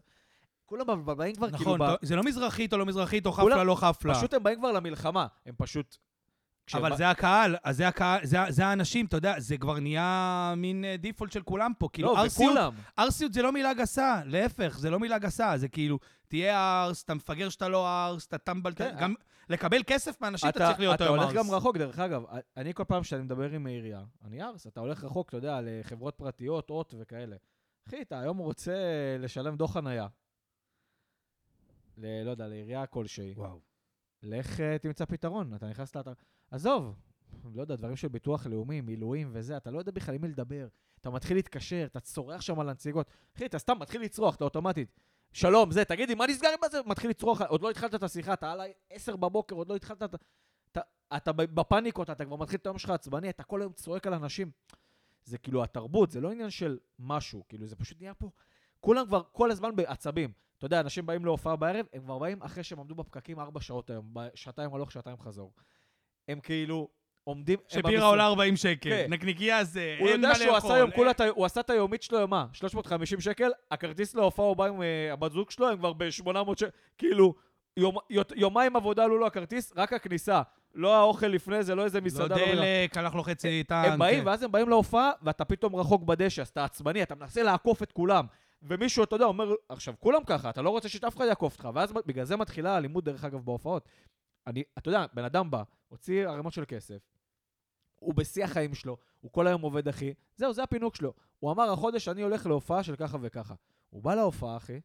כולם 0.67 1.05
באים 1.05 1.35
כבר, 1.35 1.47
כאילו, 1.51 1.77
נכון, 1.77 1.81
ב- 1.81 1.97
זה 2.07 2.17
לא 2.17 2.23
מזרחית 2.23 2.73
או 2.73 2.79
לא 2.79 2.87
מזרחית, 2.87 3.27
או 3.27 3.33
חפלה 3.33 3.65
לא 3.65 3.75
חפלה. 3.75 4.15
פשוט 4.15 4.35
הם 4.35 4.43
באים 4.43 4.59
כבר 4.59 4.73
למלחמה. 4.73 5.27
הם 5.47 5.55
פשוט... 5.59 5.97
אבל 6.75 6.97
זה 6.97 7.11
הקהל, 7.11 7.57
אז 7.63 7.77
זה 7.77 7.89
הקהל, 7.89 8.21
זה, 8.25 8.39
זה 8.49 8.67
האנשים, 8.67 9.07
אתה 9.07 9.17
יודע, 9.17 9.41
זה 9.41 9.59
כבר 9.59 9.81
נהיה 9.81 10.55
מין 10.57 10.85
אה, 10.85 10.97
דיפולט 10.97 11.33
של 11.33 11.43
כולם 11.43 11.73
פה. 11.79 11.89
כאילו, 11.93 12.09
לא, 12.09 12.21
ארסיות, 12.21 12.51
וכולם. 12.51 12.73
ארסיות 12.99 13.33
זה 13.33 13.43
לא 13.43 13.53
מילה 13.53 13.75
גסה, 13.75 14.21
להפך, 14.25 14.79
זה 14.79 14.91
לא 14.91 15.01
מילה 15.01 15.19
גסה, 15.19 15.57
זה 15.57 15.69
כאילו, 15.69 15.99
תהיה 16.29 16.85
ארס, 16.85 17.03
אתה 17.03 17.15
מפגר 17.15 17.49
שאתה 17.49 17.69
לא 17.69 17.89
ארס, 17.89 18.27
אתה 18.27 18.39
טמבל, 18.39 18.73
כן, 18.77 18.97
גם 19.01 19.15
לקבל 19.49 19.83
כסף 19.87 20.21
מאנשים 20.21 20.49
אתה 20.49 20.59
צריך 20.59 20.81
להיות 20.81 20.95
אתה 20.95 21.05
היום 21.05 21.19
הולך 21.19 21.29
ארס. 21.29 21.37
גם 21.37 21.55
רחוק, 21.55 21.77
דרך 21.77 21.99
אגב. 21.99 22.23
אני 22.57 22.75
כל 22.75 22.85
פעם 22.85 23.05
שאני 23.05 23.23
מדבר 23.23 23.51
עם 23.51 23.67
העירייה, 23.67 24.03
אני 24.25 24.43
ארס, 24.43 24.67
אתה 24.67 24.81
הולך 24.81 25.05
רחוק, 25.05 25.29
אתה 25.29 25.37
יודע, 25.37 25.61
לחברות 25.63 26.15
פרטיות, 26.17 26.71
אות 26.71 26.95
וכאלה. 26.99 27.37
אחי, 27.89 28.03
אתה 28.03 28.21
היום 28.21 28.39
רוצה 28.39 28.73
לשלם 29.19 29.57
דוח 29.57 29.73
חנייה. 29.73 30.07
ל... 31.97 32.23
לא 32.25 32.31
יודע, 32.31 32.49
לעירייה 32.49 32.87
כלשהי. 32.87 33.33
וואו. 33.37 33.61
לך 34.23 34.61
אה, 34.61 34.79
תמצא 34.79 35.05
פתרון, 35.05 35.55
אתה 35.55 35.67
נכנס 35.67 35.97
לאתר... 35.97 36.13
עזוב, 36.51 36.95
לא 37.55 37.61
יודע, 37.61 37.77
דברים 37.77 37.97
של 37.97 38.09
ביטוח 38.09 38.47
לאומי, 38.47 38.81
מילואים 38.81 39.31
וזה, 39.33 39.57
אתה 39.57 39.71
לא 39.71 39.79
יודע 39.79 39.93
בכלל 39.93 40.15
עם 40.15 40.23
מי 40.23 40.29
לדבר. 40.29 40.69
אתה 41.01 41.11
מתחיל 41.11 41.37
להתקשר, 41.37 41.85
אתה 41.87 42.01
צורח 42.01 42.41
שם 42.41 42.61
על 42.61 42.69
הנציגות. 42.69 43.11
אחי, 43.37 43.47
אתה 43.47 43.59
סתם 43.59 43.79
מתחיל 43.79 44.03
לצרוח, 44.03 44.35
אתה 44.35 44.45
אוטומטית. 44.45 45.01
שלום, 45.33 45.71
זה, 45.71 45.85
תגידי, 45.85 46.15
מה 46.15 46.27
נסגר 46.27 46.49
עם 46.49 46.71
זה? 46.71 46.81
מתחיל 46.87 47.11
לצרוח, 47.11 47.43
עוד 47.43 47.63
לא 47.63 47.71
התחלת 47.71 47.95
את 47.95 48.03
השיחה, 48.03 48.33
אתה 48.33 48.53
עליי 48.53 48.73
עשר 48.91 49.17
בבוקר, 49.17 49.57
עוד 49.57 49.69
לא 49.69 49.77
התחלת 49.77 50.03
את... 50.03 50.15
אתה, 50.73 50.81
אתה 51.17 51.33
בפאניקות, 51.33 52.11
אתה 52.11 52.25
כבר 52.25 52.37
מתחיל 52.37 52.59
את 52.59 52.67
היום 52.67 52.79
שלך 52.79 52.91
עצבני, 52.91 53.31
אתה 53.31 53.43
כל 53.43 53.61
היום 53.61 53.73
צועק 53.73 54.07
על 54.07 54.15
אנשים. 54.15 54.51
זה 55.25 55.39
כאילו 55.39 55.65
התרבות, 55.65 56.11
זה 56.11 56.21
לא 56.21 56.31
עניין 56.33 56.51
של 56.51 56.79
משהו, 56.99 57.45
כאילו 57.49 57.67
זה 57.67 57.77
פשוט 57.77 58.01
נהיה 58.01 58.15
פה... 58.15 58.31
כולם 58.81 59.07
כבר 59.07 59.23
כל 59.33 59.51
הזמן 59.51 59.77
בעצבים. 59.77 60.33
אתה 60.59 60.67
יודע, 60.67 60.81
אנשים 60.81 61.07
באים 61.07 61.25
להופעה 61.25 61.57
בערב, 61.57 61.87
הם 61.93 62.03
כבר 62.03 62.19
באים 62.19 62.43
אחרי 62.43 62.65
שהם 62.65 62.81
עמדו 62.81 62.95
בפקקים 62.95 63.41
ארבע 63.41 63.61
שעות 63.61 63.91
היום, 63.91 64.15
שעתיים 64.35 64.75
הלוך, 64.75 64.93
שעתיים 64.93 65.19
חזור. 65.19 65.53
הם 66.29 66.41
כאילו 66.41 66.89
עומדים... 67.25 67.59
שבירה 67.69 68.07
עולה 68.07 68.27
40 68.27 68.57
שקל, 68.57 68.91
כן. 68.91 69.07
נקניקייה 69.09 69.65
זה, 69.65 69.97
אין 69.99 70.21
מה 70.21 70.29
לאכול. 70.29 70.29
הוא 70.29 70.29
יודע 70.29 70.35
שהוא 70.35 70.57
עשה 70.57 70.75
היום, 70.75 70.91
כולה, 70.91 71.13
הוא 71.35 71.47
עשה 71.47 71.61
את 71.61 71.71
היומית 71.71 72.03
שלו, 72.03 72.29
מה? 72.29 72.47
350 72.53 73.21
שקל, 73.21 73.51
הכרטיס 73.71 74.15
להופעה 74.15 74.47
הוא 74.47 74.57
בא 74.57 74.65
עם 74.65 74.81
uh, 74.81 74.85
הבת 75.13 75.33
זוג 75.33 75.51
שלו, 75.51 75.69
הם 75.69 75.79
כבר 75.79 75.93
ב-800 75.93 76.57
שקל, 76.57 76.69
כאילו, 76.99 77.35
יום, 77.77 77.97
יומיים 78.35 78.77
עבודה 78.77 79.05
עלו 79.05 79.19
לו 79.19 79.27
הכרטיס, 79.27 79.73
רק 79.77 79.93
הכניסה. 79.93 80.43
לא 80.75 80.97
האוכל 80.97 81.27
לפני 81.27 81.63
זה, 81.63 81.75
לא 81.75 81.85
איזה 81.85 82.01
מסעדה. 82.01 82.37
לא 82.37 82.47
דלק, 82.47 82.97
הלך 82.97 83.15
לו 83.15 83.23
חצי 83.23 83.65
טנק. 83.65 83.87
הם 83.87 83.99
באים, 83.99 84.27
ואז 84.27 84.43
הם 84.43 84.53
באים 84.53 84.69
להופעה, 84.69 85.11
ואתה 85.23 85.45
פתאום 85.45 85.77
רחוק 85.77 86.03
בדשא, 86.03 86.43
אז 86.43 86.49
אתה 86.49 86.65
עצבני, 86.65 87.03
אתה 87.03 87.15
מנסה 87.15 87.43
לעקוף 87.43 87.83
את 87.83 87.93
כולם. 87.93 88.27
ומישהו, 88.63 89.05
אתה 89.05 89.17
יודע, 89.17 89.25
אומר, 89.25 89.55
עכשיו, 89.69 89.95
כולם 90.01 90.25
ככה, 90.27 90.51
אתה 90.51 90.63
לא 90.63 90.71
רוצה 90.71 90.89
שאף 90.89 91.17
אחד 91.17 91.25
יעקוף 91.25 91.53
אותך, 91.53 91.69
ואז 91.75 91.93
בגלל 92.07 92.25
זה 92.25 92.37
מתחילה 92.37 92.75
האלימות, 92.75 93.05
דרך 93.05 93.25
אגב, 93.25 93.41
בהופעות. 93.45 93.89
אני, 94.47 94.63
אתה 94.79 94.89
יודע, 94.89 95.07
בן 95.15 95.25
אדם 95.25 95.51
בא, 95.51 95.63
הוציא 95.89 96.29
ערימות 96.29 96.53
של 96.53 96.65
כסף, 96.69 96.99
הוא 97.97 98.15
בשיא 98.15 98.45
החיים 98.45 98.75
שלו, 98.75 98.97
הוא 99.21 99.33
כל 99.33 99.47
היום 99.47 99.63
עובד, 99.63 99.89
אחי, 99.89 100.15
זהו, 100.37 100.53
זה 100.53 100.63
הפינוק 100.63 100.97
שלו. 100.97 101.13
הוא 101.39 101.53
אמר, 101.53 101.73
החודש 101.73 102.09
אני 102.09 102.23
הולך 102.23 102.47
להופעה 102.47 102.83
של 102.83 102.97
ככה 102.97 103.19
וככה. 103.21 103.55
הוא 103.91 104.03
בא 104.03 104.15
להופעה, 104.15 104.57
אחי, 104.57 104.81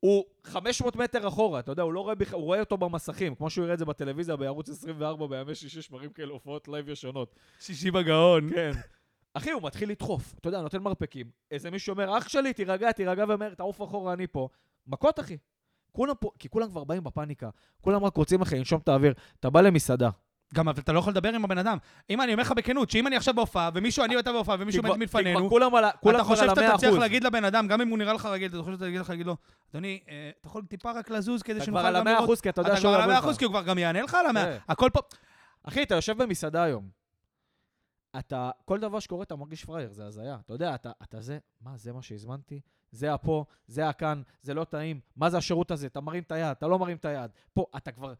הוא 0.00 0.24
500 0.44 0.96
מטר 0.96 1.28
אחורה, 1.28 1.60
אתה 1.60 1.72
יודע, 1.72 1.82
הוא 1.82 1.92
לא 1.92 2.00
רואה 2.00 2.14
בכלל, 2.14 2.36
הוא 2.36 2.44
רואה 2.44 2.60
אותו 2.60 2.76
במסכים, 2.76 3.34
כמו 3.34 3.50
שהוא 3.50 3.64
יראה 3.64 3.74
את 3.74 3.78
זה 3.78 3.84
בטלוויזיה 3.84 4.36
בערוץ 4.36 4.68
24 4.68 5.26
בימי 5.26 5.54
שישי 5.54 5.82
שמרים 5.82 6.10
כאלה 6.10 6.32
הופעות 6.32 6.68
live 6.68 6.88
ישונות. 6.88 7.34
שישי 7.60 7.90
בגאון. 7.90 8.50
כן. 8.54 8.70
אחי, 9.34 9.50
הוא 9.50 9.62
מתחיל 9.62 9.90
לדחוף, 9.90 10.34
אתה 10.38 10.48
יודע, 10.48 10.60
נותן 10.60 10.82
מרפקים. 10.82 11.30
איזה 11.50 11.70
מישהו 11.70 11.92
אומר, 11.92 12.18
אח 12.18 12.28
שלי, 12.28 12.52
תירגע, 12.52 12.92
תירגע, 12.92 13.24
ואומר, 13.28 13.54
תעוף 13.54 13.82
אחורה, 13.82 14.12
אני 14.12 14.26
פה. 14.26 14.48
מכות, 14.86 15.20
אחי. 15.20 15.36
כולם 15.96 16.14
פה, 16.20 16.30
כי 16.38 16.48
כולם 16.48 16.70
כבר 16.70 16.84
באים 16.84 17.04
בפאניקה. 17.04 17.50
כולם 17.80 18.04
רק 18.04 18.16
רוצים, 18.16 18.42
אחי, 18.42 18.58
לנשום 18.58 18.80
את 18.82 18.88
האוויר. 18.88 19.14
אתה 19.40 19.50
בא 19.50 19.60
למסעדה. 19.60 20.10
גם 20.54 20.68
אתה 20.68 20.92
לא 20.92 20.98
יכול 20.98 21.10
לדבר 21.10 21.34
עם 21.34 21.44
הבן 21.44 21.58
אדם. 21.58 21.78
אם 22.10 22.20
אני 22.20 22.32
אומר 22.32 22.42
לך 22.42 22.52
בכנות, 22.52 22.90
שאם 22.90 23.06
אני 23.06 23.16
עכשיו 23.16 23.34
בהופעה, 23.34 23.70
ומישהו, 23.74 24.04
אני 24.04 24.16
ואתה 24.16 24.32
בהופעה, 24.32 24.56
ומישהו 24.58 24.82
עומד 24.82 24.96
מלפנינו, 24.96 25.48
אתה 26.10 26.24
חושב 26.24 26.46
שאתה 26.48 26.76
תצליח 26.76 26.94
להגיד 26.94 27.24
לבן 27.24 27.44
אדם, 27.44 27.66
גם 27.66 27.80
אם 27.80 27.88
הוא 27.88 27.98
נראה 27.98 28.12
לך 28.12 28.26
רגיל, 28.26 28.48
אתה 28.48 28.62
חושב 28.62 28.72
שאתה 28.72 28.84
תגיד 28.84 29.00
לך, 29.00 29.10
להגיד 29.10 29.26
לו, 29.26 29.36
אדוני, 29.70 30.00
אה, 30.08 30.30
אתה 30.40 30.48
יכול 30.48 30.62
טיפה 30.68 30.92
רק 30.92 31.10
לזוז 31.10 31.42
כדי 31.42 31.60
שנוכל 31.60 31.82
גם 31.82 31.92
לראות... 31.92 31.96
אתה 31.96 32.02
כבר 32.02 32.10
על 32.10 32.16
המאה 32.16 32.24
אחוז, 32.24 32.40
כי 32.40 32.48
אתה 32.48 32.60
יודע 32.60 32.76
שהוא 32.76 32.90
יבוא 32.90 32.98
לך. 32.98 33.04
אתה 33.04 33.04
כבר 33.04 33.04
על 33.04 33.10
המאה 33.10 33.18
אחוז, 33.18 33.38
כי 33.38 33.44
הוא 33.44 33.52
כבר 33.52 33.62
גם 33.62 33.78
יענה 33.78 34.02
לך 34.02 34.14
על 34.14 34.26
המאה. 34.26 34.44
כן. 34.44 34.58
הכל 34.68 34.90
פה... 34.92 35.00
אחי, 35.64 35.82
אתה 35.82 35.94
יושב 35.94 36.22
במסעדה 36.22 36.62
היום. 36.62 37.05
אתה, 38.18 38.50
כל 38.64 38.80
דבר 38.80 39.00
שקורה 39.00 39.22
אתה 39.22 39.36
מרגיש 39.36 39.64
פראייר, 39.64 39.92
זה 39.92 40.06
הזיה. 40.06 40.38
אתה 40.44 40.52
יודע, 40.52 40.74
אתה, 40.74 40.92
אתה 41.02 41.20
זה, 41.20 41.38
מה, 41.60 41.76
זה 41.76 41.92
מה 41.92 42.02
שהזמנתי? 42.02 42.60
זה 42.92 43.14
הפה, 43.14 43.44
זה 43.66 43.88
הכאן, 43.88 44.22
זה 44.42 44.54
לא 44.54 44.64
טעים, 44.64 45.00
מה 45.16 45.30
זה 45.30 45.38
השירות 45.38 45.70
הזה? 45.70 45.86
אתה 45.86 46.00
מרים 46.00 46.22
את 46.22 46.32
היד, 46.32 46.50
אתה 46.50 46.66
לא 46.66 46.78
מרים 46.78 46.96
את 46.96 47.04
היד. 47.04 47.30
פה, 47.54 47.66
אתה 47.76 47.92
כבר, 47.92 48.14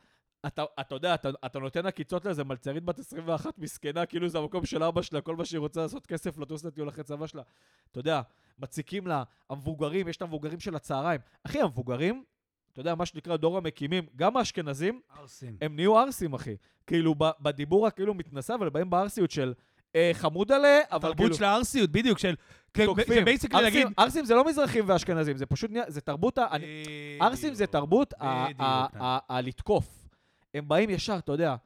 אתה, 0.46 0.64
אתה 0.80 0.94
יודע, 0.94 1.14
אתה, 1.14 1.30
אתה 1.46 1.58
נותן 1.58 1.86
עקיצות 1.86 2.24
לאיזה 2.24 2.44
מלצרית 2.44 2.84
בת 2.84 2.98
21 2.98 3.58
מסכנה, 3.58 4.06
כאילו 4.06 4.28
זה 4.28 4.38
המקום 4.38 4.66
של 4.66 4.82
אבא 4.82 5.02
שלה, 5.02 5.20
כל 5.20 5.36
מה 5.36 5.44
שהיא 5.44 5.58
רוצה 5.58 5.80
לעשות 5.80 6.06
כסף, 6.06 6.38
לטוס 6.38 6.64
לטיול 6.64 6.88
אחרי 6.88 7.04
צבא 7.04 7.26
שלה. 7.26 7.42
אתה 7.90 8.00
יודע, 8.00 8.20
מציקים 8.58 9.06
לה, 9.06 9.22
המבוגרים, 9.50 10.08
יש 10.08 10.16
את 10.16 10.22
המבוגרים 10.22 10.60
של 10.60 10.76
הצהריים. 10.76 11.20
אחי, 11.44 11.60
המבוגרים, 11.60 12.24
אתה 12.72 12.80
יודע, 12.80 12.94
מה 12.94 13.06
שנקרא 13.06 13.36
דור 13.36 13.56
המקימים, 13.56 14.06
גם 14.16 14.36
האשכנזים, 14.36 15.00
ארסים. 15.18 15.56
הם 15.60 15.76
נהיו 15.76 15.98
ארסים, 15.98 16.34
אחי. 16.34 16.56
כאילו, 16.86 17.14
בדיבור 17.18 17.86
הכאילו 17.86 18.14
מתנשא, 18.14 18.54
אבל 18.54 18.68
באים 18.68 18.90
בארסיות 18.90 19.30
של... 19.30 19.54
אה, 19.94 20.10
חמוד 20.14 20.52
עליה, 20.52 20.80
אבל 20.90 21.00
כאילו... 21.00 21.14
תרבות 21.14 21.34
של 21.34 21.44
הארסיות, 21.44 21.90
בדיוק, 21.90 22.18
של... 22.18 22.34
תוקפים. 22.84 23.24
ארסים 23.98 24.24
זה 24.24 24.34
לא 24.34 24.44
מזרחים 24.44 24.84
ואשכנזים, 24.86 25.36
זה 25.36 25.46
פשוט... 25.46 25.70
זה 25.86 26.00
תרבות 26.00 26.38
ה... 26.38 26.46
ארסים 27.22 27.54
זה 27.54 27.66
תרבות 27.66 28.14
הלתקוף. 29.28 30.06
הם 30.54 30.68
באים 30.68 30.90
ישר, 30.90 31.18
אתה 31.18 31.32
יודע, 31.32 31.56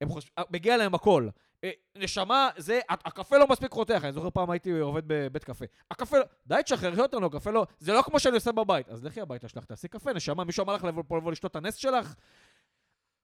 הם 0.00 0.08
חושבים, 0.08 0.32
אה, 0.38 0.44
מגיע 0.50 0.76
להם 0.76 0.94
הכל. 0.94 1.28
אה, 1.64 1.70
נשמה, 1.96 2.48
זה, 2.56 2.80
הקפה 2.88 3.38
לא 3.38 3.46
מספיק 3.46 3.72
רותח, 3.72 4.04
אני 4.04 4.12
זוכר 4.12 4.30
פעם 4.30 4.50
הייתי 4.50 4.70
עובד 4.70 5.02
בבית 5.06 5.44
קפה. 5.44 5.64
הקפה, 5.90 6.18
לא, 6.18 6.24
די 6.46 6.60
תשחררי 6.64 7.02
אותנו, 7.02 7.26
הקפה 7.26 7.50
לא, 7.50 7.66
זה 7.78 7.92
לא 7.92 8.02
כמו 8.02 8.20
שאני 8.20 8.34
עושה 8.34 8.52
בבית. 8.52 8.88
אז 8.88 9.04
לכי 9.04 9.20
הביתה 9.20 9.48
שלך, 9.48 9.64
תעשי 9.64 9.88
קפה, 9.88 10.12
נשמה, 10.12 10.44
מישהו 10.44 10.64
אמר 10.64 10.74
לך 10.74 10.84
לבוא 10.84 11.16
לבוא 11.16 11.32
לשתות 11.32 11.50
את 11.50 11.56
הנס 11.56 11.74
שלך? 11.74 12.14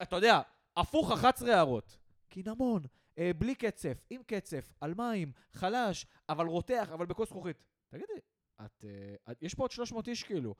אתה 0.02 0.16
יודע, 0.16 0.40
הפוך 0.76 1.12
11 1.12 1.54
הערות. 1.54 1.98
קינמון, 2.28 2.82
אה, 3.18 3.31
בלי 3.38 3.55
קצף, 3.55 4.07
עם 4.11 4.22
קצף, 4.27 4.72
על 4.81 4.94
מים, 4.94 5.33
חלש, 5.53 6.07
אבל 6.29 6.46
רותח, 6.46 6.88
אבל 6.94 7.07
בכוס 7.07 7.29
זכוכית. 7.29 7.57
תגידי, 7.88 8.20
את, 8.64 8.85
אה, 8.85 9.33
את, 9.33 9.42
יש 9.42 9.55
פה 9.55 9.64
עוד 9.64 9.70
300 9.70 10.09
איש 10.09 10.22
כאילו. 10.22 10.55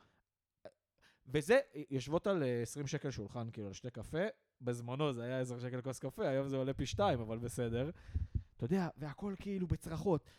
וזה, 1.27 1.61
יושבות 1.91 2.27
על 2.27 2.43
20 2.63 2.87
שקל 2.87 3.11
שולחן, 3.11 3.51
כאילו, 3.51 3.67
על 3.67 3.73
שתי 3.73 3.91
קפה, 3.91 4.23
בזמנו 4.61 5.13
זה 5.13 5.23
היה 5.23 5.41
10 5.41 5.59
שקל 5.59 5.83
כוס 5.83 5.99
קפה, 5.99 6.29
היום 6.29 6.49
זה 6.49 6.57
עולה 6.57 6.75
פי 6.75 6.87
שתיים, 6.87 7.21
אבל 7.21 7.39
בסדר. 7.39 7.91
אתה 8.57 8.65
יודע, 8.65 8.89
והכל 8.97 9.35
כאילו 9.39 9.67
בצרחות. 9.67 10.31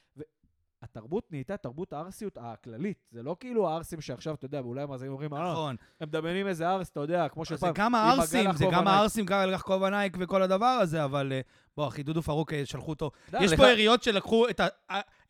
התרבות 0.84 1.32
נהייתה 1.32 1.58
תרבות 1.58 1.94
הערסיות 1.94 2.38
הכללית. 2.42 2.98
זה 3.12 3.24
לא 3.24 3.36
כאילו 3.40 3.70
הערסים 3.70 4.02
שעכשיו, 4.02 4.34
אתה 4.34 4.46
יודע, 4.46 4.62
ואולי 4.62 4.86
מה 4.86 4.98
זה 4.98 5.08
אומרים, 5.08 5.34
אה, 5.34 5.52
נכון. 5.52 5.76
הם 6.02 6.08
מדמיינים 6.08 6.48
איזה 6.48 6.70
ערס, 6.70 6.90
אתה 6.90 7.00
יודע, 7.00 7.28
כמו 7.30 7.46
שפעם. 7.46 7.58
זה 7.60 7.68
גם 7.76 7.96
הערסים, 7.96 8.54
זה 8.54 8.66
גם 8.72 8.88
הערסים, 8.88 9.26
גם 9.26 9.50
לקח 9.50 9.62
כובע 9.62 9.90
נייק 9.90 10.18
וכל 10.20 10.42
הדבר 10.42 10.66
הזה, 10.66 11.04
אבל 11.04 11.32
אה, 11.32 11.42
בוא, 11.78 11.88
אחי, 11.88 12.04
דודו 12.04 12.22
פרוק, 12.22 12.54
אה, 12.54 12.66
שלחו 12.66 12.90
אותו. 12.92 13.12
יש 13.42 13.54
פה 13.54 13.68
עיריות 13.68 14.04
שלקחו 14.04 14.46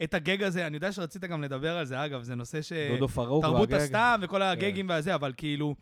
את 0.04 0.14
ה 0.14 0.21
gag 0.21 0.44
הזה, 0.44 0.68
אני 0.68 0.78
יודע 0.78 0.92
שרצית 0.92 1.24
גם 1.24 1.44
לדבר 1.44 1.78
על 1.78 1.86
זה, 1.86 2.06
אגב, 2.06 2.24
זה 2.24 2.36
נושא 2.36 2.62
ש... 2.62 2.74
דודו 2.92 3.08
פרוק 3.08 3.44
וה 3.44 3.48
gag. 3.48 3.56
תרבות 3.56 3.74
הסתם 3.74 4.20
וכל 4.22 4.42
הגאגים 4.42 4.86
כן. 4.86 4.92
והזה, 4.92 5.16
אבל 5.16 5.34
כאילו... 5.38 5.76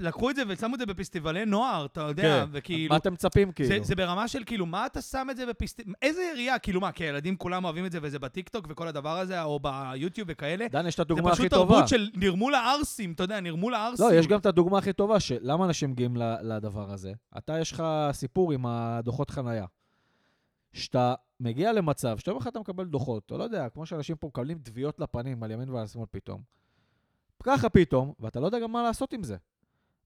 לקחו 0.00 0.30
את 0.30 0.36
זה 0.36 0.42
ושמו 0.48 0.74
את 0.74 0.80
זה 0.80 0.86
בפסטיבלי 0.86 1.44
נוער, 1.46 1.86
אתה 1.86 2.00
יודע, 2.00 2.22
כן. 2.22 2.50
וכאילו... 2.52 2.94
מה 2.94 2.96
אתם 2.96 3.12
מצפים, 3.12 3.52
כאילו? 3.52 3.68
זה, 3.68 3.78
זה 3.82 3.94
ברמה 3.94 4.28
של 4.28 4.42
כאילו, 4.46 4.66
מה 4.66 4.86
אתה 4.86 5.02
שם 5.02 5.26
את 5.30 5.36
זה 5.36 5.46
בפסטיבל... 5.46 5.92
איזה 6.02 6.20
עירייה, 6.20 6.58
כאילו 6.58 6.80
מה, 6.80 6.92
כי 6.92 7.04
הילדים 7.04 7.36
כולם 7.36 7.64
אוהבים 7.64 7.86
את 7.86 7.92
זה 7.92 7.98
וזה 8.02 8.18
בטיקטוק 8.18 8.66
וכל 8.68 8.88
הדבר 8.88 9.18
הזה, 9.18 9.42
או 9.42 9.60
ביוטיוב 9.60 10.28
וכאלה. 10.30 10.66
דן, 10.68 10.86
יש 10.86 10.94
את 10.94 11.00
הדוגמה 11.00 11.32
הכי 11.32 11.48
טובה. 11.48 11.74
זה 11.76 11.82
פשוט 11.84 11.98
תרבות 11.98 12.10
של 12.14 12.20
נרמול 12.26 12.54
הערסים, 12.54 13.12
אתה 13.12 13.22
יודע, 13.22 13.40
נרמול 13.40 13.74
הערסים. 13.74 14.06
לא, 14.06 14.14
יש 14.14 14.26
גם 14.26 14.38
את 14.38 14.46
הדוגמה 14.46 14.78
הכי 14.78 14.92
טובה, 14.92 15.20
שלמה 15.20 15.64
אנשים 15.64 15.90
מגיעים 15.90 16.16
לדבר 16.42 16.92
הזה? 16.92 17.12
אתה, 17.38 17.58
יש 17.60 17.72
לך 17.72 17.82
סיפור 18.12 18.52
עם 18.52 18.66
הדוחות 18.66 19.30
חנייה. 19.30 19.66
שאתה 20.72 21.14
מגיע 21.40 21.72
למצב, 21.72 22.18
שאתה 22.18 22.30
אומר 22.30 22.40
לך 22.40 22.46
אתה 22.46 22.60
מקבל 22.60 22.84
דוחות, 22.84 23.22
אתה 23.26 23.36
לא 23.36 23.44
יודע, 23.44 23.68
כמו 23.68 23.86
שאנשים 23.86 24.16
פה 24.16 24.26
מקבלים 24.26 24.58
תביעות 24.58 25.00
לפנים 25.00 25.42
על 25.42 25.50
ימין 25.50 25.70
ועל 25.70 25.86
שמאל 25.86 26.06
פתאום. 26.10 26.42
ככה 27.42 27.68
פתאום, 27.68 28.12
ואתה 28.20 28.40
לא 28.40 28.46
יודע 28.46 28.58
גם 28.58 28.72
מה 28.72 28.82
לעשות 28.82 29.12
עם 29.12 29.22
זה. 29.22 29.36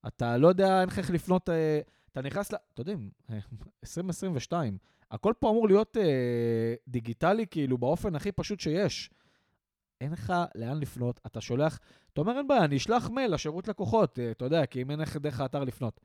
אתה 0.07 0.37
לא 0.37 0.49
יודע, 0.49 0.81
אין 0.81 0.89
לך 0.89 0.99
איך 0.99 1.11
לפנות, 1.11 1.49
אה, 1.49 1.81
אתה 2.13 2.23
נכנס 2.23 2.53
ל... 2.53 2.57
אתה 2.75 2.81
יודע, 2.81 2.93
2022, 3.83 4.79
הכל 5.11 5.33
פה 5.39 5.51
אמור 5.51 5.69
להיות 5.69 5.97
אה, 5.97 6.75
דיגיטלי, 6.89 7.47
כאילו, 7.47 7.79
באופן 7.79 8.15
הכי 8.15 8.33
פשוט 8.33 8.61
שיש. 8.61 9.11
אין 10.01 10.13
לך 10.13 10.33
לאן 10.55 10.81
לפנות, 10.81 11.21
אתה 11.27 11.41
שולח, 11.41 11.79
אתה 12.13 12.21
אומר, 12.21 12.39
אין 12.39 12.49
בעיה, 12.49 12.65
אני 12.65 12.77
אשלח 12.77 13.11
מייל 13.11 13.35
לשירות 13.35 13.69
לקוחות, 13.69 14.19
אה, 14.19 14.31
אתה 14.31 14.45
יודע, 14.45 14.67
כי 14.67 14.83
אם 14.83 14.91
אין 14.91 14.99
לך 15.01 15.17
דרך 15.17 15.41
האתר 15.41 15.65
לפנות. 15.65 16.01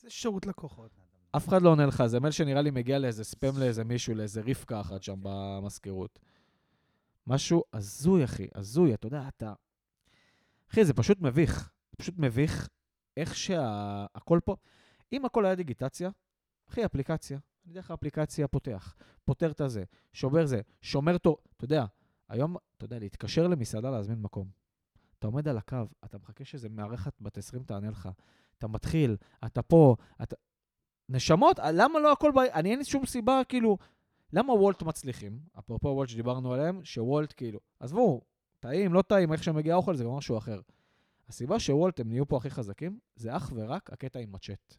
זה 0.00 0.10
שירות 0.10 0.46
לקוחות. 0.46 0.90
אף 1.36 1.48
אחד 1.48 1.62
לא 1.62 1.70
עונה 1.70 1.86
לך, 1.86 2.06
זה 2.06 2.20
מייל 2.20 2.32
שנראה 2.32 2.62
לי 2.62 2.70
מגיע 2.70 2.98
לאיזה 2.98 3.24
ספאם 3.24 3.58
לאיזה 3.58 3.84
מישהו, 3.84 4.14
לאיזה 4.14 4.40
רבקה 4.46 4.80
אחת 4.80 5.02
שם 5.02 5.16
במזכירות. 5.22 6.18
משהו 7.26 7.64
הזוי, 7.72 8.24
אחי, 8.24 8.46
הזוי, 8.54 8.94
אתה 8.94 9.06
יודע, 9.06 9.28
אתה... 9.28 9.52
אחי, 10.70 10.84
זה 10.84 10.94
פשוט 10.94 11.20
מביך. 11.20 11.70
זה 11.90 11.96
פשוט 11.96 12.14
מביך 12.18 12.68
איך 13.18 13.36
שהכל 13.36 14.40
פה, 14.44 14.56
אם 15.12 15.24
הכל 15.24 15.46
היה 15.46 15.54
דיגיטציה, 15.54 16.10
אחי, 16.68 16.84
אפליקציה. 16.84 17.38
אני 17.66 17.74
דרך 17.74 17.90
האפליקציה 17.90 18.48
פותח, 18.48 18.94
פותר 19.24 19.50
את 19.50 19.60
הזה, 19.60 19.84
שובר 20.12 20.46
זה, 20.46 20.60
שומר 20.82 21.18
תור. 21.18 21.36
אתה 21.56 21.64
יודע, 21.64 21.84
היום, 22.28 22.56
אתה 22.76 22.84
יודע, 22.84 22.98
להתקשר 22.98 23.46
למסעדה 23.46 23.90
להזמין 23.90 24.22
מקום. 24.22 24.48
אתה 25.18 25.26
עומד 25.26 25.48
על 25.48 25.58
הקו, 25.58 25.76
אתה 26.04 26.18
מחכה 26.18 26.44
שאיזה 26.44 26.68
מארחת 26.68 27.12
בת 27.20 27.38
20 27.38 27.62
תענה 27.62 27.90
לך. 27.90 28.08
אתה 28.58 28.68
מתחיל, 28.68 29.16
אתה 29.46 29.62
פה, 29.62 29.96
אתה... 30.22 30.36
נשמות, 31.08 31.58
למה 31.72 31.98
לא 31.98 32.12
הכל 32.12 32.32
ב... 32.32 32.38
אני 32.38 32.70
אין 32.70 32.78
לי 32.78 32.84
שום 32.84 33.06
סיבה, 33.06 33.40
כאילו... 33.48 33.78
למה 34.32 34.52
וולט 34.52 34.82
מצליחים? 34.82 35.38
אפרופו 35.58 35.88
וולט 35.88 36.08
שדיברנו 36.08 36.52
עליהם, 36.52 36.84
שוולט 36.84 37.34
כאילו... 37.36 37.60
עזבו, 37.80 38.20
טעים, 38.60 38.94
לא 38.94 39.02
טעים, 39.02 39.32
איך 39.32 39.44
שמגיע 39.44 39.74
האוכל 39.74 39.96
זה 39.96 40.04
גם 40.04 40.10
משהו 40.10 40.38
אחר. 40.38 40.60
הסיבה 41.28 41.60
שוולט 41.60 42.00
הם 42.00 42.08
נהיו 42.08 42.28
פה 42.28 42.36
הכי 42.36 42.50
חזקים, 42.50 42.98
זה 43.16 43.36
אך 43.36 43.52
ורק 43.54 43.92
הקטע 43.92 44.18
עם 44.18 44.34
הצ'אט. 44.34 44.76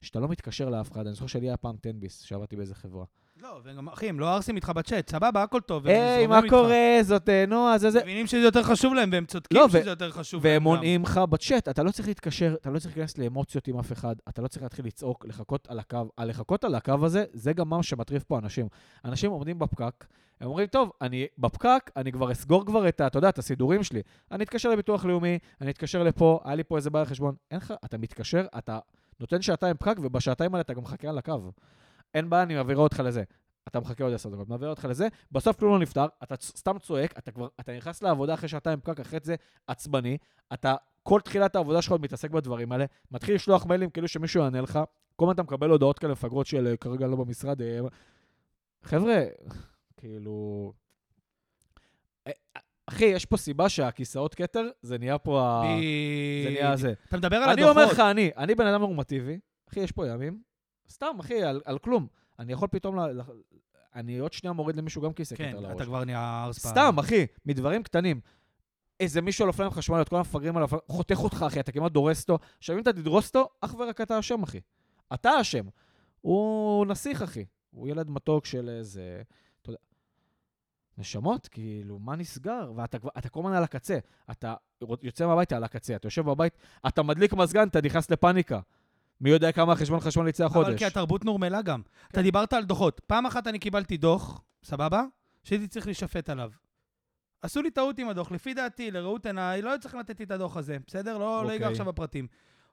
שאתה 0.00 0.20
לא 0.20 0.28
מתקשר 0.28 0.68
לאף 0.68 0.92
אחד. 0.92 1.06
אני 1.06 1.14
זוכר 1.14 1.26
שלי 1.26 1.46
היה 1.46 1.56
פעם 1.56 1.76
10 1.80 1.92
ביס, 1.92 2.20
שעבדתי 2.20 2.56
באיזה 2.56 2.74
חברה. 2.74 3.04
לא, 3.42 3.60
וגם, 3.64 3.88
אחי, 3.88 4.08
הם 4.08 4.20
לא 4.20 4.34
ערסים 4.34 4.56
איתך 4.56 4.68
בצ'אט, 4.70 5.10
סבבה, 5.10 5.42
הכל 5.42 5.60
טוב. 5.60 5.86
היי, 5.86 6.26
מה. 6.26 6.40
קורה? 6.48 6.98
זאת 7.02 7.28
אה, 7.28 7.44
נועה, 7.48 7.78
זה 7.78 7.90
זה. 7.90 8.00
מבינים 8.02 8.26
שזה 8.26 8.40
יותר 8.40 8.62
חשוב 8.62 8.94
להם, 8.94 9.10
והם 9.12 9.26
צודקים 9.26 9.58
לא, 9.58 9.68
שזה 9.68 9.90
יותר 9.90 10.10
חשוב 10.10 10.44
להם 10.46 10.52
והם. 10.52 10.62
מונעים 10.62 11.02
לך 11.02 11.18
בצ'אט, 11.18 11.68
אתה 11.68 11.82
לא 11.82 11.90
צריך 11.90 12.08
להתקשר, 12.08 12.54
אתה 12.60 12.70
לא 12.70 12.78
צריך 12.78 12.96
להיכנס 12.96 13.18
לאמוציות 13.18 13.68
עם 13.68 13.78
אף 13.78 13.92
אחד, 13.92 14.14
אתה 14.28 14.42
לא 14.42 14.48
צריך 14.48 14.62
להתחיל 14.62 14.86
לצעוק, 14.86 15.26
לחכות 15.26 15.68
על 15.70 15.78
הקו. 15.78 16.08
הלחכות 16.18 16.64
על 16.64 16.74
הקו 16.74 16.94
הזה, 17.02 17.24
זה 17.32 17.52
גם 17.52 17.68
מה 17.68 17.82
שמטריף 17.82 18.22
פה 18.24 18.38
אנשים. 18.38 18.68
אנשים 19.04 19.30
עומדים 19.30 19.58
בפקק, 19.58 20.06
הם 20.40 20.48
אומרים, 20.48 20.66
טוב, 20.66 20.90
אני 21.00 21.26
בפקק, 21.38 21.90
אני 21.96 22.12
כבר 22.12 22.32
אסגור 22.32 22.66
כבר 22.66 22.88
את, 22.88 23.00
אתה 23.00 23.18
יודע, 23.18 23.28
את 23.28 23.38
הסידורים 23.38 23.82
שלי. 23.82 24.02
אני 24.32 24.44
אתקשר 24.44 24.70
לביטוח 24.70 25.04
לאומי, 25.04 25.38
אני 25.60 25.70
אתקשר 25.70 26.02
לפה, 26.02 26.40
היה 26.44 26.54
לי 26.54 26.64
פה 26.64 26.76
איזה 26.76 26.90
בעיה 26.90 27.04
חשבון. 27.04 27.34
אין 27.50 27.58
לך, 27.58 27.74
אתה 27.84 27.98
מתקשר, 27.98 28.46
אתה 28.58 28.78
נותן 29.20 29.42
שעתיים 29.42 29.76
פקק, 29.76 29.96
ובשעתיים 30.02 30.54
האלה 30.54 30.60
אתה 30.60 30.74
גם 30.74 30.82
מחכה 30.82 31.08
על 31.08 31.18
הקו. 31.18 31.50
אין 32.16 32.30
בעיה, 32.30 32.42
אני 32.42 32.54
מעבירה 32.54 32.82
אותך 32.82 33.02
לזה. 33.04 33.22
אתה 33.68 33.80
מחכה 33.80 34.04
עוד 34.04 34.12
עשר 34.12 34.28
דקות, 34.30 34.48
מעביר 34.48 34.68
אותך 34.68 34.84
לזה, 34.90 35.08
בסוף 35.32 35.56
כלום 35.56 35.72
לא 35.72 35.78
נפתר, 35.78 36.06
אתה 36.22 36.34
סתם 36.40 36.78
צועק, 36.78 37.18
אתה 37.18 37.30
כבר, 37.30 37.48
אתה 37.60 37.76
נכנס 37.76 38.02
לעבודה 38.02 38.34
אחרי 38.34 38.48
שעתיים 38.48 38.80
פקק, 38.80 39.00
אחרי 39.00 39.18
זה 39.22 39.34
עצבני, 39.66 40.18
אתה 40.52 40.74
כל 41.02 41.20
תחילת 41.20 41.56
העבודה 41.56 41.82
שלך 41.82 41.92
עוד 41.92 42.00
מתעסק 42.00 42.30
בדברים 42.30 42.72
האלה, 42.72 42.84
מתחיל 43.10 43.34
לשלוח 43.34 43.66
מיילים 43.66 43.90
כאילו 43.90 44.08
שמישהו 44.08 44.42
יענה 44.42 44.60
לך, 44.60 44.78
כל 45.16 45.24
הזמן 45.24 45.34
אתה 45.34 45.42
מקבל 45.42 45.70
הודעות 45.70 45.98
כאלה 45.98 46.12
מפגרות 46.12 46.46
של 46.46 46.66
"אה, 46.66 46.76
כרגע 46.76 47.06
לא 47.06 47.16
במשרד. 47.16 47.62
אה, 47.62 47.80
חבר'ה, 48.82 49.24
כאילו... 49.96 50.72
אה, 52.26 52.32
אחי, 52.86 53.04
יש 53.04 53.24
פה 53.24 53.36
סיבה 53.36 53.68
שהכיסאות 53.68 54.34
כתר, 54.34 54.68
זה 54.82 54.98
נהיה 54.98 55.18
פה 55.18 55.40
ה... 55.42 55.62
זה 56.44 56.50
נהיה 56.50 56.76
זה. 56.76 56.92
אתה 57.08 57.16
מדבר 57.16 57.36
על 57.36 57.42
אני 57.42 57.52
הדוחות. 57.52 57.76
אומר 57.76 57.92
לך, 57.92 58.00
אני, 58.00 58.30
אני 58.36 58.54
בן 58.54 58.66
אדם 58.66 58.80
נורמטיבי, 58.80 59.38
אחי, 59.70 59.80
יש 59.80 59.92
פה 59.92 60.06
ימים, 60.06 60.40
סתם, 60.90 61.16
אחי, 61.20 61.42
על, 61.42 61.60
על 61.64 61.78
כלום. 61.78 62.06
אני 62.38 62.52
יכול 62.52 62.68
פתאום, 62.68 62.98
ל, 62.98 63.00
ל, 63.00 63.20
אני 63.94 64.18
עוד 64.18 64.32
שנייה 64.32 64.52
מוריד 64.52 64.76
למישהו 64.76 65.02
גם 65.02 65.12
כיסא 65.12 65.36
כן, 65.36 65.50
כתר 65.50 65.60
לראש. 65.60 65.76
אתה 65.76 65.84
כבר 65.84 66.04
נהיה 66.04 66.44
ארס 66.44 66.58
פעם. 66.58 66.72
סתם, 66.72 66.98
אחי, 66.98 67.26
מדברים 67.46 67.82
קטנים. 67.82 68.20
איזה 69.00 69.20
מישהו 69.20 69.44
על 69.44 69.48
אופניים 69.48 69.70
חשמליות, 69.70 70.08
כל 70.08 70.16
המפגרים 70.16 70.56
על 70.56 70.62
אופניים, 70.62 70.82
חותך 70.88 71.18
אותך, 71.18 71.44
אחי, 71.46 71.60
אתה 71.60 71.72
כמעט 71.72 71.92
דורס 71.92 72.22
אותו. 72.22 72.38
עכשיו, 72.58 72.76
אם 72.76 72.82
אתה 72.82 72.92
תדרוס 72.92 73.28
אותו, 73.28 73.48
אך 73.60 73.74
ורק 73.78 74.00
אתה 74.00 74.18
אשם, 74.18 74.42
אחי. 74.42 74.60
אתה 75.14 75.40
אשם. 75.40 75.64
הוא 76.20 76.86
נסיך, 76.86 77.22
אחי. 77.22 77.44
הוא 77.70 77.88
ילד 77.88 78.10
מתוק 78.10 78.46
של 78.46 78.68
איזה... 78.68 79.22
אתה 79.62 79.70
יודע... 79.70 79.78
נשמות, 80.98 81.48
כאילו, 81.48 81.98
מה 81.98 82.16
נסגר? 82.16 82.72
ואתה 82.76 82.98
אתה 83.18 83.28
כל 83.28 83.40
הזמן 83.40 83.52
על 83.52 83.64
הקצה. 83.64 83.98
אתה 84.30 84.54
יוצא 85.02 85.26
מהביתה 85.26 85.56
על 85.56 85.64
הקצה, 85.64 85.96
אתה 85.96 86.06
יושב 86.06 86.24
בבית, 86.24 86.58
אתה 86.86 87.02
מדליק 87.02 87.32
מזגן, 87.32 87.68
אתה 87.68 87.80
נכנס 87.80 88.10
לפאניקה. 88.10 88.60
מי 89.20 89.30
יודע 89.30 89.52
כמה 89.52 89.72
החשבון 89.72 90.00
חשמל 90.00 90.28
יצא 90.28 90.44
החודש. 90.44 90.68
אבל 90.68 90.78
כי 90.78 90.84
התרבות 90.84 91.24
נורמלה 91.24 91.62
גם. 91.62 91.82
כן. 91.82 91.90
אתה 92.12 92.22
דיברת 92.22 92.52
על 92.52 92.64
דוחות. 92.64 93.00
פעם 93.06 93.26
אחת 93.26 93.46
אני 93.46 93.58
קיבלתי 93.58 93.96
דוח, 93.96 94.42
סבבה? 94.64 95.02
שהייתי 95.44 95.66
צריך 95.68 95.86
להישפט 95.86 96.30
עליו. 96.30 96.50
עשו 97.42 97.62
לי 97.62 97.70
טעות 97.70 97.98
עם 97.98 98.08
הדוח. 98.08 98.32
לפי 98.32 98.54
דעתי, 98.54 98.90
לראות 98.90 99.26
עיניי, 99.26 99.62
לא 99.62 99.70
היו 99.70 99.80
צריכים 99.80 100.00
לתת 100.00 100.18
לי 100.18 100.24
את 100.24 100.30
הדוח 100.30 100.56
הזה, 100.56 100.76
בסדר? 100.86 101.18
לא, 101.18 101.18
לא 101.18 101.42
אוקיי. 101.42 101.56
אגע 101.56 101.68
עכשיו 101.68 101.86
בפרטים. 101.86 102.26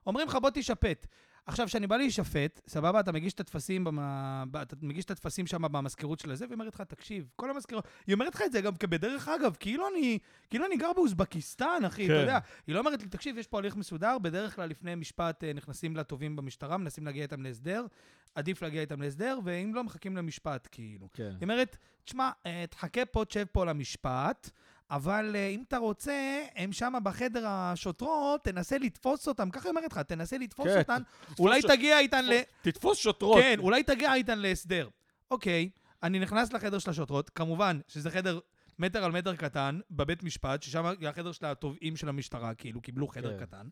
אומרים 0.06 0.28
לך, 0.28 0.34
בוא 0.42 0.50
תישפט. 0.50 1.06
עכשיו, 1.46 1.66
כשאני 1.66 1.86
בא 1.86 1.96
להישפט, 1.96 2.60
סבבה, 2.68 3.00
אתה 3.00 3.12
מגיש 3.12 3.32
את 3.32 3.40
הטפסים, 3.40 3.84
במה... 3.84 4.44
אתה 4.62 4.76
מגיש 4.82 5.04
את 5.04 5.10
הטפסים 5.10 5.46
שם 5.46 5.62
במזכירות 5.62 6.18
של 6.18 6.30
הזה, 6.30 6.44
והיא 6.44 6.54
אומרת 6.54 6.74
לך, 6.74 6.80
תקשיב, 6.80 7.28
כל 7.36 7.50
המזכירות... 7.50 7.88
היא 8.06 8.14
אומרת 8.14 8.34
לך 8.34 8.42
את 8.46 8.52
זה 8.52 8.60
גם 8.60 8.76
כבדרך 8.76 9.28
אגב, 9.28 9.56
כאילו 9.60 9.88
אני, 9.88 10.18
כאילו 10.50 10.66
אני 10.66 10.76
גר 10.76 10.92
באוזבקיסטן, 10.96 11.84
אחי, 11.86 12.06
אתה 12.06 12.12
כן. 12.12 12.20
יודע. 12.20 12.38
היא 12.66 12.74
לא 12.74 12.80
אומרת 12.80 13.02
לי, 13.02 13.08
תקשיב, 13.08 13.38
יש 13.38 13.46
פה 13.46 13.58
הליך 13.58 13.76
מסודר, 13.76 14.18
בדרך 14.18 14.54
כלל 14.54 14.68
לפני 14.68 14.94
משפט 14.94 15.44
אה, 15.44 15.52
נכנסים 15.52 15.96
לתובעים 15.96 16.36
במשטרה, 16.36 16.76
מנסים 16.76 17.06
להגיע 17.06 17.22
איתם 17.22 17.42
להסדר, 17.42 17.86
עדיף 18.34 18.62
להגיע 18.62 18.80
איתם 18.80 19.02
להסדר, 19.02 19.38
ואם 19.44 19.74
לא, 19.74 19.84
מחכים 19.84 20.16
למשפט, 20.16 20.68
כאילו. 20.72 21.08
כן. 21.12 21.22
היא 21.22 21.42
אומרת, 21.42 21.76
תשמע, 22.04 22.30
אה, 22.46 22.64
תחכה 22.70 23.04
פה, 23.04 23.24
תשב 23.24 23.44
פה 23.52 23.64
למשפט, 23.64 24.50
אבל 24.90 25.36
אה, 25.36 25.48
אם 25.48 25.62
אתה 25.68 25.78
רוצה, 25.78 26.42
הם 26.54 26.72
שם 26.72 26.94
בחדר 27.02 27.46
השוטרות, 27.48 28.44
תנסה 28.44 28.78
לתפוס 28.78 29.28
אותם, 29.28 29.50
ככה 29.50 29.68
היא 29.68 29.76
אומרת 29.76 29.92
לך, 29.92 29.98
תנסה 29.98 30.38
לתפוס 30.38 30.66
כן, 30.66 30.78
אותן, 30.78 31.02
אולי 31.38 31.62
ש- 31.62 31.64
תגיע 31.64 31.98
איתן 31.98 32.24
ל... 32.24 32.32
תתפוס 32.62 32.98
שוטרות. 32.98 33.38
כן, 33.42 33.58
אולי 33.58 33.82
תגיע 33.82 34.14
איתן 34.14 34.38
להסדר. 34.38 34.88
אוקיי, 35.30 35.70
אני 36.02 36.18
נכנס 36.18 36.52
לחדר 36.52 36.78
של 36.78 36.90
השוטרות, 36.90 37.30
כמובן 37.30 37.80
שזה 37.88 38.10
חדר 38.10 38.38
מטר 38.78 39.04
על 39.04 39.12
מטר 39.12 39.36
קטן, 39.36 39.80
בבית 39.90 40.22
משפט, 40.22 40.62
ששם 40.62 40.84
החדר 41.08 41.32
של 41.32 41.46
התובעים 41.46 41.96
של 41.96 42.08
המשטרה, 42.08 42.54
כאילו, 42.54 42.80
קיבלו 42.80 43.08
חדר 43.08 43.38
כן. 43.38 43.46
קטן. 43.46 43.66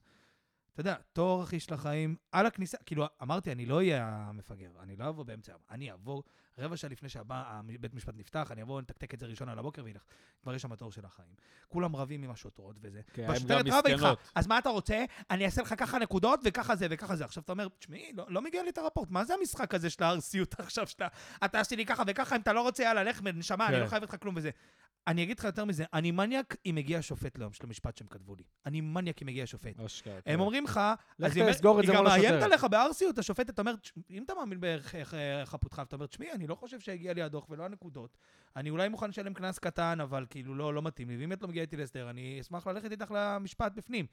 אתה 0.72 0.80
יודע, 0.80 0.96
תואר 1.12 1.42
אחי 1.42 1.60
של 1.60 1.74
החיים, 1.74 2.16
על 2.32 2.46
הכניסה, 2.46 2.78
כאילו, 2.86 3.06
אמרתי, 3.22 3.52
אני 3.52 3.66
לא 3.66 3.76
אהיה 3.76 4.06
המפגר, 4.06 4.70
אני 4.80 4.96
לא 4.96 5.08
אבוא 5.08 5.24
באמצע, 5.24 5.52
אני 5.70 5.92
אבוא 5.92 6.22
רבע 6.58 6.76
שעה 6.76 6.90
לפני 6.90 7.08
שבית 7.08 7.94
משפט 7.94 8.14
נפתח, 8.16 8.48
אני 8.50 8.62
אבוא, 8.62 8.80
נתקתק 8.80 9.14
את 9.14 9.20
זה 9.20 9.26
ראשון 9.26 9.48
על 9.48 9.58
הבוקר 9.58 9.84
וילך. 9.84 10.02
כבר 10.42 10.54
יש 10.54 10.62
שם 10.62 10.74
תור 10.74 10.92
של 10.92 11.04
החיים. 11.04 11.34
כולם 11.68 11.96
רבים 11.96 12.22
עם 12.22 12.30
השוטרות 12.30 12.76
וזה. 12.80 13.00
כן, 13.12 13.26
הם 13.28 13.46
גם 13.48 13.60
מסכנות. 13.66 14.18
אז 14.34 14.46
מה 14.46 14.58
אתה 14.58 14.68
רוצה? 14.68 15.04
אני 15.30 15.44
אעשה 15.44 15.62
לך 15.62 15.74
ככה 15.78 15.98
נקודות 15.98 16.40
וככה 16.44 16.76
זה 16.76 16.86
וככה 16.90 17.16
זה. 17.16 17.24
עכשיו 17.24 17.42
אתה 17.42 17.52
אומר, 17.52 17.68
תשמעי, 17.78 18.12
לא, 18.14 18.26
לא 18.28 18.42
מגיע 18.42 18.62
לי 18.62 18.70
את 18.70 18.78
הרפורט, 18.78 19.10
מה 19.10 19.24
זה 19.24 19.34
המשחק 19.34 19.74
הזה 19.74 19.90
של 19.90 20.04
הארסיות 20.04 20.54
עכשיו 20.60 20.86
שאתה, 20.86 21.06
אתה 21.44 21.60
עשי 21.60 21.76
לי 21.76 21.86
ככה 21.86 22.02
וככה, 22.06 22.36
אם 22.36 22.40
אתה 22.40 22.52
לא 22.52 22.60
רוצה, 22.60 22.82
יאללה, 22.82 23.02
לך, 23.04 23.20
נשמה, 23.22 23.66
אני 23.66 23.76
כן. 23.76 23.82
לא 23.82 23.86
חייב 23.86 24.02
לך 24.02 24.16
כלום 24.20 24.34
וזה. 24.36 24.50
אני 25.06 25.22
אגיד 25.22 25.38
לך 25.38 25.44
יותר 25.44 25.64
מזה, 25.64 25.84
אני 25.92 26.10
מניאק 26.10 26.56
אם 26.66 26.74
מגיע 26.74 26.98
שופט 27.02 27.38
ליום 27.38 27.52
של 27.52 27.64
המשפט 27.66 27.96
שהם 27.96 28.06
כתבו 28.08 28.34
לי. 28.34 28.42
אני 28.66 28.80
מניאק 28.80 29.22
אם 29.22 29.26
מגיע 29.26 29.46
שופט. 29.46 29.80
אשכרה, 29.80 30.14
הם 30.14 30.20
כן. 30.24 30.40
אומרים 30.40 30.64
לך, 30.64 30.80
אז 31.22 31.36
היא 31.36 31.42
אומרת- 31.42 31.56
היא 31.88 31.94
גם 31.94 32.04
מאיימת. 32.04 32.42
עליך 32.42 32.64
בארסיות, 32.64 33.18
השופטת 33.18 33.58
אומרת, 33.58 33.78
"תש- 33.80 33.92
אם 34.10 34.22
אתה 34.22 34.34
מאמין 34.34 34.64
איך, 34.64 35.14
אה, 35.14 35.46
חפותך, 35.46 35.82
אתה 35.88 35.96
אומר, 35.96 36.06
תשמעי, 36.06 36.32
אני 36.32 36.46
לא 36.46 36.54
חושב 36.54 36.80
שהגיע 36.80 37.12
לי 37.12 37.22
הדוח 37.22 37.50
ולא 37.50 37.64
הנקודות. 37.64 38.16
אני 38.56 38.70
אולי 38.70 38.88
מוכן 38.88 39.08
לשלם 39.08 39.34
קנס 39.34 39.58
קטן, 39.58 39.98
אבל 40.02 40.26
כאילו 40.30 40.54
לא, 40.54 40.74
לא 40.74 40.82
מתאים 40.82 41.08
לי, 41.08 41.16
ואם 41.16 41.32
את 41.32 41.42
לא 41.42 41.48
מגיעה 41.48 41.62
איתי 41.62 41.76
להסדר, 41.76 42.10
אני 42.10 42.38
אשמח 42.40 42.66
ללכת 42.66 42.90
איתך 42.90 43.10
למשפט 43.16 43.72
בפנים. 43.74 44.06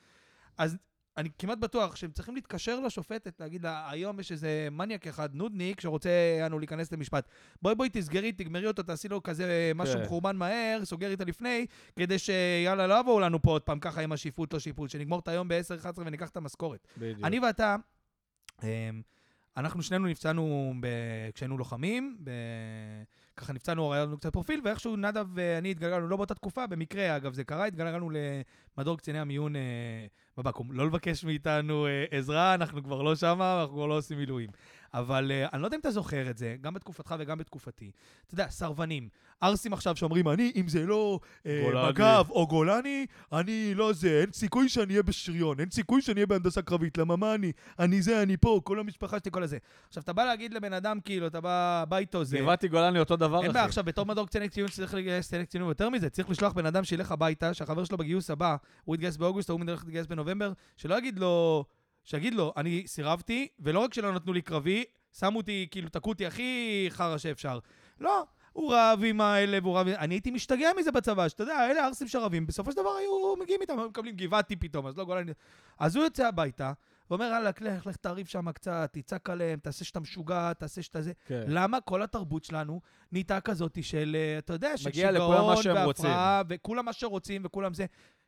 אז 0.57 0.77
אני 1.17 1.29
כמעט 1.37 1.57
בטוח 1.57 1.95
שהם 1.95 2.11
צריכים 2.11 2.35
להתקשר 2.35 2.79
לשופטת, 2.79 3.39
להגיד 3.39 3.63
לה, 3.63 3.89
היום 3.91 4.19
יש 4.19 4.31
איזה 4.31 4.67
מניאק 4.71 5.07
אחד, 5.07 5.35
נודניק, 5.35 5.81
שרוצה 5.81 6.09
לנו 6.41 6.59
להיכנס 6.59 6.91
למשפט. 6.91 7.27
בואי 7.61 7.75
בואי 7.75 7.89
תסגרי, 7.93 8.31
תגמרי 8.31 8.67
אותו, 8.67 8.83
תעשי 8.83 9.07
לו 9.07 9.23
כזה 9.23 9.71
משהו 9.75 9.95
כן. 9.95 10.03
מחורבן 10.03 10.35
מהר, 10.35 10.85
סוגר 10.85 11.11
איתה 11.11 11.23
לפני, 11.23 11.65
כדי 11.95 12.19
שיאללה, 12.19 12.87
לא 12.87 12.99
יבואו 12.99 13.19
לנו 13.19 13.41
פה 13.41 13.51
עוד 13.51 13.61
פעם 13.61 13.79
ככה 13.79 14.01
עם 14.01 14.11
השיפוט, 14.11 14.53
לא 14.53 14.59
שיפוט, 14.59 14.89
שנגמור 14.89 15.19
את 15.19 15.27
היום 15.27 15.47
ב-10-11 15.47 15.87
וניקח 15.97 16.29
את 16.29 16.37
המשכורת. 16.37 16.87
בדיוק. 16.97 17.19
אני 17.23 17.39
ואתה, 17.39 17.75
אמ, 18.63 19.01
אנחנו 19.57 19.83
שנינו 19.83 20.07
נפצענו 20.07 20.73
ב... 20.79 20.87
כשהיינו 21.33 21.57
לוחמים, 21.57 22.17
ב... 22.23 22.31
ככה 23.39 23.53
נפצענו, 23.53 23.93
היה 23.93 24.05
לנו 24.05 24.17
קצת 24.17 24.33
פרופיל, 24.33 24.61
ואיכשהו 24.63 24.95
נדב 24.95 25.25
ואני 25.33 25.71
התגלגלנו, 25.71 26.07
לא 26.07 26.17
באותה 26.17 26.35
תקופה, 26.35 26.67
במקרה, 26.67 27.15
אגב, 27.15 27.33
זה 27.33 27.43
קרה, 27.43 27.65
התגלגלנו 27.65 28.09
למדור 28.77 28.97
קציני 28.97 29.19
המיון 29.19 29.55
אה, 29.55 29.61
בבקו"ם. 30.37 30.71
לא 30.71 30.85
לבקש 30.85 31.23
מאיתנו 31.23 31.87
אה, 31.87 32.05
עזרה, 32.11 32.53
אנחנו 32.53 32.83
כבר 32.83 33.01
לא 33.01 33.15
שמה, 33.15 33.61
אנחנו 33.61 33.75
כבר 33.75 33.85
לא 33.85 33.97
עושים 33.97 34.17
מילואים. 34.17 34.49
אבל 34.93 35.31
אה, 35.31 35.47
אני 35.53 35.61
לא 35.61 35.67
יודע 35.67 35.75
אם 35.75 35.81
אתה 35.81 35.91
זוכר 35.91 36.29
את 36.29 36.37
זה, 36.37 36.55
גם 36.61 36.73
בתקופתך 36.73 37.15
וגם 37.19 37.37
בתקופתי. 37.37 37.91
אתה 38.25 38.33
יודע, 38.33 38.49
סרבנים, 38.49 39.09
ערסים 39.41 39.73
עכשיו 39.73 39.95
שאומרים, 39.95 40.27
אני, 40.27 40.51
אם 40.55 40.67
זה 40.67 40.85
לא. 40.85 41.19
מג"ב 41.89 42.25
או 42.29 42.47
גולני, 42.47 43.05
אני 43.33 43.73
לא 43.75 43.93
זה, 43.93 44.21
אין 44.21 44.31
סיכוי 44.31 44.69
שאני 44.69 44.93
אהיה 44.93 45.03
בשריון, 45.03 45.59
אין 45.59 45.69
סיכוי 45.71 46.01
שאני 46.01 46.15
אהיה 46.15 46.25
בהנדסה 46.27 46.61
קרבית, 46.61 46.97
למה 46.97 47.15
מה 47.15 47.35
אני? 47.35 47.51
אני 47.79 48.01
זה, 48.01 48.23
אני 48.23 48.37
פה, 48.37 48.61
כל 48.63 48.79
המשפחה 48.79 49.17
שלי, 49.19 49.31
כל 49.31 49.43
הזה. 49.43 49.57
עכשיו, 49.87 50.03
אתה 50.03 50.13
בא 50.13 50.25
להגיד 50.25 50.53
לבן 50.53 50.73
אדם, 50.73 50.99
כאילו, 50.99 51.27
אתה 51.27 51.41
בא, 51.41 51.83
בא 51.89 51.97
איתו 51.97 52.23
זה... 52.23 52.37
גבעתי 52.37 52.67
גולני 52.67 52.99
אותו 52.99 53.15
דבר, 53.15 53.43
אין 53.43 53.51
בעיה, 53.51 53.63
אחי. 53.63 53.69
עכשיו, 53.69 53.83
בתור 53.83 54.05
מדור 54.05 54.27
קציני 54.27 54.49
קצינות 54.49 54.71
שצריך 54.71 54.93
לגייס 54.93 55.27
קציני 55.27 55.45
קצינות 55.45 55.69
יותר 55.69 55.89
מזה, 55.89 56.09
צריך 56.09 56.29
לשלוח 56.29 56.53
בן 56.53 56.65
אדם 56.65 56.83
שילך 56.83 57.11
הביתה, 57.11 57.53
שהחבר 57.53 57.83
שלו 57.83 57.97
בגיוס 57.97 58.29
הבא, 58.29 58.55
הוא 58.83 58.95
יתגייס 58.95 59.17
באוגוסט, 59.17 59.49
ההוא 59.49 59.61
להתגייס 59.65 60.07
בנובמבר, 60.07 60.53
שלא 60.77 60.97
יגיד 60.97 61.19
לו, 61.19 61.65
שיגיד 62.03 62.33
לו, 62.33 62.53
אני 62.57 62.83
סירבתי, 62.87 63.47
ולא 63.59 63.79
רק 63.79 63.93
שלא 63.93 64.13
נתנו 64.13 64.33
לי 64.33 64.41
קרבי, 64.41 64.83
שמו 65.19 65.37
אותי, 65.37 65.67
כאילו, 65.71 65.89
תקעו 65.89 66.11
אותי 66.11 66.25
הכי 66.25 66.85
חרא 66.89 67.17
שאפשר. 67.17 67.59
לא, 67.99 68.25
הוא 68.53 68.73
רב 68.73 69.01
עם 69.05 69.21
האלה, 69.21 69.57
והוא 69.61 69.77
רב... 69.77 69.87
אני 69.87 70.15
הייתי 70.15 70.31
משתגע 70.31 70.69
מזה 70.77 70.91
בצבא, 70.91 71.27
שאתה 71.27 71.43
יודע, 71.43 71.71
אלה 71.71 71.85
ערסים 71.85 72.07
שרבים, 72.07 72.47
בסופו 72.47 72.71
של 72.71 72.77
דבר 72.77 72.89
היו 72.89 73.35
מגיעים 73.35 73.61
איתם, 73.61 73.79
היו 73.79 73.89
מקבלים 73.89 74.15
גבעתי 74.15 74.55
פתאום, 74.55 74.87
אז 74.87 74.97
לא 74.97 75.05
גולני... 75.05 75.31
אז 75.79 75.95
הוא 75.95 76.03
יוצא 76.03 76.27
הביתה, 76.27 76.73
ואומר, 77.09 77.25
יאללה, 77.25 77.49
לך, 77.49 77.85
לך 77.87 77.95
תעריב 77.95 78.27
שם 78.27 78.51
קצת, 78.51 78.89
תצעק 78.93 79.29
עליהם, 79.29 79.59
תעשה 79.59 79.85
שאתה 79.85 79.99
משוגע, 79.99 80.53
תעשה 80.53 80.81
שאתה 80.81 81.01
זה. 81.01 81.13
כן. 81.25 81.43
למה 81.47 81.81
כל 81.81 82.01
התרבות 82.01 82.43
שלנו 82.43 82.81
נהייתה 83.11 83.41
כזאת 83.41 83.77
של, 83.81 84.17
אתה 84.37 84.53
יודע, 84.53 84.77
של 84.77 84.91
שיגעון. 84.91 85.57
והפרעה, 85.75 86.41
וכולם 86.49 86.85
מה 86.85 86.93
שרוצים 86.93 87.41
וכולם 87.45 87.73
זה. 87.73 87.85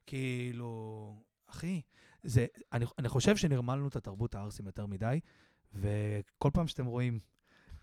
כאילו, 0.08 1.16
אחי, 1.50 1.82
זה, 2.24 2.46
אני, 2.74 2.86
אני 3.00 3.10
חושב 3.10 3.38
שנרמלנו 3.38 3.88
את 3.88 3.96
התרבות 3.96 4.36
הערסים 4.36 4.66
יותר 4.66 4.86
מדי, 4.86 5.20
וכל 5.74 6.50
פעם 6.54 6.68
שאתם 6.68 6.86
רואים 6.86 7.20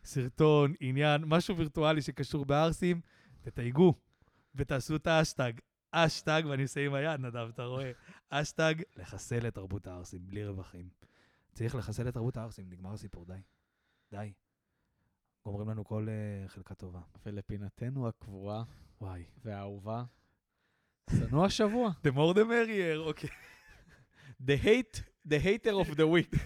סרטון, 0.04 0.72
עניין, 0.80 1.24
משהו 1.24 1.56
וירטואלי 1.56 2.02
שקשור 2.02 2.44
בערסים, 2.44 3.00
תתייגו 3.40 3.94
ותעשו 4.54 4.96
את 4.96 5.06
האשטג. 5.06 5.52
אשטג, 5.90 6.42
ואני 6.48 6.62
עושה 6.62 6.86
עם 6.86 6.94
היד, 6.94 7.20
נדב, 7.20 7.48
אתה 7.48 7.64
רואה? 7.64 7.92
אשטג, 8.30 8.74
לחסל 8.96 9.48
את 9.48 9.54
תרבות 9.54 9.86
הערסים, 9.86 10.26
בלי 10.26 10.46
רווחים. 10.46 10.88
צריך 11.52 11.74
לחסל 11.74 12.08
את 12.08 12.14
תרבות 12.14 12.36
הערסים, 12.36 12.70
נגמר 12.70 12.92
הסיפור, 12.92 13.24
די. 13.24 13.40
די. 14.10 14.32
אומרים 15.46 15.68
לנו 15.68 15.84
כל 15.84 16.06
uh, 16.08 16.48
חלקה 16.48 16.74
טובה. 16.74 17.00
ולפינתנו 17.26 18.08
הקבועה 18.08 18.64
וואי. 19.00 19.24
והאהובה, 19.44 20.04
שנוא 21.10 21.46
השבוע. 21.46 21.90
The 21.90 22.10
more 22.10 22.34
the 22.34 22.44
merrier, 22.44 22.98
אוקיי. 22.98 23.30
The 24.40 24.56
hate, 24.56 25.02
the 25.26 25.38
hater 25.38 25.72
of 25.72 25.96
the 25.96 26.06
week. 26.06 26.36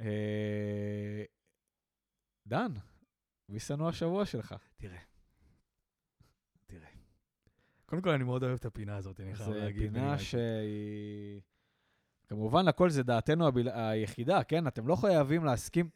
אה, 0.00 1.24
דן, 2.46 2.72
מי 3.48 3.60
שנוא 3.60 3.88
השבוע 3.88 4.26
שלך? 4.26 4.54
תראה. 4.76 4.98
תראה. 6.66 6.88
קודם 7.86 8.02
כל, 8.02 8.10
אני 8.10 8.24
מאוד 8.24 8.42
אוהב 8.42 8.54
את 8.54 8.64
הפינה 8.64 8.96
הזאת, 8.96 9.20
אני 9.20 9.34
חייב 9.34 9.48
זו 9.48 9.54
להגיד. 9.54 9.82
פינה 9.82 9.92
בנימה 9.92 10.18
שהיא... 10.18 11.40
כמובן, 12.28 12.68
הכל 12.68 12.90
זה 12.90 13.02
דעתנו 13.02 13.48
הבל... 13.48 13.68
היחידה, 13.68 14.44
כן? 14.44 14.66
אתם 14.66 14.88
לא 14.88 14.96
חייבים 14.96 15.44
להסכים. 15.44 15.88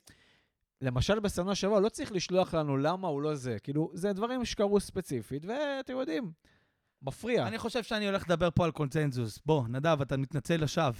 למשל, 0.80 1.20
בשנוא 1.20 1.52
השבוע 1.52 1.80
לא 1.80 1.88
צריך 1.88 2.12
לשלוח 2.12 2.54
לנו 2.54 2.76
למה 2.76 3.08
הוא 3.08 3.22
לא 3.22 3.34
זה. 3.34 3.58
כאילו, 3.58 3.90
זה 3.94 4.12
דברים 4.12 4.44
שקרו 4.44 4.80
ספציפית, 4.80 5.44
ואתם 5.44 5.92
יודעים, 5.92 6.32
מפריע. 7.02 7.46
אני 7.46 7.58
חושב 7.58 7.82
שאני 7.82 8.06
הולך 8.06 8.22
לדבר 8.26 8.48
פה 8.54 8.64
על 8.64 8.70
קונצנזוס. 8.70 9.40
בוא, 9.46 9.62
נדב, 9.68 10.00
אתה 10.00 10.16
מתנצל 10.16 10.56
לשווא. 10.56 10.90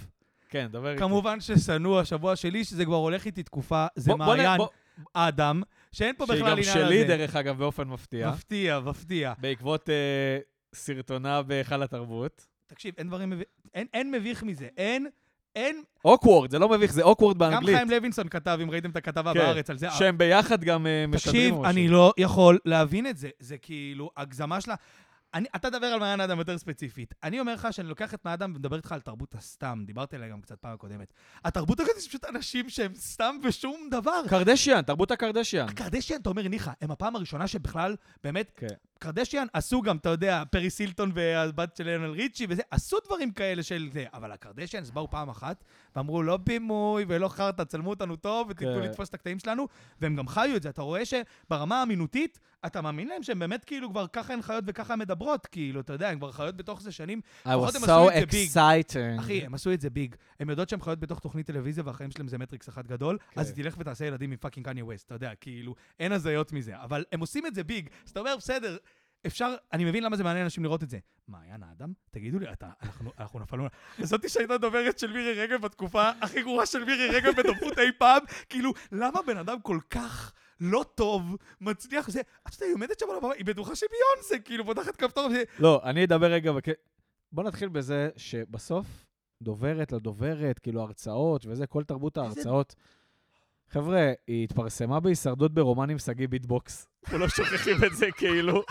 כן, 0.49 0.67
דבר 0.71 0.89
איתי. 0.89 0.99
כמובן 0.99 1.39
ששנוא 1.41 1.99
השבוע 1.99 2.35
שלי, 2.35 2.63
שזה 2.63 2.85
כבר 2.85 2.95
הולך 2.95 3.25
איתי 3.25 3.43
תקופה, 3.43 3.85
זה 3.95 4.11
בוא- 4.11 4.17
בוא 4.25 4.35
מעיין 4.35 4.57
בוא- 4.57 4.67
אדם, 5.13 5.61
שאין 5.91 6.15
פה 6.17 6.25
בכלל 6.25 6.37
שהיא 6.37 6.47
עניין 6.51 6.75
גם 6.75 6.81
על 6.81 6.87
שלי, 6.87 6.99
זה. 7.01 7.07
דרך 7.07 7.35
אגב, 7.35 7.57
באופן 7.57 7.87
מפתיע. 7.87 8.29
מפתיע, 8.31 8.79
מפתיע. 8.79 9.33
בעקבות 9.37 9.89
אה, 9.89 10.37
סרטונה 10.75 11.41
בהיכל 11.41 11.83
התרבות. 11.83 12.47
תקשיב, 12.67 12.93
אין 12.97 13.07
דברים 13.07 13.29
מביך, 13.29 13.45
אין, 13.73 13.87
אין 13.93 14.11
מביך 14.11 14.43
מזה. 14.43 14.67
אין, 14.77 15.07
אין, 15.55 15.83
awkward, 16.05 16.51
זה 16.51 16.59
לא 16.59 16.69
מביך, 16.69 16.93
זה 16.93 17.01
awkward 17.03 17.35
גם 17.35 17.39
באנגלית. 17.39 17.75
חיים 17.75 17.89
לוינסון 17.89 18.29
כתב, 18.29 18.59
אם 18.63 18.71
ראיתם 18.71 18.89
את 18.89 18.95
הכתבה 18.95 19.33
כן, 19.33 19.39
בארץ 19.39 19.69
על 19.69 19.77
זה. 19.77 19.87
שהם 19.91 20.17
ביחד 20.17 20.63
גם 20.63 20.87
אה, 20.87 21.05
משדרים 21.07 21.17
תקשיב, 21.35 21.53
משהו. 21.53 21.65
אני 21.65 21.87
לא 21.87 22.13
יכול 22.17 22.59
להבין 22.65 23.07
את 23.07 23.17
זה. 23.17 23.29
זה 23.39 23.57
כאילו, 23.57 24.09
הגזמה 24.17 24.61
שלה... 24.61 24.75
אני, 25.33 25.47
אתה 25.55 25.69
תדבר 25.69 25.87
על 25.87 25.99
מעיין 25.99 26.21
אדם 26.21 26.39
יותר 26.39 26.57
ספציפית. 26.57 27.13
אני 27.23 27.39
אומר 27.39 27.53
לך 27.53 27.67
שאני 27.71 27.87
לוקח 27.87 28.13
את 28.13 28.25
מעיין 28.25 28.33
אדם 28.41 28.51
ומדבר 28.55 28.75
איתך 28.77 28.91
על 28.91 29.01
תרבות 29.01 29.35
הסתם. 29.35 29.83
דיברתי 29.85 30.15
עליה 30.15 30.29
גם 30.29 30.41
קצת 30.41 30.59
פעם 30.59 30.73
הקודמת. 30.73 31.13
התרבות 31.45 31.79
הזאת 31.79 31.95
זה 31.99 32.07
פשוט 32.07 32.25
אנשים 32.25 32.69
שהם 32.69 32.95
סתם 32.95 33.35
ושום 33.43 33.87
דבר. 33.91 34.21
קרדשיאן, 34.29 34.81
תרבות 34.81 35.11
הקרדשיאן. 35.11 35.69
הקרדשיאן, 35.69 36.21
אתה 36.21 36.29
אומר, 36.29 36.47
ניחא, 36.47 36.71
הם 36.81 36.91
הפעם 36.91 37.15
הראשונה 37.15 37.47
שבכלל, 37.47 37.95
באמת, 38.23 38.51
כן. 38.55 38.67
קרדשיאן 39.03 39.47
עשו 39.53 39.81
גם, 39.81 39.97
אתה 39.97 40.09
יודע, 40.09 40.43
פריס 40.51 40.69
הילטון 40.69 41.11
והבת 41.13 41.75
של 41.75 41.83
ליונל 41.83 42.11
ריצ'י 42.11 42.45
וזה, 42.49 42.61
עשו 42.71 42.97
דברים 43.05 43.31
כאלה 43.31 43.63
של 43.63 43.89
זה, 43.93 44.05
אבל 44.13 44.31
הקרדשיאנס 44.31 44.89
באו 44.89 45.09
פעם 45.09 45.29
אחת 45.29 45.63
ואמרו, 45.95 46.23
לא 46.23 46.37
בימוי 46.37 47.05
ולא 47.07 47.27
חרטא, 47.27 47.63
צלמו 47.63 47.89
אותנו 47.89 48.15
טוב 48.15 48.47
ותיתנו 48.49 48.75
כן. 48.75 48.81
לתפוס 48.81 49.09
את 49.09 49.13
הקטעים 49.13 49.39
שלנו, 49.39 49.67
והם 50.01 50.15
גם 50.15 50.27
חיו 50.27 50.55
את 50.55 50.63
זה. 50.63 50.69
אתה 50.69 50.81
רואה 50.81 51.01
שברמה 51.05 51.79
האמינותית, 51.79 52.39
אתה 52.65 52.81
מאמין 52.81 53.07
להם 53.07 53.23
שהם 53.23 53.39
באמת 53.39 53.65
כאילו 53.65 53.89
כבר 53.89 54.07
ככה 54.07 54.33
הן 54.33 54.41
חיות 54.41 54.63
וככה 54.67 54.93
הן 54.93 54.99
מדברות, 54.99 55.47
כאילו, 55.47 55.79
אתה 55.79 55.93
יודע, 55.93 56.09
הן 56.09 56.17
כבר 56.17 56.31
חיות 56.31 56.57
בתוך 56.57 56.81
זה 56.81 56.91
שנים. 56.91 57.21
I 57.45 57.49
was 57.49 57.71
so 57.71 58.11
exciting. 58.11 59.19
אחי, 59.19 59.45
הם 59.45 59.53
עשו 59.53 59.73
את 59.73 59.81
זה 59.81 59.89
big. 59.89 60.15
הם 60.39 60.49
יודעות 60.49 60.69
שהן 60.69 60.81
חיות 60.81 60.99
בתוך 60.99 61.19
תוכנית 61.19 61.47
טלוויזיה 61.47 61.83
והחיים 61.87 62.11
שלהם 62.11 62.27
זה 62.27 62.37
מטריקס 62.37 62.69
אחד 62.69 62.87
גדול, 62.87 63.17
כן. 63.31 63.41
אז 63.41 63.47
היא 63.47 63.55
תלך 63.55 63.75
ותעשה 63.77 64.05
ילדים 64.05 64.31
עם 64.31 64.37
fucking 64.37 64.65
קניה 64.65 64.85
ווסט, 64.85 65.05
אתה 65.05 65.15
יודע, 65.15 65.31
כאילו, 65.35 65.75
אין 65.99 66.11
הזיות 66.11 66.51
מזה. 66.51 66.81
אבל 66.83 67.05
הם 67.11 67.19
עושים 67.19 67.45
את 67.45 67.55
זה 67.55 67.63
big, 67.63 67.89
אז 68.05 68.11
אתה 68.11 68.19
אומר, 68.19 68.35
בסדר, 68.37 68.77
אפשר, 69.27 69.55
אני 69.73 69.85
מבין 69.85 70.03
למה 70.03 70.17
זה 70.17 70.23
מעניין 70.23 70.43
אנשים 70.43 70.63
לראות 70.63 70.83
את 70.83 70.89
זה. 70.89 70.99
מעיין 71.27 71.63
האדם? 71.63 71.93
תגידו 72.11 72.39
לי, 72.39 72.53
אתה, 72.53 72.69
אנחנו, 72.83 73.11
אנחנו 73.19 73.39
נפלנו... 73.39 73.67
זאתי 73.99 74.29
שהייתה 74.29 74.57
דוברת 74.57 74.99
של 74.99 75.13
מירי 75.13 75.33
רגב 75.33 75.61
בתקופה 75.61 76.09
הכי 76.21 76.41
גרועה 76.41 76.65
של 76.65 76.83
מירי 76.83 77.07
רגב 77.07 77.33
בדוברות 77.37 77.79
אי 77.79 77.91
פעם, 77.97 78.21
כאילו, 78.49 78.71
למה 78.91 79.19
בן 79.27 79.37
אדם 79.37 79.61
כל 79.61 79.79
כך 79.89 80.33
לא 80.59 80.85
טוב, 80.95 81.37
מצליח 81.61 82.09
זה... 82.09 82.21
את 82.21 82.53
יודעת, 82.53 82.61
היא 82.61 82.73
עומדת 82.73 82.99
שם 82.99 83.05
על 83.09 83.17
הבמה, 83.17 83.33
היא 83.33 83.45
בטוחה 83.45 83.75
שביונסה, 83.75 84.39
כאילו, 84.45 84.65
פותחת 84.65 84.95
כפתור, 84.95 85.25
וזה... 85.25 85.43
לא, 85.59 85.81
אני 85.83 86.03
אדבר 86.05 86.31
רגע, 86.31 86.51
בק... 86.51 86.65
בוא 87.31 87.43
נתחיל 87.43 87.69
בזה 87.69 88.09
שבסוף 88.17 89.05
דוברת 89.41 89.91
לדוברת, 89.91 90.59
כאילו 90.59 90.81
הרצאות 90.81 91.45
וזה, 91.45 91.67
כל 91.67 91.83
תרבות 91.83 92.17
ההרצאות. 92.17 92.75
חבר'ה, 93.71 94.11
היא 94.27 94.43
התפרסמה 94.43 94.99
בהישרדות 94.99 95.53
ברומן 95.53 95.89
עם 95.89 95.99
שגיא 95.99 96.27
ביטבוקס. 96.27 96.87
כולם 97.09 97.27
שוכחים 97.27 97.83
את 97.83 97.95
זה 97.95 98.07
כאילו. 98.17 98.63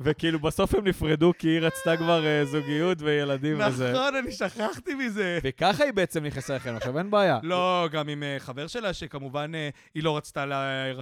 וכאילו 0.00 0.38
בסוף 0.38 0.74
הם 0.74 0.86
נפרדו 0.88 1.32
כי 1.38 1.48
היא 1.48 1.60
רצתה 1.60 1.96
כבר 1.96 2.26
אה, 2.26 2.44
זוגיות 2.44 3.02
וילדים 3.02 3.60
וזה. 3.68 3.92
נכון, 3.92 4.14
אני 4.14 4.32
שכחתי 4.32 4.94
מזה. 4.94 5.38
וככה 5.42 5.84
היא 5.84 5.92
בעצם 5.92 6.24
נכנסה 6.24 6.56
לחיים. 6.56 6.76
עכשיו 6.76 6.98
אין 6.98 7.10
בעיה. 7.10 7.38
לא, 7.42 7.88
גם 7.92 8.08
עם 8.08 8.22
אה, 8.22 8.36
חבר 8.38 8.66
שלה, 8.66 8.92
שכמובן 8.92 9.52
אה, 9.54 9.68
היא 9.94 10.02
לא 10.02 10.16
רצתה 10.16 10.46
ל... 10.46 10.52
אה, 10.52 10.92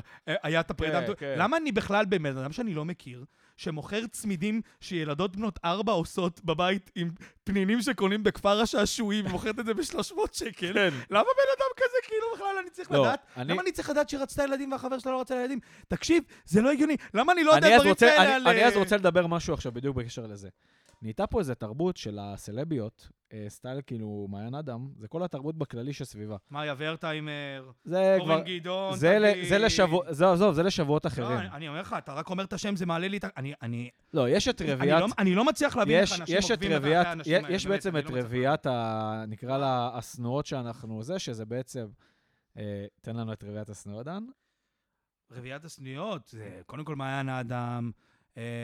היה 0.42 0.60
את 0.60 0.70
הפרידה. 0.70 1.06
כן, 1.06 1.12
כן. 1.16 1.34
למה 1.36 1.56
אני 1.56 1.72
בכלל 1.72 2.04
בן 2.04 2.26
אדם 2.26 2.52
שאני 2.52 2.74
לא 2.74 2.84
מכיר, 2.84 3.24
שמוכר 3.56 4.06
צמידים 4.06 4.60
שילדות 4.80 5.36
בנות 5.36 5.58
ארבע 5.64 5.92
עושות 5.92 6.40
בבית 6.44 6.90
עם 6.94 7.10
פנינים 7.44 7.82
שקונים 7.82 8.22
בכפר 8.22 8.60
השעשועים, 8.60 9.26
ומוכרת 9.26 9.58
את 9.58 9.66
זה 9.66 9.74
ב-300 9.74 10.14
שקל? 10.32 10.72
כן. 10.74 10.94
למה 11.10 11.22
בן 11.22 11.50
אדם 11.58 11.70
כזה, 11.76 11.96
כאילו, 12.02 12.26
בכלל 12.34 12.56
אני 12.62 12.70
צריך 12.70 12.90
לא, 12.90 13.00
לדעת? 13.02 13.26
אני- 13.36 13.52
למה 13.52 13.62
אני 13.62 13.72
צריך 13.72 13.90
לדעת 13.90 14.08
שהיא 14.08 14.20
רצתה 14.20 14.44
ילדים 14.44 14.72
והחבר 14.72 14.98
שלה 14.98 15.12
לא 15.12 15.20
רצה 15.20 15.34
ילדים? 15.34 15.60
תקשיב, 15.88 16.22
זה 16.44 16.62
לא 16.62 16.70
הגיוני. 16.70 16.96
למה 17.14 17.32
אני 17.32 17.44
לא 17.44 17.52
יודע 17.52 17.66
אני 17.66 17.74
אז 17.76 17.80
דברים 17.80 17.94
כאלה 17.94 18.36
על... 18.36 18.48
אני 18.48 18.64
אז 18.64 18.72
אה, 18.72 18.78
רוצה 18.78 18.96
לדבר 18.96 19.26
משהו 19.26 19.54
עכשיו 19.54 19.72
בדיוק 19.72 19.96
בקשר 19.96 20.26
לזה. 20.26 20.48
נהייתה 21.02 21.26
פה 21.26 21.38
איזו 21.38 21.54
תרבות 21.54 21.96
של 21.96 22.18
הסלביות, 22.18 23.08
אה, 23.32 23.44
סטייל 23.48 23.80
כאילו 23.86 24.26
מעיין 24.30 24.54
אדם, 24.54 24.88
זה 24.98 25.08
כל 25.08 25.22
התרבות 25.22 25.58
בכללי 25.58 25.92
שסביבה. 25.92 26.36
מאיה 26.50 26.74
ורטהיימר, 26.78 27.70
זה. 27.84 28.16
אורן 28.20 28.44
גדעון, 28.44 28.96
זה 28.96 29.18
תגיד. 29.32 29.48
זה 29.48 29.58
לשבוע... 29.58 30.12
זהו, 30.12 30.32
עזוב, 30.32 30.54
זה 30.54 30.62
לשבועות 30.62 31.04
לא, 31.04 31.10
אחרים. 31.10 31.38
אני- 31.38 31.48
אני 31.48 31.68
אומר 31.68 31.80
לך, 31.80 31.94
אתה 31.98 32.12
רק 32.12 32.30
אומר 32.30 32.44
את 32.44 32.52
השם, 32.52 32.76
זה 32.76 32.86
מעלה 32.86 33.08
לי 33.08 33.16
את 33.16 33.24
ה... 33.24 33.28
אני- 33.36 33.52
אני... 33.62 33.90
לא, 34.14 34.28
יש 34.28 34.48
את 34.48 34.62
אני 34.62 34.72
רביעיית... 34.72 35.00
לא- 35.00 35.06
אני 35.18 35.34
לא 35.34 35.44
מצליח 35.44 35.76
להבין 35.76 36.00
איך 36.00 36.20
אנשים 36.20 36.38
את 36.38 36.50
עוקבים 36.50 36.72
רביעיית, 36.72 37.06
האנשים 37.06 37.32
יש, 37.36 37.44
האלה, 37.44 37.54
יש 37.54 37.66
בעצם 37.66 37.96
אני 37.96 38.04
את 38.04 38.10
לא 38.10 38.18
רביעיית, 38.18 38.66
נקרא 39.28 39.58
לה, 39.58 39.90
השנואות 39.94 40.46
שאנחנו 40.46 41.02
זה, 41.02 41.18
שזה 41.18 41.44
בעצם, 41.44 41.86
אה, 42.58 42.86
תן 43.00 43.16
לנו 43.16 43.32
את 43.32 43.44
רביעיית 43.44 43.68
השנואות, 43.68 44.06
דן. 44.06 44.24
רביעיית 45.30 45.64
השניות, 45.64 46.26
זה 46.26 46.60
קודם 46.66 46.84
כל 46.84 46.96
מעיין 46.96 47.28
האדם, 47.28 47.90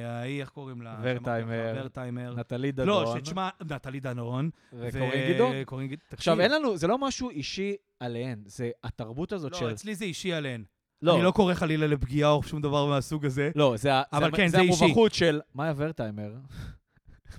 ההיא, 0.06 0.40
איך 0.40 0.48
קוראים 0.48 0.82
לה? 0.82 0.96
ורטהיימר. 1.02 1.72
ככה, 1.72 1.82
ורטהיימר. 1.82 2.34
נטלי 2.34 2.72
דדון. 2.72 2.88
לא, 2.88 3.14
שתשמע, 3.18 3.48
נטלי 3.70 4.00
דנון. 4.00 4.50
וקורין 4.72 5.34
גדעון. 5.34 5.52
וקורין 5.56 5.88
גדעון. 5.88 6.06
עכשיו, 6.12 6.40
אין 6.40 6.50
לנו, 6.50 6.76
זה 6.76 6.86
לא 6.86 6.98
משהו 6.98 7.30
אישי 7.30 7.76
עליהן, 8.00 8.42
זה 8.46 8.70
התרבות 8.84 9.32
הזאת 9.32 9.54
של... 9.54 9.66
לא, 9.66 9.72
אצלי 9.72 9.94
זה 9.94 10.04
אישי 10.04 10.32
עליהן. 10.32 10.64
לא, 11.02 11.14
אני 11.16 11.24
לא 11.24 11.30
קורא 11.30 11.54
חלילה 11.54 11.86
לפגיעה 11.86 12.30
או 12.30 12.42
שום 12.42 12.62
דבר 12.62 12.86
מהסוג 12.86 13.26
הזה. 13.26 13.50
לא, 13.54 13.74
זה, 13.76 13.90
אבל 14.12 14.30
זה, 14.30 14.36
כן, 14.36 14.46
זה 14.48 14.56
זה. 14.56 14.62
המובכות 14.62 15.14
של 15.14 15.40
מאיה 15.54 15.72
ורטהיימר, 15.76 16.32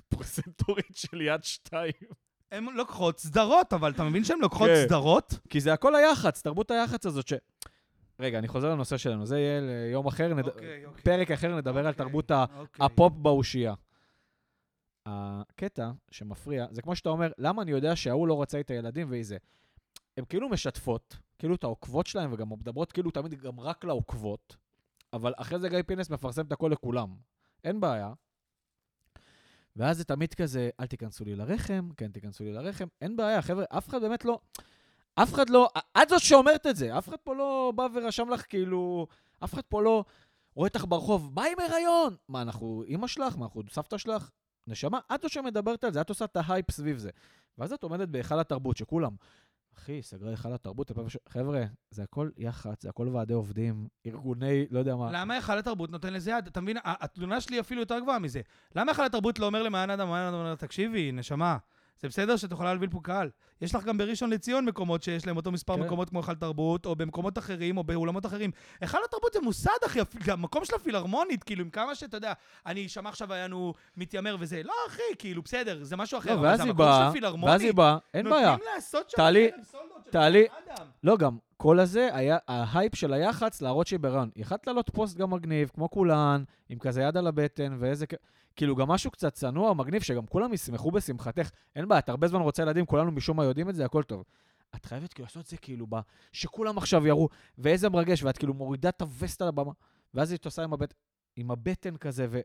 פרזנטורית 0.08 0.96
של 0.96 1.20
יד 1.20 1.44
שתיים. 1.44 1.92
הן 2.52 2.64
לוקחות 2.74 3.18
סדרות, 3.18 3.72
אבל 3.72 3.90
אתה 3.90 4.04
מבין 4.04 4.24
שהן 4.24 4.38
לוקחות 4.40 4.68
כן. 4.68 4.84
סדרות? 4.86 5.38
כי 5.48 5.60
זה 5.60 5.72
הכל 5.72 5.94
היח"צ, 5.94 6.42
תרבות 6.42 6.70
היח"צ 6.70 7.06
הזאת 7.06 7.28
ש... 7.28 7.32
רגע, 8.20 8.38
אני 8.38 8.48
חוזר 8.48 8.70
לנושא 8.70 8.96
שלנו, 8.96 9.26
זה 9.26 9.38
יהיה 9.38 9.60
ליום 9.60 10.06
אחר, 10.06 10.34
נד... 10.34 10.48
אוקיי, 10.48 10.84
אוקיי. 10.86 11.02
פרק 11.04 11.30
אחר 11.30 11.56
נדבר 11.56 11.80
על 11.80 11.86
אוקיי, 11.86 11.98
תרבות 11.98 12.30
ה... 12.30 12.44
אוקיי. 12.58 12.86
הפופ 12.86 13.12
באושייה. 13.12 13.74
הקטע 15.06 15.90
שמפריע, 16.10 16.66
זה 16.70 16.82
כמו 16.82 16.96
שאתה 16.96 17.08
אומר, 17.08 17.32
למה 17.38 17.62
אני 17.62 17.70
יודע 17.70 17.96
שההוא 17.96 18.28
לא 18.28 18.42
רצה 18.42 18.60
את 18.60 18.70
הילדים 18.70 19.10
והיא 19.10 19.24
זה? 19.24 19.36
הן 20.16 20.24
כאילו 20.24 20.48
משתפות, 20.48 21.16
כאילו 21.38 21.54
את 21.54 21.64
העוקבות 21.64 22.06
שלהם, 22.06 22.32
וגם 22.32 22.48
מדברות 22.50 22.92
כאילו 22.92 23.10
תמיד 23.10 23.34
גם 23.34 23.60
רק 23.60 23.84
לעוקבות, 23.84 24.56
אבל 25.12 25.32
אחרי 25.36 25.58
זה 25.58 25.68
גיא 25.68 25.82
פינס 25.86 26.10
מפרסם 26.10 26.46
את 26.46 26.52
הכל 26.52 26.68
לכולם. 26.72 27.16
אין 27.64 27.80
בעיה. 27.80 28.12
ואז 29.76 29.96
זה 29.96 30.04
תמיד 30.04 30.34
כזה, 30.34 30.70
אל 30.80 30.86
תיכנסו 30.86 31.24
לי 31.24 31.34
לרחם, 31.34 31.88
כן 31.96 32.12
תיכנסו 32.12 32.44
לי 32.44 32.52
לרחם, 32.52 32.86
אין 33.00 33.16
בעיה, 33.16 33.42
חבר'ה, 33.42 33.64
אף 33.68 33.88
אחד 33.88 34.00
באמת 34.00 34.24
לא... 34.24 34.40
אף 35.14 35.34
אחד 35.34 35.50
לא... 35.50 35.68
את 36.02 36.08
זאת 36.08 36.22
שאומרת 36.22 36.66
את 36.66 36.76
זה, 36.76 36.98
אף 36.98 37.08
אחד 37.08 37.16
פה 37.16 37.34
לא 37.34 37.72
בא 37.76 37.86
ורשם 37.94 38.28
לך 38.28 38.44
כאילו... 38.48 39.06
אף 39.44 39.54
אחד 39.54 39.62
פה 39.68 39.82
לא 39.82 40.04
רואה 40.54 40.68
אותך 40.68 40.84
ברחוב, 40.88 41.32
מה 41.34 41.44
עם 41.44 41.58
הריון? 41.58 42.16
מה, 42.28 42.42
אנחנו 42.42 42.82
אימא 42.86 43.06
שלך? 43.06 43.36
מה, 43.36 43.44
אנחנו 43.44 43.62
סבתא 43.70 43.98
שלך? 43.98 44.30
נשמה, 44.66 44.98
את 45.14 45.22
זו 45.22 45.28
שמדברת 45.28 45.84
על 45.84 45.92
זה, 45.92 46.00
את 46.00 46.08
עושה 46.08 46.24
את 46.24 46.36
ההייפ 46.36 46.70
סביב 46.70 46.98
זה. 46.98 47.10
ואז 47.58 47.72
את 47.72 47.82
עומדת 47.82 48.08
בהיכל 48.08 48.40
התרבות, 48.40 48.76
שכולם, 48.76 49.16
אחי, 49.78 50.02
סגרה 50.02 50.30
היכל 50.30 50.52
התרבות, 50.52 50.90
חבר'ה, 51.28 51.64
זה 51.90 52.02
הכל 52.02 52.30
יח"צ, 52.36 52.82
זה 52.82 52.88
הכל 52.88 53.08
ועדי 53.08 53.32
עובדים, 53.32 53.88
ארגוני, 54.06 54.66
לא 54.70 54.78
יודע 54.78 54.96
מה. 54.96 55.10
למה 55.12 55.34
היכל 55.34 55.58
התרבות 55.58 55.90
נותן 55.90 56.12
לזה 56.12 56.30
יד? 56.30 56.46
אתה 56.46 56.60
מבין, 56.60 56.76
התלונה 56.84 57.40
שלי 57.40 57.60
אפילו 57.60 57.80
יותר 57.80 58.00
גבוהה 58.00 58.18
מזה. 58.18 58.40
למה 58.74 58.92
היכל 58.92 59.04
התרבות 59.04 59.38
לא 59.38 59.46
אומר 59.46 59.62
למעיין 59.62 59.90
אדם, 59.90 60.08
מעיין 60.08 60.34
אדם 60.34 60.54
תקשיבי, 60.54 61.12
נשמה, 61.12 61.56
זה 62.00 62.08
בסדר 62.08 62.36
שאת 62.36 62.52
יכולה 62.52 62.72
להביא 62.74 62.88
פה 62.90 63.00
קהל. 63.02 63.30
יש 63.60 63.74
לך 63.74 63.84
גם 63.84 63.98
בראשון 63.98 64.30
לציון 64.30 64.64
מקומות 64.64 65.02
שיש 65.02 65.26
להם 65.26 65.36
אותו 65.36 65.52
מספר 65.52 65.76
כן. 65.76 65.82
מקומות 65.82 66.08
כמו 66.10 66.18
היכל 66.18 66.34
תרבות, 66.34 66.86
או 66.86 66.96
במקומות 66.96 67.38
אחרים, 67.38 67.76
או 67.76 67.84
באולמות 67.84 68.26
אחרים. 68.26 68.50
היכל 68.80 68.98
התרבות 69.08 69.32
זה 69.32 69.40
מוסד, 69.40 69.70
אחי, 69.86 69.98
מקום 70.38 70.64
של 70.64 70.74
הפילהרמונית, 70.74 71.44
כאילו, 71.44 71.64
עם 71.64 71.70
כמה 71.70 71.94
שאתה 71.94 72.16
יודע, 72.16 72.32
אני 72.66 72.86
אשמע 72.86 73.08
עכשיו 73.08 73.32
היה 73.32 73.46
לנו 73.46 73.74
מתיימר 73.96 74.36
וזה, 74.40 74.62
לא, 74.64 74.72
אחי, 74.88 75.02
כאילו, 75.18 75.42
בסדר, 75.42 75.78
זה 75.84 75.96
משהו 75.96 76.18
אחר, 76.18 76.34
לא, 76.34 76.40
אבל 76.40 76.56
זה 76.56 76.62
המקום 76.62 76.76
באה, 76.76 77.06
של 77.08 77.12
פילהרמונית. 77.12 77.52
ואז 77.52 77.60
היא 77.60 77.74
באה, 77.74 77.98
אין 78.14 78.30
בעיה. 78.30 78.50
נותנים 78.50 78.68
לעשות 78.74 79.10
שם 79.10 79.16
תעלי- 79.16 79.50
תעלי-. 80.10 80.46
לא, 81.04 81.16
גם 81.16 81.36
כל 81.56 81.80
הזה 81.80 82.08
היה 82.12 82.38
ההייפ 82.48 82.94
של 82.94 83.12
היח"צ 83.12 83.62
להראות 83.62 83.86
שהיא. 83.86 83.98
היא 84.04 84.28
יכולת 84.36 84.66
לעלות 84.66 84.90
פוסט 84.94 85.16
גם 85.16 85.30
מגניב, 85.30 85.70
כמו 85.74 85.90
כולן, 85.90 86.44
עם 86.68 86.78
כזה 86.78 87.02
יד 87.02 87.16
על 87.16 87.26
הבטן, 87.26 87.76
ואיזה... 87.78 88.06
כאילו, 88.56 88.76
גם 88.76 88.88
משהו 88.88 89.10
קצת 89.10 89.34
צנוע, 89.34 89.74
מגניב, 89.74 90.02
שגם 90.02 90.26
כולם 90.26 90.52
ישמחו 90.52 90.90
בשמחתך. 90.90 91.50
אין 91.76 91.88
בעיה, 91.88 91.98
את 91.98 92.08
הרבה 92.08 92.28
זמן 92.28 92.40
רוצה 92.40 92.62
ילדים, 92.62 92.86
כולנו 92.86 93.12
משום 93.12 93.36
מה 93.36 93.44
יודעים 93.44 93.70
את 93.70 93.74
זה, 93.74 93.84
הכל 93.84 94.02
טוב. 94.02 94.24
את 94.74 94.86
חייבת 94.86 95.12
כאילו 95.12 95.24
לעשות 95.24 95.44
את 95.44 95.50
זה 95.50 95.56
כאילו 95.56 95.86
ב... 95.88 95.96
שכולם 96.32 96.78
עכשיו 96.78 97.06
יראו, 97.06 97.28
ואיזה 97.58 97.88
מרגש, 97.88 98.22
ואת 98.22 98.38
כאילו 98.38 98.54
מורידה 98.54 98.88
את 98.88 99.02
הווסט 99.02 99.42
על 99.42 99.48
הבמה, 99.48 99.72
ואז 100.14 100.30
היא 100.30 100.38
עושה 100.44 100.64
עם, 100.64 100.72
הבט... 100.72 100.94
עם 101.36 101.50
הבטן 101.50 101.96
כזה, 101.96 102.26
ו... 102.30 102.40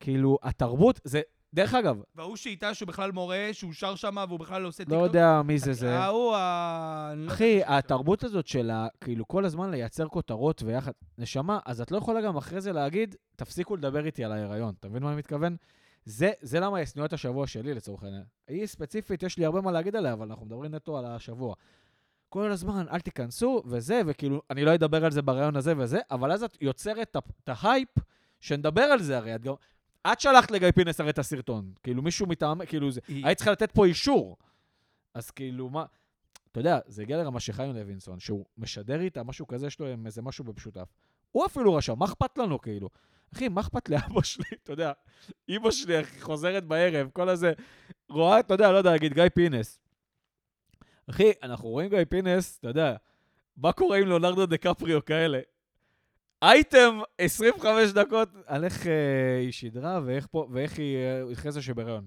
כאילו, 0.00 0.38
התרבות, 0.42 1.00
זה... 1.04 1.20
דרך 1.54 1.74
אגב, 1.74 2.02
וההוא 2.14 2.36
שאיתה, 2.36 2.74
שהוא 2.74 2.88
בכלל 2.88 3.12
מורה, 3.12 3.48
שהוא 3.52 3.72
שר 3.72 3.94
שם, 3.94 4.16
והוא 4.28 4.40
בכלל 4.40 4.62
לא 4.62 4.68
עושה 4.68 4.84
לא 4.88 5.04
יודע 5.04 5.42
מי 5.44 5.58
זה 5.58 5.72
זה. 5.72 5.98
ההוא, 5.98 6.34
ה... 6.36 7.12
לא 7.16 7.32
אחי, 7.32 7.60
התרבות 7.66 8.24
הזאת 8.24 8.46
של 8.46 8.70
כאילו 9.00 9.28
כל 9.28 9.44
הזמן 9.44 9.70
לייצר 9.70 10.08
כותרות 10.08 10.62
ויחד, 10.62 10.92
נשמה, 11.18 11.58
אז 11.66 11.80
את 11.80 11.90
לא 11.90 11.96
יכולה 11.96 12.20
גם 12.20 12.36
אחרי 12.36 12.60
זה 12.60 12.72
להגיד, 12.72 13.16
תפסיקו 13.36 13.76
לדבר 13.76 14.06
איתי 14.06 14.24
על 14.24 14.32
ההיריון. 14.32 14.74
אתה 14.80 14.88
מבין 14.88 15.02
מה 15.02 15.08
אני 15.08 15.18
מתכוון? 15.18 15.56
זה, 16.04 16.32
זה 16.40 16.60
למה 16.60 16.78
היא 16.78 16.86
שנואה 16.86 17.06
את 17.06 17.12
השבוע 17.12 17.46
שלי 17.46 17.74
לצורך 17.74 18.02
העניין. 18.02 18.24
היא 18.48 18.66
ספציפית, 18.66 19.22
יש 19.22 19.38
לי 19.38 19.44
הרבה 19.44 19.60
מה 19.60 19.72
להגיד 19.72 19.96
עליה, 19.96 20.12
אבל 20.12 20.26
אנחנו 20.26 20.46
מדברים 20.46 20.74
נטו 20.74 20.98
על 20.98 21.06
השבוע. 21.06 21.54
כל 22.28 22.50
הזמן, 22.50 22.86
אל 22.90 23.00
תיכנסו, 23.00 23.62
וזה, 23.66 24.00
וכאילו, 24.06 24.42
אני 24.50 24.64
לא 24.64 24.74
אדבר 24.74 25.04
על 25.04 25.10
זה 25.10 25.22
ברעיון 25.22 25.56
הזה 25.56 25.74
וזה, 25.78 25.98
אבל 26.10 26.32
אז 26.32 26.42
את 26.42 26.56
יוצרת 26.60 27.16
את 27.44 27.48
ההייפ 27.48 27.88
שנדבר 28.40 28.82
על 28.82 29.02
זה 29.02 29.16
הרי. 29.16 29.34
את 29.34 29.42
גם... 29.42 29.54
את 30.12 30.20
שלחת 30.20 30.50
לגיא 30.50 30.70
פינס 30.70 31.00
הרי 31.00 31.10
את 31.10 31.18
הסרטון. 31.18 31.72
כאילו, 31.82 32.02
מישהו 32.02 32.26
מטעם... 32.26 32.66
כאילו, 32.66 32.90
זה... 32.90 33.00
היא- 33.08 33.26
היית 33.26 33.38
צריכה 33.38 33.52
לתת 33.52 33.72
פה 33.72 33.84
אישור. 33.84 34.36
אז 35.14 35.30
כאילו, 35.30 35.70
מה... 35.70 35.84
אתה 36.52 36.60
יודע, 36.60 36.78
זה 36.86 37.02
הגיע 37.02 37.16
לרמה 37.16 37.40
שחיים 37.40 37.74
לוינסון, 37.74 38.20
שהוא 38.20 38.44
משדר 38.58 39.00
איתה 39.00 39.22
משהו 39.22 39.46
כזה, 39.46 39.66
יש 39.66 39.80
לו 39.80 39.86
איזה 40.06 40.22
משהו 40.22 40.44
במשותף. 40.44 40.88
הוא 41.32 41.46
אפילו 41.46 41.74
רשם, 41.74 41.98
מה 41.98 42.04
אכפת 42.04 42.38
לנו, 42.38 42.60
כאילו? 42.60 42.88
אחי, 43.34 43.48
מה 43.48 43.60
אכפת 43.60 43.88
לאבא 43.88 44.22
שלי? 44.22 44.44
אתה 44.62 44.72
יודע, 44.72 44.92
אימא 45.48 45.70
שלי, 45.70 46.04
חוזרת 46.20 46.64
בערב, 46.64 47.10
כל 47.12 47.28
הזה, 47.28 47.52
רואה, 48.08 48.40
אתה 48.40 48.54
יודע, 48.54 48.72
לא 48.72 48.76
יודע, 48.76 48.92
נגיד 48.94 49.14
גיא 49.14 49.28
פינס. 49.34 49.78
אחי, 51.10 51.32
אנחנו 51.42 51.68
רואים 51.68 51.88
גיא 51.90 51.98
פינס, 52.08 52.58
אתה 52.58 52.68
יודע, 52.68 52.96
מה 53.56 53.72
קורה 53.72 53.98
עם 53.98 54.06
ליאונרדו 54.06 54.46
דיקפריו 54.46 55.04
כאלה? 55.04 55.40
אייטם 56.44 57.00
25 57.18 57.92
דקות 57.92 58.28
על 58.46 58.64
איך 58.64 58.86
אה, 58.86 59.38
היא 59.40 59.52
שידרה 59.52 60.00
ואיך, 60.04 60.26
פה, 60.30 60.46
ואיך 60.50 60.78
היא 60.78 60.96
אה, 60.96 61.32
הכריזה 61.32 61.62
שבהיריון. 61.62 62.06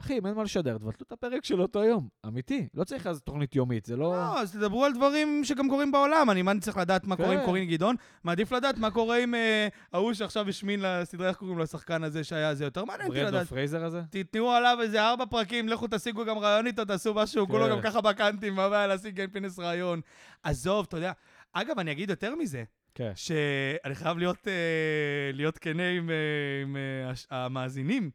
אחי, 0.00 0.18
אם 0.18 0.26
אין 0.26 0.34
מה 0.34 0.42
לשדר, 0.42 0.78
תבטלו 0.78 1.06
את 1.06 1.12
הפרק 1.12 1.44
של 1.44 1.62
אותו 1.62 1.84
יום. 1.84 2.08
אמיתי, 2.26 2.68
לא 2.74 2.84
צריך 2.84 3.06
אז 3.06 3.20
תוכנית 3.20 3.56
יומית, 3.56 3.84
זה 3.84 3.96
לא... 3.96 4.12
לא, 4.12 4.40
אז 4.40 4.52
תדברו 4.52 4.84
על 4.84 4.92
דברים 4.92 5.44
שגם 5.44 5.68
קורים 5.68 5.92
בעולם. 5.92 6.30
אני, 6.30 6.42
מה 6.42 6.50
אני 6.50 6.60
צריך 6.60 6.76
לדעת 6.76 7.06
מה 7.06 7.16
קורה 7.16 7.32
עם 7.32 7.38
כן. 7.38 7.44
קורין 7.44 7.68
גדעון? 7.68 7.96
מעדיף 8.24 8.52
לדעת 8.52 8.78
מה 8.78 8.90
קורה 8.90 9.22
עם 9.22 9.34
אה, 9.34 9.68
ההוא 9.92 10.12
שעכשיו 10.12 10.48
השמין 10.48 10.80
לסדרה, 10.82 11.28
איך 11.28 11.36
קוראים 11.36 11.58
לו, 11.58 11.64
השחקן 11.64 12.04
הזה 12.04 12.24
שהיה 12.24 12.54
זה 12.54 12.64
יותר 12.64 12.84
מעניין 12.84 13.08
אותי 13.08 13.22
לדעת. 13.22 13.46
פרייזר 13.46 13.84
הזה? 13.84 14.00
תתנו 14.10 14.50
עליו 14.50 14.78
איזה 14.82 15.02
ארבע 15.02 15.24
פרקים, 15.26 15.68
לכו 15.68 15.86
תשיגו 15.90 16.24
גם 16.24 16.38
ראיון 16.38 16.66
איתו, 16.66 16.84
תעשו 16.84 17.14
משהו, 17.14 17.46
כן. 17.46 17.52
כולו 17.52 17.68
גם 17.68 17.80
ככה 17.82 18.00
בקאנטים, 18.00 18.54
מה 18.54 18.64
הבעיה 18.64 18.86
להשיג 18.86 19.14
גיא 19.14 19.26
פינס 19.26 19.58
ראיון? 19.58 20.00
עזוב, 20.42 20.86
אתה 20.88 20.96
יודע. 20.96 21.12
אגב, 21.52 21.78
אני 21.78 21.92
אגיד 21.92 22.10
יותר 22.10 22.34
מזה, 22.34 22.64
כן. 22.96 23.12
שאני 23.14 23.94
חייב 23.94 24.18
להיות, 24.18 24.48
אה, 24.48 25.30
להיות 25.32 25.58
כנה 25.58 25.88
עם, 25.88 26.10
אה, 26.10 26.62
עם 26.62 26.76
אה, 26.76 27.12
המאזינים. 27.30 28.10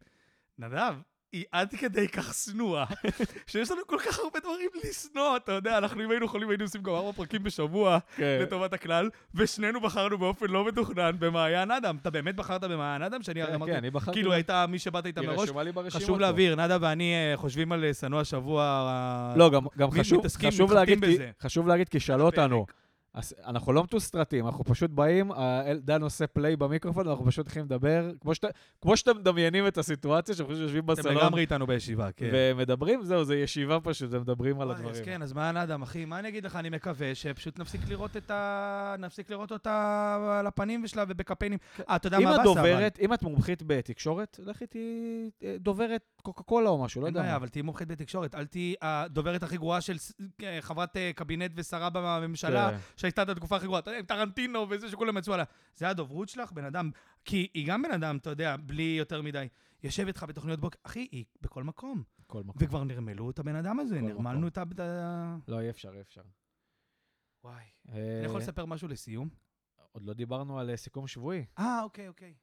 נדב, 0.60 0.96
היא 1.32 1.46
עד 1.52 1.76
כדי 1.80 2.08
כך 2.08 2.34
שנואה, 2.34 2.86
שיש 3.48 3.72
לנו 3.72 3.82
כל 3.88 3.98
כך 4.06 4.20
הרבה 4.20 4.40
דברים 4.40 4.70
לשנוא, 4.84 5.38
אתה 5.38 5.52
יודע, 5.52 5.78
אנחנו 5.78 6.04
אם 6.04 6.12
היינו 6.12 6.26
יכולים 6.26 6.50
היינו 6.50 6.64
עושים 6.64 6.84
גם 6.84 6.94
ארבע 6.94 7.12
פרקים 7.12 7.44
בשבוע 7.44 8.00
כן. 8.16 8.40
לטובת 8.42 8.74
הכלל, 8.74 9.10
ושנינו 9.36 9.82
בחרנו 9.82 10.18
באופן 10.18 10.46
לא 10.46 10.68
מתוכנן 10.68 11.12
במעיין 11.20 11.72
אדם. 11.72 11.98
אתה 12.02 12.10
באמת 12.10 12.36
בחרת 12.36 12.64
במעיין 12.64 13.02
אדם? 13.02 13.24
שאני 13.24 13.46
כן, 13.46 13.54
אמרתי, 13.54 13.72
כן, 13.72 13.78
אני 13.78 13.90
בחרתי... 13.90 14.18
כאילו 14.18 14.34
הייתה 14.34 14.66
מי 14.68 14.80
שבאת 14.80 15.06
איתה 15.06 15.22
מראש. 15.22 15.50
חשוב. 15.90 16.20
להבהיר, 16.20 16.56
נדב 16.56 16.80
ואני 16.82 17.14
חושבים 17.36 17.72
על 17.72 17.94
שנוא 17.94 18.20
השבוע. 18.20 19.34
לא, 19.36 19.50
גם, 19.50 19.64
גם 19.78 19.92
חשוב, 19.92 20.28
חשוב, 20.28 20.74
להגיד, 20.74 21.06
כי. 21.06 21.18
חשוב 21.42 21.68
להגיד, 21.68 21.90
כי 21.90 22.00
שאלו. 22.00 22.26
אותנו. 22.26 22.66
אז 23.14 23.36
אנחנו 23.46 23.74
לא 23.74 23.84
מתוסרטים, 23.84 24.48
אנחנו 24.48 24.64
פשוט 24.64 24.92
באים, 24.92 25.32
אה, 25.32 25.74
דן 25.82 26.02
עושה 26.02 26.28
פליי 26.28 26.56
במיקרופון, 26.56 27.08
ואנחנו 27.08 27.26
פשוט 27.26 27.46
הולכים 27.46 27.66
לדבר, 27.66 28.12
כמו, 28.22 28.36
שאת, 28.36 28.46
כמו 28.82 28.98
שאתם 28.98 29.18
מדמיינים 29.18 29.68
את 29.68 29.78
הסיטואציה, 29.78 30.36
שאנחנו 30.36 30.54
פשוט 30.54 30.64
יושבים 30.64 30.84
אתם 30.84 30.94
בסלון 30.94 31.18
לגמרי 31.18 31.42
איתנו 31.42 31.68
בישיבה, 31.68 32.12
כן. 32.12 32.30
ומדברים, 32.34 33.04
זהו, 33.04 33.24
זה 33.24 33.36
ישיבה 33.36 33.80
פשוט, 33.80 34.10
ומדברים 34.12 34.62
על 34.62 34.72
הדברים. 34.72 34.90
אז 34.90 35.02
כן, 35.02 35.22
אז 35.22 35.34
מה 35.34 35.52
נדם, 35.52 35.82
אחי? 35.82 36.06
מה 36.06 36.20
אני 36.20 36.28
אגיד 36.28 36.46
לך? 36.46 36.56
אני 36.56 36.70
מקווה 36.70 37.16
שפשוט 37.16 37.60
נפסיק 37.60 37.82
לראות 37.88 38.18
את 38.18 38.32
ה... 38.32 38.96
נפסיק 39.00 39.30
לראות 39.30 39.52
אותה 39.52 40.38
על 40.40 40.48
הפנים 40.48 40.88
שלה 40.88 41.04
ובקמפיינים. 41.08 41.60
אה, 41.90 41.96
אתה 41.96 42.08
יודע 42.08 42.20
מה 42.20 42.36
הבאסה? 42.36 42.60
אבל? 42.62 42.88
אם 43.02 43.14
את 43.14 43.24
מומחית 43.24 43.64
בתקשורת, 43.66 44.40
לכי 44.44 44.68
תהיי 44.68 45.30
אה, 45.44 45.56
דוברת 45.60 46.04
קוקה 46.22 46.44
קולה 46.44 46.70
או 46.70 46.84
משהו, 46.84 47.02
לא 47.02 47.06
אין 47.06 47.14
יודע 47.14 47.22
בעיה, 47.22 47.32
מה. 47.32 47.38
אבל 47.38 47.50
תהיי 47.50 47.62
מומחית 47.62 47.88
בתקשורת. 47.88 48.36
אל 48.36 48.46
תהיי 48.46 48.74
הדוברת 48.82 49.44
הכי 49.44 49.58
גרועה 49.58 49.82
של 49.82 49.98
אה, 50.44 50.58
חברת 50.62 50.98
קבינט 51.16 51.52
ושרה 51.56 51.90
בממשלה, 51.94 52.72
כן. 52.72 52.78
שהייתה 53.02 53.22
את 53.24 53.30
התקופה 53.30 53.56
הכי 53.56 53.66
גרועה. 53.66 53.80
אתה 53.80 53.90
יודע, 53.90 54.00
עם 54.00 54.06
טרנטינו 54.06 54.66
וזה 54.70 54.90
שכולם 54.90 55.18
יצאו 55.18 55.34
עליה. 55.34 55.46
זה 55.76 55.90
הדוברות 55.90 56.30
שלך, 56.30 56.52
בן 56.52 56.66
אדם. 56.66 56.92
כי 57.26 57.48
היא 57.54 57.68
גם 57.68 57.82
בן 57.82 57.92
אדם, 57.92 58.18
אתה 58.18 58.30
יודע, 58.30 58.56
בלי 58.58 58.96
יותר 59.00 59.22
מדי. 59.22 59.48
יושב 59.84 60.08
איתך 60.08 60.26
בתוכניות 60.30 60.60
בוקר. 60.60 60.78
אחי, 60.84 61.08
היא 61.12 61.26
בכל 61.42 61.64
מקום. 61.64 62.04
כל 62.28 62.44
מקום. 62.44 62.64
וכבר 62.64 62.84
נרמלו 62.84 63.30
את 63.32 63.40
הבן 63.40 63.56
אדם 63.56 63.80
הזה, 63.80 64.02
נרמלנו 64.02 64.38
מקום. 64.38 64.48
את 64.48 64.58
ה... 64.58 64.64
את 64.74 64.80
ה- 64.80 65.36
לא, 65.48 65.60
אי 65.60 65.70
אפשר, 65.70 65.94
אי 65.96 66.02
אפשר. 66.02 66.22
וואי. 67.44 67.64
אה, 67.90 68.18
אני 68.20 68.26
יכול 68.26 68.40
לספר 68.40 68.66
משהו 68.66 68.88
לסיום? 68.88 69.30
עוד 69.92 70.04
לא 70.04 70.14
דיברנו 70.14 70.60
על 70.60 70.70
אה, 70.70 70.78
סיכום 70.78 71.08
שבועי. 71.08 71.46
אה, 71.60 71.84
אוקיי, 71.84 72.08
אוקיי. 72.08 72.34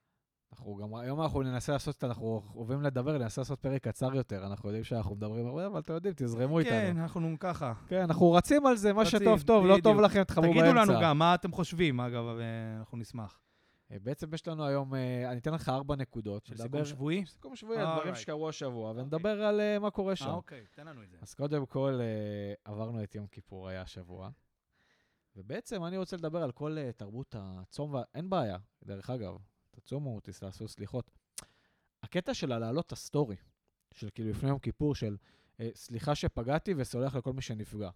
אנחנו 0.53 0.77
גם, 0.77 0.95
היום 0.95 1.21
אנחנו 1.21 1.43
ננסה 1.43 1.73
לעשות, 1.73 2.05
אנחנו 2.05 2.43
אוהבים 2.55 2.83
לדבר, 2.83 3.19
ננסה 3.19 3.41
לעשות 3.41 3.61
פרק 3.61 3.83
קצר 3.83 4.15
יותר. 4.15 4.47
אנחנו 4.47 4.69
יודעים 4.69 4.85
שאנחנו 4.85 5.15
מדברים 5.15 5.47
הרבה, 5.47 5.67
אבל 5.67 5.81
אתם 5.81 5.93
יודעים, 5.93 6.15
תזרמו 6.17 6.59
איתנו. 6.59 6.73
כן, 6.73 6.97
אנחנו 6.99 7.37
ככה. 7.41 7.73
כן, 7.89 8.01
אנחנו 8.01 8.33
רצים 8.33 8.67
על 8.67 8.77
זה, 8.77 8.93
מה 8.93 9.03
רצים, 9.03 9.21
שטוב 9.21 9.43
טוב, 9.43 9.67
לא 9.67 9.79
טוב. 9.83 10.01
לכם, 10.01 10.25
תחברו 10.25 10.55
באמצע. 10.55 10.61
תגידו 10.61 10.93
לנו 10.93 11.01
גם 11.03 11.19
מה 11.19 11.35
אתם 11.35 11.53
חושבים, 11.53 12.01
אגב, 12.01 12.25
אה, 12.25 12.79
אנחנו 12.79 12.99
נשמח. 12.99 13.41
אה, 13.93 13.97
בעצם 14.03 14.35
יש 14.35 14.49
לנו 14.49 14.67
היום, 14.67 14.95
אה, 14.95 15.31
אני 15.31 15.39
אתן 15.39 15.55
לך 15.55 15.69
ארבע 15.69 15.97
נקודות. 15.97 16.47
של 16.47 16.57
סיכום 16.57 16.85
שבועי? 16.85 17.27
סיכום 17.27 17.57
שבועי, 17.57 17.79
על 17.79 17.87
דברים 17.95 18.15
Alright. 18.15 18.17
שקרו 18.17 18.49
השבוע, 18.49 18.91
אוקיי. 18.91 19.03
ונדבר 19.03 19.43
על 19.43 19.61
מה 19.81 19.91
קורה 19.91 20.17
שם. 20.17 20.31
אוקיי, 20.31 20.65
תן 20.75 20.87
לנו 20.87 21.03
את 21.03 21.11
זה. 21.11 21.17
אז 21.23 21.35
קודם 21.35 21.67
כל, 21.67 22.01
עברנו 22.65 23.03
את 23.03 23.15
יום 23.15 23.27
כיפור, 23.27 23.69
היה 23.69 23.83
השבוע. 23.83 24.31
ובעצם 25.37 25.85
אני 25.85 25.99
רוצה 25.99 26.17
לדבר 26.17 26.43
על 26.43 26.53
כל 26.53 26.77
תרבות 26.97 27.35
הצום, 27.39 27.95
אין 28.15 28.31
בעיה, 28.31 28.57
דרך 28.85 29.11
אגב, 29.11 29.37
תצומו, 29.81 30.21
תעשו 30.21 30.69
סליחות. 30.69 31.11
הקטע 32.03 32.35
של 32.35 32.53
הלהעלות 32.53 32.87
את 32.87 32.93
ה 32.93 32.99
story, 32.99 33.37
של 33.95 34.09
כאילו 34.15 34.31
לפני 34.31 34.49
יום 34.49 34.59
כיפור, 34.59 34.95
של 34.95 35.17
אה, 35.61 35.69
סליחה 35.75 36.15
שפגעתי 36.15 36.75
וסולח 36.77 37.15
לכל 37.17 37.33
מי 37.33 37.43
שנפגע. 37.43 37.91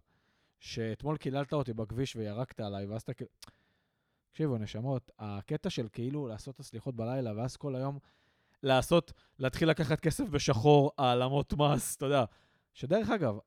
שאתמול 0.61 1.17
קיללת 1.17 1.53
אותי 1.53 1.73
בכביש 1.73 2.17
וירקת 2.17 2.61
עליי, 2.61 2.87
ואז 2.87 3.03
אתה 3.03 3.15
כאילו... 3.15 3.31
תקשיבו, 4.31 4.59
נשמות, 4.59 5.11
הקטע 5.19 5.71
של 5.71 5.89
כאילו 5.93 6.27
לעשות 6.29 6.55
את 6.55 6.61
הסליחות 6.61 6.97
בלילה, 6.97 7.33
ואז 7.37 7.57
כל 7.57 7.77
היום 7.77 7.99
לעשות, 8.63 9.13
להתחיל 9.39 9.71
לקחת 9.71 10.01
כסף 10.01 10.29
בשחור, 10.29 10.91
העלמות 10.99 11.53
מס, 11.53 11.97
אתה 11.97 12.07
יודע. 12.07 12.25
שדרך 12.75 13.11
אגב, 13.11 13.39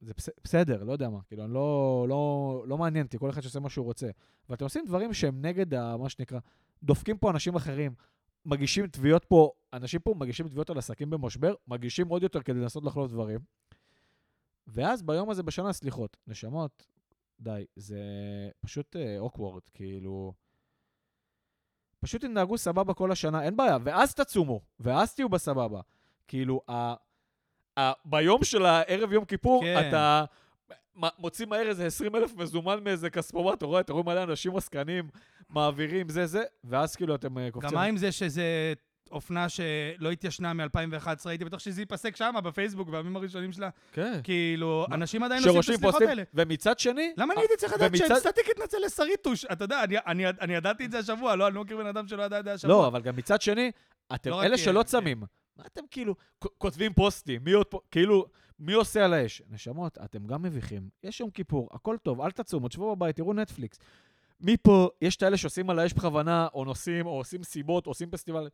זה 0.00 0.12
בס- 0.14 0.38
בסדר, 0.44 0.84
לא 0.84 0.92
יודע 0.92 1.08
מה, 1.08 1.22
כאילו, 1.22 1.44
אני 1.44 1.54
לא, 1.54 2.06
לא, 2.08 2.64
לא 2.66 2.78
מעניין 2.78 3.06
אותי, 3.06 3.18
כל 3.18 3.30
אחד 3.30 3.40
שעושה 3.40 3.60
מה 3.60 3.70
שהוא 3.70 3.84
רוצה. 3.84 4.10
אבל 4.48 4.54
אתם 4.54 4.64
עושים 4.64 4.84
דברים 4.86 5.14
שהם 5.14 5.46
נגד 5.46 5.74
ה, 5.74 5.96
מה 5.96 6.08
שנקרא, 6.08 6.38
דופקים 6.84 7.18
פה 7.18 7.30
אנשים 7.30 7.54
אחרים, 7.54 7.94
מגישים 8.44 8.86
תביעות 8.86 9.24
פה, 9.24 9.50
אנשים 9.72 10.00
פה 10.00 10.14
מגישים 10.18 10.48
תביעות 10.48 10.70
על 10.70 10.78
עסקים 10.78 11.10
במשבר, 11.10 11.54
מגישים 11.68 12.08
עוד 12.08 12.22
יותר 12.22 12.42
כדי 12.42 12.60
לנסות 12.60 12.84
לחלוב 12.84 13.10
דברים. 13.10 13.40
ואז 14.66 15.02
ביום 15.02 15.30
הזה 15.30 15.42
בשנה, 15.42 15.72
סליחות, 15.72 16.16
נשמות, 16.26 16.86
די, 17.40 17.64
זה 17.76 18.00
פשוט 18.60 18.96
אוקוורד, 19.18 19.62
כאילו... 19.74 20.32
פשוט 22.00 22.20
תנהגו 22.20 22.58
סבבה 22.58 22.94
כל 22.94 23.12
השנה, 23.12 23.42
אין 23.44 23.56
בעיה, 23.56 23.78
ואז 23.84 24.14
תצומו, 24.14 24.60
ואז 24.80 25.14
תהיו 25.14 25.28
בסבבה. 25.28 25.80
כאילו, 26.28 26.60
ה... 26.68 26.94
ה... 27.78 27.92
ביום 28.04 28.44
של 28.44 28.66
הערב 28.66 29.12
יום 29.12 29.24
כיפור, 29.24 29.62
כן. 29.62 29.88
אתה 29.88 30.24
מוציא 31.18 31.46
מהר 31.46 31.68
איזה 31.68 31.86
20 31.86 32.16
אלף 32.16 32.36
מזומן 32.36 32.84
מאיזה 32.84 33.10
כספומט, 33.10 33.58
אתה 33.58 33.66
רואה, 33.66 33.80
אתה 33.80 33.92
רואה 33.92 34.04
מלא 34.04 34.22
אנשים 34.22 34.56
עסקנים, 34.56 35.08
מעבירים, 35.50 36.08
זה 36.08 36.26
זה, 36.26 36.42
ואז 36.64 36.96
כאילו 36.96 37.14
אתם 37.14 37.38
אה, 37.38 37.50
קופצים. 37.50 37.70
גם 37.70 37.76
מה 37.76 37.82
עם 37.84 37.96
זה 37.96 38.12
שזה 38.12 38.72
אופנה 39.10 39.48
שלא 39.48 40.10
התיישנה 40.12 40.52
מ-2011, 40.52 41.06
הייתי 41.24 41.44
בטוח 41.44 41.60
שזה 41.60 41.82
ייפסק 41.82 42.16
שמה, 42.16 42.40
בפייסבוק, 42.40 42.88
בימים 42.88 43.16
הראשונים 43.16 43.52
שלה. 43.52 43.70
כן. 43.92 44.20
כאילו, 44.22 44.86
אנשים 44.92 45.22
עדיין 45.22 45.42
עושים 45.48 45.60
את 45.60 45.78
הסליחות 45.78 46.02
האלה. 46.02 46.22
ומצד 46.34 46.78
שני... 46.78 47.12
למה 47.16 47.34
אני 47.34 47.42
הייתי 47.42 47.54
צריך 47.56 47.72
לדעת 47.72 47.96
שהפסטיק 47.96 48.46
התנצל 48.50 48.76
לשריטוש? 48.86 49.44
אתה 49.44 49.64
יודע, 49.64 49.84
אני- 49.84 49.96
אני- 49.98 50.28
אני 50.28 50.54
ידעתי 50.54 50.84
את 50.84 50.90
זה 50.90 50.98
השבוע, 50.98 51.36
לא, 51.36 51.46
אני 51.46 51.54
לא 51.54 51.62
מכיר 51.64 51.76
בן 51.76 51.86
אדם 51.86 52.08
שלא 52.08 52.22
ידע 52.22 52.38
את 52.40 52.44
זה 52.44 52.52
השבוע. 52.52 52.74
לא, 52.74 52.86
אבל 52.86 53.02
גם 53.02 53.16
מצד 53.16 53.40
שני, 53.40 53.70
אתם 54.14 54.30
לא 54.30 54.42
אלה 54.44 54.58
שלא 54.58 54.78
אה, 54.78 54.84
צמים. 54.84 55.20
מה 55.56 55.64
אתם 55.66 55.82
כאילו 55.90 56.14
כותבים 56.58 56.92
פוסטים? 56.92 57.40
מי 57.44 57.52
עוד 57.52 57.66
פה? 57.66 57.80
כאילו, 57.90 58.26
מי 58.58 58.72
עושה 58.72 59.04
על 59.04 59.12
האש? 59.14 59.42
נשמות, 59.50 59.98
אתם 60.04 60.26
גם 60.26 60.42
מביכים. 60.42 60.88
יש 61.02 61.20
יום 61.20 61.30
כיפור, 61.30 61.68
הכל 61.72 61.96
טוב, 62.02 62.20
אל 62.20 62.30
תצומו, 62.30 62.68
תשבו 62.68 62.96
בבית, 62.96 63.16
תראו 63.16 63.32
נטפליקס. 63.34 63.78
מפה, 64.40 64.88
יש 65.02 65.16
את 65.16 65.22
האלה 65.22 65.36
שעושים 65.36 65.70
על 65.70 65.78
האש 65.78 65.92
בכוונה, 65.92 66.48
או 66.54 66.64
נוסעים, 66.64 67.06
או 67.06 67.10
עושים 67.16 67.42
סיבות, 67.44 67.86
או 67.86 67.90
עושים 67.90 68.10
פסטיבל. 68.10 68.48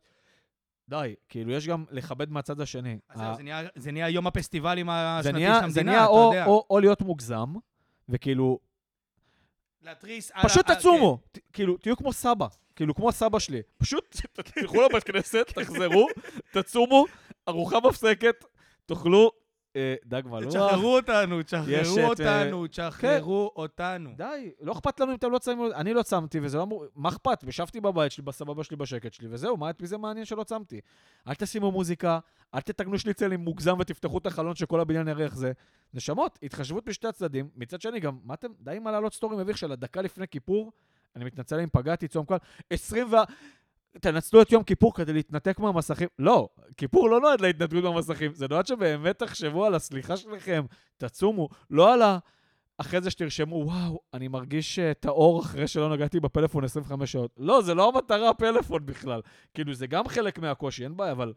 די, 0.89 1.15
כאילו, 1.29 1.51
יש 1.51 1.67
גם 1.67 1.85
לכבד 1.91 2.29
מהצד 2.31 2.61
השני. 2.61 2.97
אז 3.09 3.19
ה- 3.21 3.33
זה 3.37 3.43
נהיה- 3.43 3.67
זה 3.75 3.91
נהיה 3.91 4.09
יום 4.09 4.27
הפסטיבלים 4.27 4.85
זה 4.87 4.91
השנתי 4.93 5.39
של 5.39 5.51
זה 5.53 5.57
המדינה, 5.65 5.91
נהיה 5.91 6.03
אתה 6.03 6.09
או- 6.11 6.31
יודע. 6.33 6.45
או- 6.45 6.65
או 6.69 6.79
להיות 6.79 7.01
מוגזם, 7.01 7.53
וכאילו, 8.09 8.59
להתריס 9.83 10.31
על... 10.33 10.43
פשוט 10.43 10.69
ה- 10.69 10.75
תצומו, 10.75 11.17
ת- 11.31 11.39
כאילו, 11.53 11.77
תהיו 11.77 11.97
כמו 11.97 12.13
סבא, 12.13 12.47
כאילו, 12.75 12.95
כמו 12.95 13.11
סבא 13.11 13.39
שלי. 13.39 13.61
פשוט 13.77 14.15
תלכו 14.33 14.81
לבית 14.81 15.03
כנסת, 15.03 15.45
תחזרו, 15.55 16.07
תצומו, 16.53 17.05
ארוחה 17.47 17.77
מפסקת, 17.87 18.45
תאכלו 18.85 19.31
אה, 19.35 19.40
דג 20.05 20.23
כן. 20.23 20.29
מלוח. 20.29 20.49
תשחררו 20.49 20.95
אותנו, 20.95 21.43
תשחררו 21.43 22.13
את, 22.13 22.19
אותנו, 22.19 22.67
תשחררו 22.67 23.51
אותנו. 23.55 24.09
די, 24.17 24.51
לא 24.61 24.71
אכפת 24.71 24.99
לנו 24.99 25.11
אם 25.11 25.15
אתם 25.15 25.31
לא 25.31 25.37
צמים, 25.37 25.71
אני 25.75 25.93
לא 25.93 26.03
צמתי, 26.03 26.39
וזה 26.39 26.57
לא 26.57 26.63
אמור, 26.63 26.85
מה 26.95 27.09
אכפת? 27.09 27.43
ישבתי 27.47 27.81
בבית 27.81 28.11
שלי, 28.11 28.23
בסבבה 28.23 28.63
שלי, 28.63 28.77
בשקט 28.77 29.13
שלי, 29.13 29.27
וזהו, 29.31 29.57
מה 29.57 29.69
את 29.69 29.81
מי 29.81 29.87
זה 29.87 29.97
מעניין 29.97 30.25
שלא 30.25 30.43
צמתי? 30.43 30.81
אל 31.27 31.35
תשימו 31.35 31.71
מוזיקה, 31.71 32.19
אל 32.55 32.61
תתקנו 32.61 32.99
שניצלים 32.99 33.39
מוגזם 33.39 33.79
ותפתחו 33.79 34.17
את 34.17 34.25
החלון 34.25 34.55
שכל 34.55 34.79
הבניין 34.79 35.07
יראה 35.07 35.23
איך 35.23 35.35
זה. 35.35 35.51
נשמות, 35.93 36.39
התחשבות 36.43 36.85
בשתי 36.85 37.07
הצדדים. 37.07 37.49
מצד 37.55 37.81
שני, 37.81 37.99
גם, 37.99 38.17
מה 38.23 38.33
אתם, 38.33 38.47
די 38.59 38.75
עם 38.75 38.87
הלהעלות 38.87 39.13
סטורי 39.13 39.37
מביך 39.37 39.57
של 39.57 39.71
הדקה 39.71 40.01
לפני 40.01 40.27
כיפור, 40.27 40.71
אני 41.15 41.25
מתנצל 41.25 41.59
אם 41.59 41.69
פגעתי, 41.71 42.07
צום 42.07 42.25
20 42.69 43.13
ו... 43.13 43.15
תנצלו 43.99 44.41
את 44.41 44.51
יום 44.51 44.63
כיפור 44.63 44.93
כדי 44.93 45.13
להתנתק 45.13 45.59
מהמסכים. 45.59 46.07
לא, 46.19 46.49
כיפור 46.77 47.09
לא 47.09 47.21
נועד 47.21 47.41
להתנתקות 47.41 47.83
מהמסכים, 47.83 48.33
זה 48.33 48.47
נועד 48.49 48.67
שבאמת 48.67 49.19
תחשבו 49.19 49.65
על 49.65 49.75
הסליחה 49.75 50.17
שלכם, 50.17 50.65
תצומו, 50.97 51.49
לא 51.69 51.93
על 51.93 52.01
ה... 52.01 52.17
אחרי 52.77 53.01
זה 53.01 53.11
שתרשמו, 53.11 53.55
וואו, 53.55 53.99
אני 54.13 54.27
מרגיש 54.27 54.79
אה, 54.79 54.93
טהור 54.93 55.41
אחרי 55.41 55.67
שלא 55.67 55.93
נגעתי 55.93 56.19
בפלאפון 56.19 56.63
25 56.63 57.11
שעות. 57.11 57.31
לא, 57.37 57.61
זה 57.61 57.73
לא 57.73 57.89
המטרה 57.89 58.29
הפלאפון 58.29 58.85
בכלל. 58.85 59.21
כאילו, 59.53 59.73
זה 59.73 59.87
גם 59.87 60.07
חלק 60.07 60.39
מהקושי, 60.39 60.83
אין 60.83 60.97
בעיה, 60.97 61.11
אבל... 61.11 61.33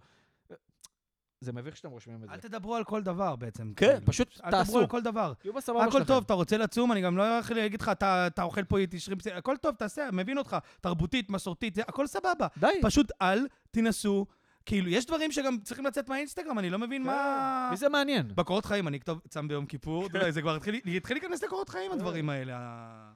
אה, 1.43 1.47
זה 1.47 1.53
מביך 1.53 1.77
שאתם 1.77 1.91
רושמים 1.91 2.25
את 2.25 2.29
אל 2.31 2.41
זה. 2.41 2.49
תדברו 2.49 2.75
על 2.75 2.85
כל 2.85 3.03
דבר 3.03 3.37
בעצם. 3.37 3.73
כן, 3.77 3.87
כאילו. 3.87 4.07
פשוט 4.07 4.41
אל 4.45 4.51
תעשו. 4.51 4.65
תדברו 4.65 4.79
על 4.81 4.87
כל 4.87 5.03
דבר. 5.03 5.33
תהיו 5.39 5.53
בסבבה 5.53 5.85
שלכם. 5.85 5.97
הכל 5.97 6.05
טוב, 6.05 6.25
אתה 6.25 6.35
רוצה 6.35 6.57
לצום, 6.59 6.93
אני 6.93 7.01
גם 7.01 7.17
לא 7.17 7.35
הולך 7.35 7.51
להגיד 7.51 7.81
לך, 7.83 7.89
אתה 7.89 8.43
אוכל 8.43 8.65
פה 8.65 8.79
איתי 8.79 9.01
שרימפס, 9.01 9.27
הכל 9.27 9.57
טוב, 9.57 9.75
תעשה, 9.75 10.09
מבין 10.13 10.39
אותך, 10.39 10.57
תרבותית, 10.81 11.31
מסורתית, 11.31 11.79
הכל 11.79 12.07
סבבה. 12.07 12.47
די. 12.59 12.67
פשוט 12.83 13.13
אל 13.23 13.47
תנסו, 13.71 14.27
כאילו, 14.67 14.89
יש 14.89 15.07
דברים 15.07 15.33
שגם 15.33 15.59
צריכים 15.65 15.87
לצאת 15.87 16.09
מהאינסטגרם, 16.09 16.59
אני 16.59 16.71
לא 16.71 16.79
מבין 16.79 17.03
מה... 17.03 17.69
מי 17.71 17.77
זה 17.77 17.89
מעניין? 17.89 18.29
בקורות 18.35 18.65
חיים, 18.65 18.89
אני 18.89 18.97
אכתוב 18.97 19.21
צם 19.29 19.49
ביום 19.49 19.67
כיפור, 19.67 20.07
אתה 20.07 20.19
יודע, 20.19 20.31
זה 20.31 20.43
כבר 20.43 20.55
התחיל 20.55 20.81
להיכנס 21.15 21.43
לקורות 21.43 21.69
חיים, 21.69 21.93
הדברים 21.93 22.31
האלה. 22.31 22.53
ה- 22.59 23.13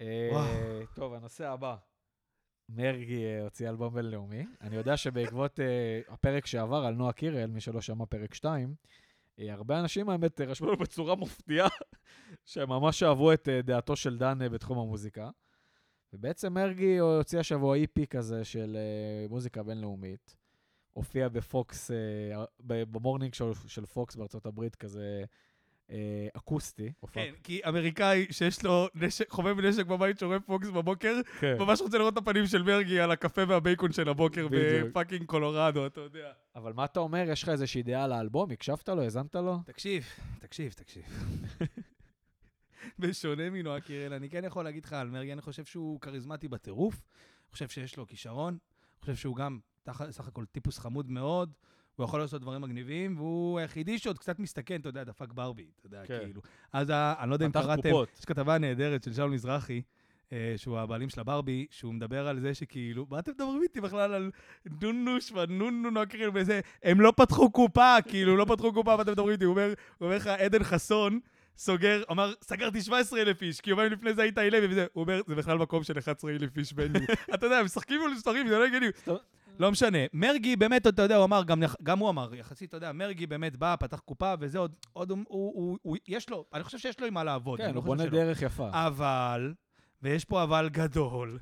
אה. 0.00 0.80
טוב, 0.94 1.14
הנושא 1.14 1.48
הבא. 1.48 1.76
מרגי 2.74 3.24
אה, 3.24 3.42
הוציא 3.42 3.68
אלבום 3.68 3.94
בינלאומי. 3.94 4.46
אני 4.60 4.76
יודע 4.76 4.96
שבעקבות 4.96 5.60
אה, 5.60 6.00
הפרק 6.08 6.46
שעבר 6.46 6.84
על 6.84 6.94
נועה 6.94 7.12
קירל, 7.12 7.46
מי 7.50 7.60
שלא 7.60 7.80
שמע 7.80 8.06
פרק 8.06 8.34
2, 8.34 8.74
הרבה 9.38 9.80
אנשים, 9.80 10.08
האמת, 10.08 10.40
אה, 10.40 10.46
רשמו 10.46 10.66
לו 10.66 10.76
בצורה 10.76 11.16
מפתיעה, 11.16 11.68
שהם 12.44 12.68
ממש 12.68 13.02
אהבו 13.02 13.32
את 13.32 13.48
אה, 13.48 13.62
דעתו 13.62 13.96
של 13.96 14.18
דן 14.18 14.42
אה, 14.42 14.48
בתחום 14.48 14.78
המוזיקה. 14.78 15.30
ובעצם 16.12 16.52
מרגי 16.54 16.98
הוציא 16.98 17.38
השבוע 17.38 17.76
EP 17.76 18.06
כזה 18.06 18.44
של 18.44 18.76
אה, 18.76 19.28
מוזיקה 19.28 19.62
בינלאומית. 19.62 20.36
הופיע 20.92 21.28
בפוקס, 21.28 21.90
אה, 21.90 22.44
ב- 22.60 22.92
ב 22.92 22.97
morning 22.97 23.34
show 23.34 23.54
של 23.54 23.86
פוקס 23.86 24.16
בארצות 24.16 24.46
הברית, 24.46 24.76
כזה 24.76 25.00
אה, 25.20 25.24
אקוסטי. 26.36 26.92
הופעה- 27.00 27.24
כן, 27.24 27.32
כי 27.42 27.60
אמריקאי 27.68 28.26
שיש 28.30 28.64
לו 28.64 28.88
נשק, 28.94 29.30
חובב 29.30 29.60
נשק 29.60 29.86
בבית 29.86 30.18
שרואה 30.18 30.40
פוקס 30.40 30.68
בבוקר, 30.68 31.14
כן. 31.40 31.56
ממש 31.58 31.80
רוצה 31.80 31.98
לראות 31.98 32.12
את 32.12 32.18
הפנים 32.18 32.46
של 32.46 32.62
מרגי 32.62 33.00
על 33.00 33.10
הקפה 33.10 33.42
והבייקון 33.48 33.92
של 33.92 34.08
הבוקר. 34.08 34.48
ב 34.50 34.59
fucking 34.59 35.24
קולורדו, 35.26 35.86
אתה 35.86 36.00
יודע. 36.00 36.32
אבל 36.56 36.72
מה 36.72 36.84
אתה 36.84 37.00
אומר? 37.00 37.24
יש 37.28 37.42
לך 37.42 37.48
איזושהי 37.48 37.82
דעה 37.82 38.04
על 38.04 38.12
האלבום? 38.12 38.50
הקשבת 38.50 38.88
לו? 38.88 39.02
האזנת 39.02 39.34
לו? 39.34 39.58
תקשיב, 39.66 40.04
תקשיב, 40.40 40.72
תקשיב. 40.72 41.02
בשונה 42.98 43.50
מנועה 43.50 43.80
קירל, 43.80 44.12
אני 44.12 44.30
כן 44.30 44.44
יכול 44.44 44.64
להגיד 44.64 44.84
לך 44.84 44.92
על 44.92 45.08
מרגי, 45.10 45.32
אני 45.32 45.40
חושב 45.42 45.64
שהוא 45.64 46.00
כריזמטי 46.00 46.48
בטירוף, 46.48 46.94
אני 46.94 47.52
חושב 47.52 47.68
שיש 47.68 47.96
לו 47.96 48.06
כישרון, 48.06 48.52
אני 48.52 49.00
חושב 49.00 49.14
שהוא 49.16 49.36
גם 49.36 49.58
תח- 49.82 50.10
סך 50.10 50.28
הכל 50.28 50.44
טיפוס 50.44 50.78
חמוד 50.78 51.10
מאוד, 51.10 51.52
הוא 51.96 52.04
יכול 52.04 52.20
לעשות 52.20 52.42
דברים 52.42 52.60
מגניבים, 52.60 53.16
והוא 53.16 53.58
היחידי 53.58 53.98
שעוד 53.98 54.18
קצת 54.18 54.38
מסתכן, 54.38 54.80
אתה 54.80 54.88
יודע, 54.88 55.04
דפק 55.04 55.32
ברבי, 55.32 55.66
אתה 55.78 55.86
יודע, 55.86 56.02
כן. 56.06 56.18
כאילו. 56.24 56.40
אז 56.72 56.90
אני 56.90 57.30
לא 57.30 57.34
יודע 57.34 57.46
אם 57.46 57.52
קראתם. 57.52 57.90
יש 58.18 58.24
כתבה 58.24 58.58
נהדרת 58.58 59.02
של 59.02 59.12
שאול 59.12 59.30
מזרחי, 59.30 59.82
אה, 60.32 60.54
שהוא 60.56 60.78
הבעלים 60.78 61.08
של 61.08 61.20
הברבי, 61.20 61.66
שהוא 61.70 61.94
מדבר 61.94 62.28
על 62.28 62.40
זה 62.40 62.54
שכאילו, 62.54 63.06
מה 63.10 63.18
אתם 63.18 63.32
מדברים 63.32 63.62
איתי 63.62 63.80
בכלל 63.80 64.14
על 64.14 64.30
נונוש 64.82 65.32
והנונו 65.32 65.90
נוקרל 65.90 66.30
וזה, 66.34 66.60
הם 66.82 67.00
לא 67.00 67.12
פתחו 67.16 67.50
קופה, 67.50 67.96
כאילו, 68.08 68.36
לא 68.36 68.44
פתחו 68.44 68.72
קופה, 68.72 68.96
מה 68.96 69.02
אתם 69.02 69.12
מדברים 69.12 69.32
איתי? 69.32 69.44
הוא 69.44 69.56
אומר, 70.00 70.16
לך, 70.16 70.26
עדן 70.26 70.64
חסון, 70.64 71.20
סוגר, 71.56 72.02
אמר, 72.10 72.32
סגרתי 72.42 72.82
17,000 72.82 73.42
איש, 73.42 73.60
כי 73.60 73.70
יומיים 73.70 73.92
לפני 73.92 74.14
זה 74.14 74.22
היית 74.22 74.38
אילם 74.38 74.70
וזה, 74.70 74.86
הוא 74.92 75.02
אומר, 75.02 75.20
זה 75.26 75.34
בכלל 75.34 75.58
מקום 75.58 75.82
של 75.82 75.98
11,000 75.98 76.56
איש 76.58 76.72
בניו. 76.72 77.02
אתה 77.34 77.46
יודע, 77.46 77.62
משחקים 77.62 78.00
מול 78.00 78.10
מספרים, 78.10 78.48
זה 78.48 78.58
לא 78.58 78.64
הגיוני. 78.64 78.86
לא 79.62 79.72
משנה. 79.72 79.98
מרגי, 80.12 80.56
באמת, 80.56 80.86
אתה 80.86 81.02
יודע, 81.02 81.16
הוא 81.16 81.24
אמר, 81.24 81.44
גם, 81.44 81.62
גם 81.82 81.98
הוא 81.98 82.10
אמר, 82.10 82.34
יחסית, 82.34 82.68
אתה 82.68 82.76
יודע, 82.76 82.92
מרגי 82.92 83.26
באמת 83.26 83.56
בא, 83.56 83.76
פתח 83.80 83.98
קופה, 83.98 84.34
וזה 84.40 84.58
עוד, 84.58 84.74
עוד 84.92 85.10
הוא, 85.10 85.18
הוא, 85.28 85.52
הוא, 85.54 85.78
הוא, 85.82 85.96
יש 86.08 86.30
לו, 86.30 86.44
אני 86.54 86.64
חושב 86.64 86.78
שיש 86.78 87.00
לו 87.00 87.06
עם 87.06 87.14
מה 87.14 87.24
לעבוד. 87.24 87.58
כן, 87.58 87.70
לא 87.74 87.74
הוא 87.74 87.84
בונה. 87.84 88.06
דרך 88.06 88.42
יפה. 88.42 88.70
אבל, 88.72 89.54
ויש 90.02 90.24
פה 90.24 90.42
אבל 90.42 90.68
גדול, 90.68 91.38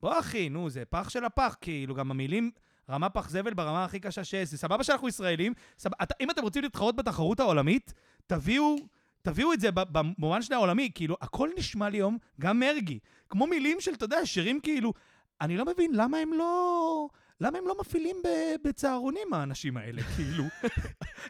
בוא 0.00 0.18
אחי, 0.18 0.48
נו, 0.48 0.70
זה 0.70 0.84
פח 0.84 1.08
של 1.08 1.24
הפח, 1.24 1.56
כאילו, 1.60 1.94
גם 1.94 2.10
המילים, 2.10 2.50
רמה 2.90 3.10
פח 3.10 3.28
זבל 3.28 3.54
ברמה 3.54 3.84
הכי 3.84 4.00
קשה 4.00 4.24
שיש. 4.24 4.48
זה 4.48 4.58
סבבה 4.58 4.84
שאנחנו 4.84 5.08
ישראלים, 5.08 5.52
סבב... 5.78 5.92
אתה, 6.02 6.14
אם 6.20 6.30
אתם 6.30 6.42
רוצים 6.42 6.62
להתחרות 6.62 6.96
בתחרות 6.96 7.40
העולמית, 7.40 7.94
תביאו, 8.26 8.76
תביאו 9.22 9.52
את 9.52 9.60
זה 9.60 9.68
במובן 9.72 10.42
של 10.42 10.54
העולמי, 10.54 10.90
כאילו, 10.94 11.16
הכל 11.20 11.48
נשמע 11.58 11.88
לי 11.88 11.98
היום, 11.98 12.18
גם 12.40 12.60
מרגי. 12.60 12.98
כמו 13.28 13.46
מילים 13.46 13.80
של, 13.80 13.94
אתה 13.94 14.04
יודע, 14.04 14.26
שירים 14.26 14.60
כאילו, 14.60 14.92
אני 15.40 15.56
לא 15.56 15.64
מבין 15.64 15.90
למה 15.94 16.18
הם 16.18 16.32
לא... 16.32 17.08
למה 17.40 17.58
הם 17.58 17.66
לא 17.66 17.74
מפעילים 17.80 18.16
בצהרונים, 18.64 19.34
האנשים 19.34 19.76
האלה, 19.76 20.02
כאילו? 20.16 20.44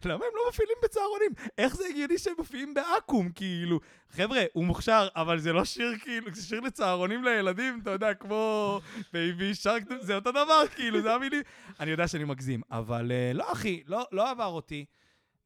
למה 0.05 0.25
הם 0.25 0.31
לא 0.35 0.43
מפעילים 0.49 0.77
בצהרונים? 0.85 1.31
איך 1.59 1.77
זה 1.77 1.85
הגיוני 1.91 2.19
שהם 2.19 2.35
מופיעים 2.39 2.75
בעכו"ם, 2.75 3.31
כאילו? 3.35 3.81
חבר'ה, 4.11 4.45
הוא 4.53 4.65
מוכשר, 4.65 5.09
אבל 5.17 5.39
זה 5.39 5.53
לא 5.53 5.65
שיר 5.65 5.99
כאילו, 6.01 6.27
זה 6.35 6.43
שיר 6.43 6.61
לצהרונים 6.61 7.25
לילדים, 7.25 7.81
אתה 7.83 7.91
יודע, 7.91 8.15
כמו 8.15 8.81
Baby 9.13 9.55
Shark, 9.55 9.83
זה 10.01 10.15
אותו 10.15 10.31
דבר, 10.31 10.63
כאילו, 10.75 11.03
זה 11.03 11.15
המילים. 11.15 11.43
אני 11.81 11.91
יודע 11.91 12.09
שאני 12.09 12.25
מגזים, 12.25 12.61
אבל 12.71 13.13
אה, 13.13 13.33
לא, 13.35 13.53
אחי, 13.53 13.83
לא, 13.87 14.07
לא 14.13 14.31
עבר 14.31 14.47
אותי. 14.47 14.85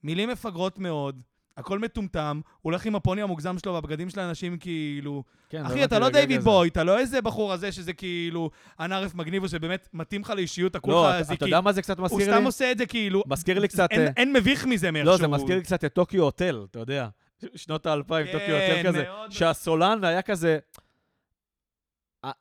מילים 0.02 0.28
מפגרות 0.28 0.78
מאוד, 0.78 1.22
הכל 1.56 1.78
מטומטם, 1.78 2.40
הוא 2.44 2.70
הולך 2.70 2.86
עם 2.86 2.96
הפוני 2.96 3.22
המוגזם 3.22 3.58
שלו 3.58 3.74
והבגדים 3.74 4.10
של 4.10 4.20
האנשים 4.20 4.56
כאילו... 4.58 5.22
כן, 5.50 5.64
אחי, 5.66 5.84
אתה 5.84 5.98
לא 5.98 6.08
דיוויד 6.08 6.40
זה. 6.40 6.44
בוי, 6.44 6.68
אתה 6.68 6.84
לא 6.84 6.98
איזה 6.98 7.22
בחור 7.22 7.52
הזה 7.52 7.72
שזה 7.72 7.92
כאילו 7.92 8.50
אנערף 8.80 9.14
מגניב, 9.14 9.46
שבאמת 9.46 9.88
מתאים 9.92 10.20
לך 10.20 10.30
לאישיות, 10.30 10.76
הכול 10.76 10.92
לא, 10.94 11.10
לך 11.20 11.32
אתה- 11.32 11.46
יודע 11.46 11.60
מה 11.60 11.72
זה 11.72 11.82
קצת 11.82 11.98
הוא 11.98 12.04
מזכיר 12.04 12.26
סתם 12.26 12.38
לי? 12.38 12.44
עושה 12.44 12.72
את 12.72 12.78
זה 12.78 12.86
כאילו... 12.86 13.22
מזכיר 13.26 13.58
לי 13.58 13.68
קצת... 13.68 13.88
אין- 13.90 14.00
אה, 14.00 14.12
אין 14.16 14.32
מביך 14.32 14.66
מזה 14.66 14.90
מאיכשהו. 14.90 15.12
לא, 15.12 15.18
זה 15.18 15.28
מזכיר 15.28 15.56
לי 15.56 15.62
קצת 15.62 15.84
את 15.84 15.94
טוקיו 15.94 16.22
הוטל, 16.22 16.66
אתה 16.70 16.78
יודע. 16.78 17.08
שנות 17.54 17.86
האלפיים, 17.86 18.26
כן, 18.26 18.32
טוקיו 18.32 18.54
הוטל 18.56 18.88
כזה. 18.88 19.02
מאוד. 19.02 19.32
שהסולן 19.32 20.04
היה 20.04 20.22
כזה... 20.22 20.58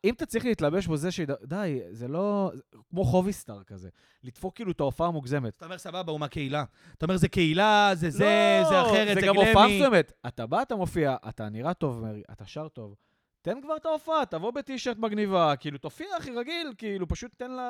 אם 0.04 0.14
אתה 0.14 0.26
צריך 0.26 0.46
להתלבש 0.46 0.88
בזה 0.88 1.12
ש... 1.12 1.20
די, 1.44 1.80
זה 1.92 2.08
לא... 2.08 2.52
זה 2.54 2.62
כמו 2.90 3.06
חוביסטאר 3.06 3.64
כזה. 3.64 3.90
לדפוק 4.24 4.56
כאילו 4.56 4.72
את 4.72 4.80
ההופעה 4.80 5.08
המוגזמת. 5.08 5.54
אתה 5.58 5.66
אומר, 5.66 5.78
סבבה, 5.78 6.12
הוא 6.12 6.20
מהקהילה. 6.20 6.64
אתה 6.98 7.06
אומר, 7.06 7.18
זה 7.18 7.28
קהילה, 7.28 7.92
זה 7.94 8.10
זה, 8.10 8.60
לא, 8.64 8.70
זה 8.70 8.82
אחרת, 8.82 9.16
זה 9.16 9.22
זה 9.22 9.28
גם 9.28 9.36
הופעה 9.36 9.68
גלמי. 9.68 9.76
מסוימת. 9.76 10.12
אתה 10.28 10.46
בא, 10.46 10.62
אתה 10.62 10.76
מופיע, 10.76 11.16
אתה 11.30 11.50
נראה 11.50 11.74
טוב, 11.74 12.02
מרי, 12.02 12.22
אתה 12.32 12.46
שר 12.46 12.68
טוב. 12.68 12.96
תן 13.42 13.62
כבר 13.62 13.76
את 13.76 13.86
ההופעה, 13.86 14.26
תבוא 14.26 14.52
בטי-שירט 14.52 14.98
מגניבה, 14.98 15.56
כאילו, 15.56 15.78
תופיע, 15.78 16.08
אחי, 16.20 16.32
רגיל, 16.32 16.74
כאילו, 16.78 17.08
פשוט 17.08 17.32
תן 17.38 17.52
לה... 17.52 17.70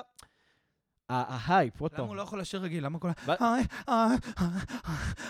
ההייפ, 1.10 1.82
עוד 1.82 1.92
למה 1.92 1.98
פעם. 1.98 2.08
הוא 2.08 2.16
לא 2.16 2.22
יכול 2.22 2.40
לשיר 2.40 2.62
רגיל? 2.62 2.86
למה 2.86 3.00
כל 3.00 3.08
ה... 3.08 3.14
אה, 3.30 3.56
אה, 3.90 4.08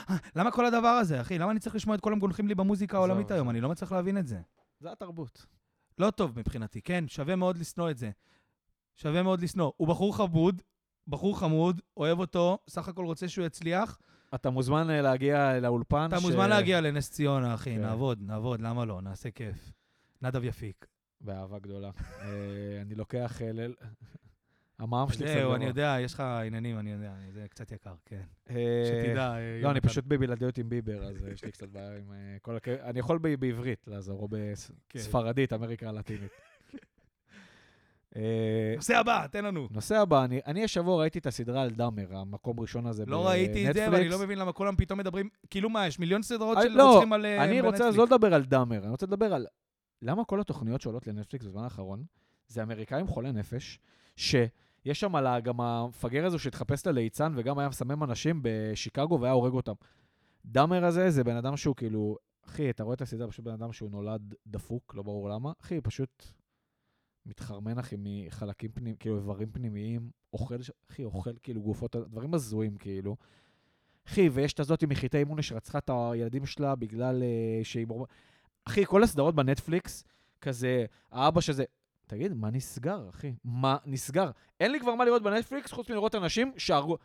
אה. 0.09 0.15
למה 0.36 0.51
כל 0.51 0.65
הדבר 0.65 0.88
הזה, 0.88 1.21
אחי? 1.21 1.38
למה 1.38 1.51
אני 1.51 1.59
צריך 1.59 1.75
לשמוע 1.75 1.95
את 1.95 2.01
כל 2.01 2.13
הגונחים 2.13 2.47
לי 2.47 2.55
במוזיקה 2.55 2.97
העולמית 2.97 3.32
היום? 3.32 3.49
אני 3.49 3.61
לא 3.61 3.69
מצליח 3.69 3.91
להבין 3.91 4.17
את 4.17 4.27
זה. 4.27 4.38
זה 4.80 4.91
התרבות. 4.91 5.45
לא 6.00 6.12
טוב 6.12 6.39
מבחינתי, 6.39 6.82
כן? 6.82 7.08
שווה 7.08 7.36
מאוד 7.36 7.58
לשנוא 7.58 7.89
את 7.89 7.97
זה. 7.97 8.12
שווה 8.95 9.24
מאוד 9.24 9.41
לשנוא. 9.41 9.72
הוא 9.78 9.88
בחור 9.88 10.16
חבוד, 10.18 10.62
בחור 11.08 11.39
חמוד, 11.39 11.82
אוהב 11.97 12.20
אותו, 12.20 12.58
סך 12.70 12.88
הכל 12.88 13.06
רוצה 13.06 13.28
שהוא 13.28 13.45
יצליח. 13.45 14.00
אתה 14.36 14.50
מוזמן 14.50 14.89
אה, 14.89 15.02
להגיע 15.02 15.60
לאולפן. 15.60 16.08
אתה 16.08 16.20
מוזמן 16.20 16.50
להגיע 16.50 16.82
לנס 16.82 17.12
ציונה, 17.12 17.54
אחי, 17.54 17.76
כן. 17.76 17.82
נעבוד, 17.82 18.22
נעבוד, 18.22 18.62
למה 18.62 18.86
לא? 18.86 19.02
נעשה 19.02 19.32
כיף. 19.32 19.72
נדב 20.22 20.43
יפיק. 20.43 20.86
באהבה 21.22 21.60
גדולה. 21.60 21.91
אה, 22.22 22.82
אני 22.82 22.95
לוקח... 22.95 23.41
המע"מ 24.80 25.09
שלי 25.09 25.25
קצת 25.25 25.34
זהו, 25.34 25.41
גבוה. 25.41 25.55
אני 25.55 25.65
יודע, 25.65 25.97
יש 25.99 26.13
לך 26.13 26.19
עניינים, 26.19 26.80
אני 26.80 26.91
יודע, 26.91 27.13
זה 27.32 27.47
קצת 27.49 27.71
יקר, 27.71 27.93
כן. 28.05 28.21
אה, 28.49 28.55
שתדע, 28.86 29.34
אה, 29.36 29.59
לא, 29.63 29.71
אני. 29.71 29.82
פשוט 29.82 30.05
בבלעדיות 30.07 30.57
עם 30.57 30.69
ביבר, 30.69 31.03
אז 31.03 31.25
אה, 31.25 31.32
יש 31.32 31.43
לי 31.43 31.51
קצת 31.51 31.69
בעיה 31.69 31.97
עם 31.97 32.11
כל 32.41 32.55
הכ... 32.55 32.67
אני 32.67 32.99
יכול 32.99 33.17
בעברית 33.17 33.88
לעזור, 33.88 34.21
או 34.21 34.27
כן. 34.30 34.99
בספרדית, 34.99 35.53
אמריקה 35.53 35.89
הלטינית. 35.89 36.32
נושא 38.75 38.97
הבא, 38.97 39.27
תן 39.27 39.45
לנו. 39.45 39.67
נושא 39.71 39.97
הבא, 39.97 40.23
אני, 40.23 40.39
אני 40.45 40.63
השבוע 40.63 41.01
ראיתי 41.01 41.19
את 41.19 41.25
הסדרה 41.25 41.61
על 41.61 41.69
דאמר, 41.69 42.17
המקום 42.17 42.59
ראשון 42.59 42.86
הזה 42.86 43.05
לא 43.05 43.27
ראיתי 43.27 43.69
את 43.69 43.73
זה, 43.73 43.80
ואני 43.80 43.91
בנטפליקס. 43.91 44.13
לא 44.13 44.25
מבין 44.25 44.38
למה 44.38 44.51
כולם 44.51 44.75
פתאום 44.75 44.99
מדברים, 44.99 45.30
כאילו 45.49 45.69
מה, 45.69 45.88
יש 45.88 45.99
מיליון 45.99 46.21
סדרות 46.21 46.57
של 46.61 46.67
לא, 46.67 46.93
רוצחים 46.93 47.13
על 47.13 47.25
אני 47.25 47.61
רוצה 47.61 47.75
אז 47.75 47.95
בנטפליקס. 47.95 47.97
לא 47.97 48.05
לדבר 48.05 48.34
על 48.34 48.43
דאמר, 48.43 48.77
אני 48.84 48.89
רוצה 48.89 49.05
לדבר 49.05 49.34
על... 49.34 49.47
למה 50.01 50.25
כל 50.25 50.41
התוכניות 50.41 50.82
שעולות 50.82 51.07
לנטפליקס 51.07 51.45
בזמן 51.45 51.63
האחרון, 51.63 52.03
זה 52.47 52.63
אמריקאים 52.63 53.07
חולי 53.07 53.32
נפש, 53.32 53.80
שיש 54.90 55.00
שם 55.00 55.16
על 55.16 55.28
ה- 55.28 55.40
גם 55.40 55.62
המפגר 55.62 56.26
הזה 56.26 56.40
שהתחפש 56.40 56.88
לליצן 56.88 57.34
וגם 57.36 57.60
היה 57.60 57.70
מסמם 57.70 58.04
אנשים 58.04 58.40
בשיקגו 58.44 59.20
והיה 59.22 59.34
הורג 59.34 59.54
אותם. 59.54 59.74
דאמר 60.46 60.86
הזה 60.86 61.10
זה 61.10 61.24
בן 61.24 61.36
אדם 61.36 61.58
שהוא 61.58 61.76
כאילו... 61.76 62.18
אחי, 62.46 62.70
אתה 62.70 62.84
רואה 62.84 62.94
את 62.94 63.02
הסדרה, 63.02 63.28
פשוט 63.28 63.46
בן 63.46 63.52
אדם 63.52 63.74
שהוא 63.74 63.92
נולד 63.92 64.34
דפוק, 64.48 64.96
לא 64.96 65.04
ברור 65.04 65.30
למה. 65.30 65.52
אחי, 65.62 65.82
פשוט 65.82 66.24
מתחרמן, 67.26 67.80
אחי, 67.80 67.96
מחלקים 68.00 68.72
פנימיים, 68.72 68.96
כאילו 68.96 69.18
איברים 69.18 69.52
פנימיים, 69.52 70.10
אוכל, 70.34 70.56
אחי, 70.92 71.04
אוכל 71.04 71.34
כאילו 71.44 71.62
גופות, 71.62 71.96
דברים 71.96 72.34
הזויים, 72.34 72.78
כאילו. 72.78 73.16
אחי, 74.08 74.30
ויש 74.30 74.54
את 74.54 74.60
הזאתי 74.60 74.86
מחיטי 74.86 75.18
אימונה 75.18 75.42
שרצחה 75.42 75.78
את 75.78 75.90
הילדים 75.94 76.46
שלה 76.46 76.76
בגלל 76.76 77.24
אה, 77.24 77.64
שהיא... 77.64 77.88
אחי, 78.66 78.86
כל 78.86 79.04
הסדרות 79.04 79.36
בנטפליקס, 79.36 80.04
כזה, 80.42 80.86
האבא 81.12 81.42
שזה... 81.42 81.64
תגיד, 82.10 82.34
מה 82.34 82.49
נסגר, 82.51 83.10
אחי? 83.10 83.34
מה 83.43 83.78
נסגר? 83.86 84.32
אין 84.60 84.72
לי 84.72 84.80
כבר 84.80 84.95
מה 84.95 85.05
לראות 85.05 85.24
בנטפליקס 85.24 85.72
חוץ 85.72 85.89
מלראות 85.89 86.16
אנשים 86.16 86.51
שהרגו... 86.57 86.97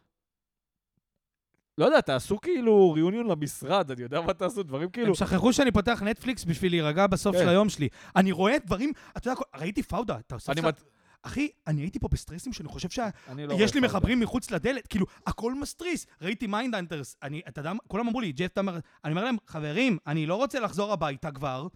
לא 1.79 1.85
יודע, 1.85 2.01
תעשו 2.01 2.41
כאילו 2.41 2.93
ריאוניון 2.93 3.27
למשרד, 3.27 3.91
אני 3.91 4.03
יודע 4.03 4.21
מה 4.21 4.33
תעשו, 4.35 4.63
דברים 4.63 4.91
כאילו... 4.91 5.09
הם 5.09 5.15
שכחו 5.15 5.53
שאני 5.53 5.73
פותח 5.73 6.03
נטפליקס 6.03 6.45
בשביל 6.45 6.73
להירגע 6.73 7.07
בסוף 7.07 7.37
כן. 7.37 7.43
של 7.43 7.49
היום 7.49 7.69
שלי. 7.69 7.89
אני 8.17 8.33
רואה 8.33 8.59
דברים, 8.59 8.93
אתה 9.17 9.31
יודע, 9.31 9.41
ראיתי 9.57 9.83
פאודה, 9.83 10.19
אתה 10.19 10.35
עושה... 10.35 10.53
מת- 10.63 10.83
אחי, 11.23 11.49
אני 11.67 11.81
הייתי 11.81 11.99
פה 11.99 12.09
בסטרסים 12.09 12.53
שאני 12.53 12.69
חושב 12.69 12.91
ש... 12.91 12.99
אני 13.29 13.47
לא 13.47 13.55
לי. 13.75 13.81
מחברים 13.81 14.21
מחוץ 14.21 14.51
לדלת, 14.51 14.87
כאילו, 14.87 15.07
הכל 15.27 15.55
מסטריס. 15.55 16.07
ראיתי 16.21 16.47
מיינדאנטרס, 16.47 17.17
אני, 17.23 17.43
אתה 17.49 17.61
יודע? 17.61 17.73
כולם 17.89 18.09
אמרו 18.09 18.21
לי, 18.21 18.33
ג'ף 18.33 18.53
תמר, 18.55 18.79
אני 19.05 19.13
אומר 19.13 19.25
להם, 19.25 19.37
חברים, 19.47 19.99
אני 20.07 20.27
לא 20.27 20.35
רוצה 20.35 20.61
לחזור 20.61 20.93
הביתה 20.93 21.31
כבר. 21.31 21.67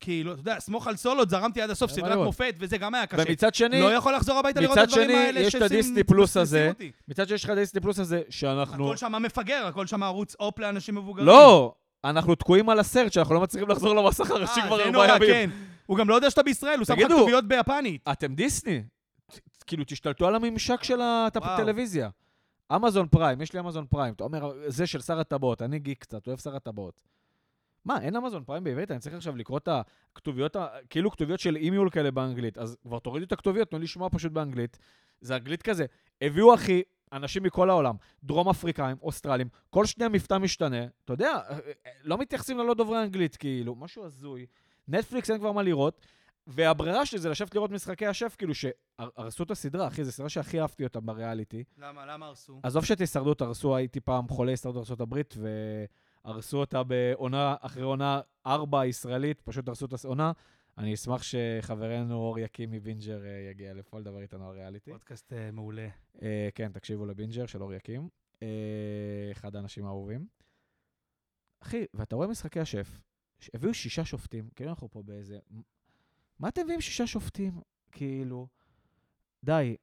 כאילו, 0.00 0.32
אתה 0.32 0.40
יודע, 0.40 0.60
סמוך 0.60 0.86
על 0.86 0.96
סולות, 0.96 1.30
זרמתי 1.30 1.62
עד 1.62 1.70
הסוף, 1.70 1.90
סדרת. 1.90 2.18
מופת, 2.18 2.54
וזה 2.58 2.78
גם 2.78 2.94
היה 2.94 3.06
קשה. 3.06 3.22
ומצד 3.28 3.54
שני, 3.54 3.80
לא 3.80 3.94
יכול 3.94 4.14
לחזור 4.14 4.38
הביתה 4.38 4.60
לראות 4.60 4.78
מצד 4.78 4.82
את 4.82 4.88
הדברים 4.88 5.08
שני, 5.08 5.18
האלה 5.18 5.40
יש 5.40 5.54
את 5.54 5.62
הדיסני 5.62 6.04
פלוס 6.04 6.36
הזה. 6.36 6.72
מצד 7.08 7.28
שיש 7.28 7.44
לך 7.44 7.50
דיסני 7.50 7.80
פלוס 7.80 7.98
הזה, 7.98 8.22
שאנחנו... 8.30 8.86
הכל 8.86 8.96
שם 8.96 9.22
מפגר, 9.22 9.66
הכל 9.66 9.86
שם 9.86 10.02
ערוץ 10.02 10.36
אופ 10.40 10.58
לאנשים 10.58 10.94
מבוגרים. 10.94 11.26
לא! 11.26 11.74
אנחנו 12.04 12.34
תקועים 12.34 12.68
על 12.68 12.78
הסרט 12.78 13.12
שאנחנו 13.12 13.34
לא 13.34 13.40
מצליחים 13.40 13.68
לחזור 13.68 13.94
למסך 13.94 14.30
אה, 14.30 14.36
הראשי 14.36 14.60
כבר 14.66 14.82
ארבעה 14.82 15.16
ימים. 15.16 15.28
כן. 15.28 15.50
הוא 15.86 15.98
גם 15.98 16.08
לא 16.08 16.14
יודע 16.14 16.30
שאתה 16.30 16.42
בישראל, 16.42 16.78
הוא 16.78 16.84
שם 16.84 16.94
לך 16.98 17.06
כתוביות 17.06 17.48
ביפנית. 17.48 18.08
אתם 18.12 18.34
דיסני. 18.34 18.82
כאילו, 19.66 19.84
תשתלטו 19.86 20.26
על 20.26 20.34
הממשק 20.34 20.82
של. 20.82 21.00
הטלוויזיה. 21.34 22.08
אמזון 22.76 23.08
פריים, 23.08 23.40
יש 23.40 23.52
לי 23.52 23.60
אמזון 23.60 23.86
פריים. 23.86 24.14
אתה 24.14 24.24
אומר, 24.24 24.52
זה 24.66 24.86
של 24.86 25.00
שר 25.00 25.20
הטבעות, 25.20 25.62
אני 25.62 25.78
גיק 25.78 25.98
קצת, 25.98 26.26
אוהב 26.26 26.38
שר 26.38 26.56
הטבעות. 26.56 27.00
מה, 27.84 28.02
אין 28.02 28.16
אמזון 28.16 28.44
פריים 28.44 28.64
בעברית? 28.64 28.90
אני 28.90 28.98
צריך 28.98 29.14
עכשיו 29.14 29.36
לקרוא 29.36 29.58
את 29.58 29.68
הכתוביות, 30.12 30.56
כאילו 30.90 31.10
כתוביות 31.10 31.40
של 31.40 31.56
אימיול 31.56 31.90
כאלה 31.90 32.10
באנגלית. 32.10 32.58
אז 32.58 32.76
כבר 32.82 32.98
תורידו 32.98 33.26
את 33.26 33.32
הכתוביות, 33.32 33.70
תנו 33.70 33.78
לי 33.78 33.84
לשמוע 33.84 34.08
פשוט 34.12 34.32
באנגלית. 34.32 34.78
זה 35.20 35.36
אנגלית 35.36 35.62
כזה. 35.62 35.86
הביאו, 36.20 36.54
אחי, 36.54 36.82
אנשים 37.12 37.42
מכל 37.42 37.70
העולם, 37.70 37.94
דרום 38.24 38.48
אפריקאים, 38.48 38.96
אוסטרלים, 39.02 39.48
כל 39.70 39.86
שניה 39.86 40.08
מבטא 40.08 40.38
משתנה. 40.38 40.84
אתה 41.04 41.12
יודע, 41.12 41.38
לא 42.04 42.18
מתייחסים 42.18 42.58
ללא 42.58 42.74
דוברי 42.74 43.02
אנגלית, 43.02 43.36
כאילו, 43.36 43.74
משהו 43.74 44.04
הזוי. 44.04 44.46
נטפליקס 44.88 45.30
אין 45.30 45.38
כבר 45.38 45.52
מה 45.52 45.62
לראות. 45.62 46.00
והברירה 46.46 47.06
שלי 47.06 47.18
זה 47.18 47.28
לשבת 47.28 47.54
לראות 47.54 47.70
משחקי 47.70 48.06
השף, 48.06 48.34
כאילו, 48.38 48.54
שהרסו 48.54 49.42
את 49.42 49.50
הסדרה, 49.50 49.86
אחי, 49.86 50.04
זו 50.04 50.12
סדרה 50.12 50.28
שהכי 50.28 50.60
אהבתי 50.60 50.84
אותה 50.84 51.00
בריאליטי. 51.00 51.64
למה, 51.78 52.06
למה 52.06 52.26
הרסו? 52.26 52.60
עזוב 52.62 52.84
שאת 52.84 53.00
הישרדות 53.00 53.42
הרסו, 53.42 53.76
הייתי 53.76 54.00
פעם 54.00 54.28
חולה 54.28 54.50
הישרדות 54.50 54.90
ארה"ב, 54.90 55.22
והרסו 56.24 56.58
אותה 56.58 56.82
בעונה, 56.82 57.56
אחרי 57.60 57.82
עונה 57.82 58.20
ארבע 58.46 58.86
ישראלית, 58.86 59.40
פשוט 59.40 59.68
הרסו 59.68 59.86
את 59.86 60.04
העונה. 60.04 60.32
אני 60.78 60.94
אשמח 60.94 61.22
שחברנו 61.22 62.14
אור 62.14 62.38
יקים 62.38 62.70
מבינג'ר 62.70 63.24
אה, 63.24 63.50
יגיע 63.50 63.74
לפה 63.74 63.98
לדבר 63.98 64.22
איתנו 64.22 64.48
על 64.48 64.54
ריאליטי. 64.54 64.90
פודקאסט 64.90 65.32
אה, 65.32 65.50
מעולה. 65.50 65.88
אה, 66.22 66.48
כן, 66.54 66.72
תקשיבו 66.72 67.06
לבינג'ר 67.06 67.46
של 67.46 67.62
אור 67.62 67.74
יקים. 67.74 68.08
אחד 69.32 69.56
האנשים 69.56 69.84
האהובים. 69.84 70.26
אחי, 71.62 71.84
ואתה 71.94 72.16
רואה 72.16 72.28
משחקי 72.28 72.60
השף, 72.60 73.00
הביאו 73.54 73.74
שישה 73.74 74.04
שופטים, 74.04 74.48
כאילו 74.54 74.70
אנחנו 74.70 74.90
פה 74.90 75.02
באיזה... 75.02 75.38
מה 76.38 76.48
אתם 76.48 76.62
מביאים 76.64 76.80
שישה 76.80 77.06
שופטים? 77.06 77.60
כאילו... 77.92 78.48
די. 79.44 79.76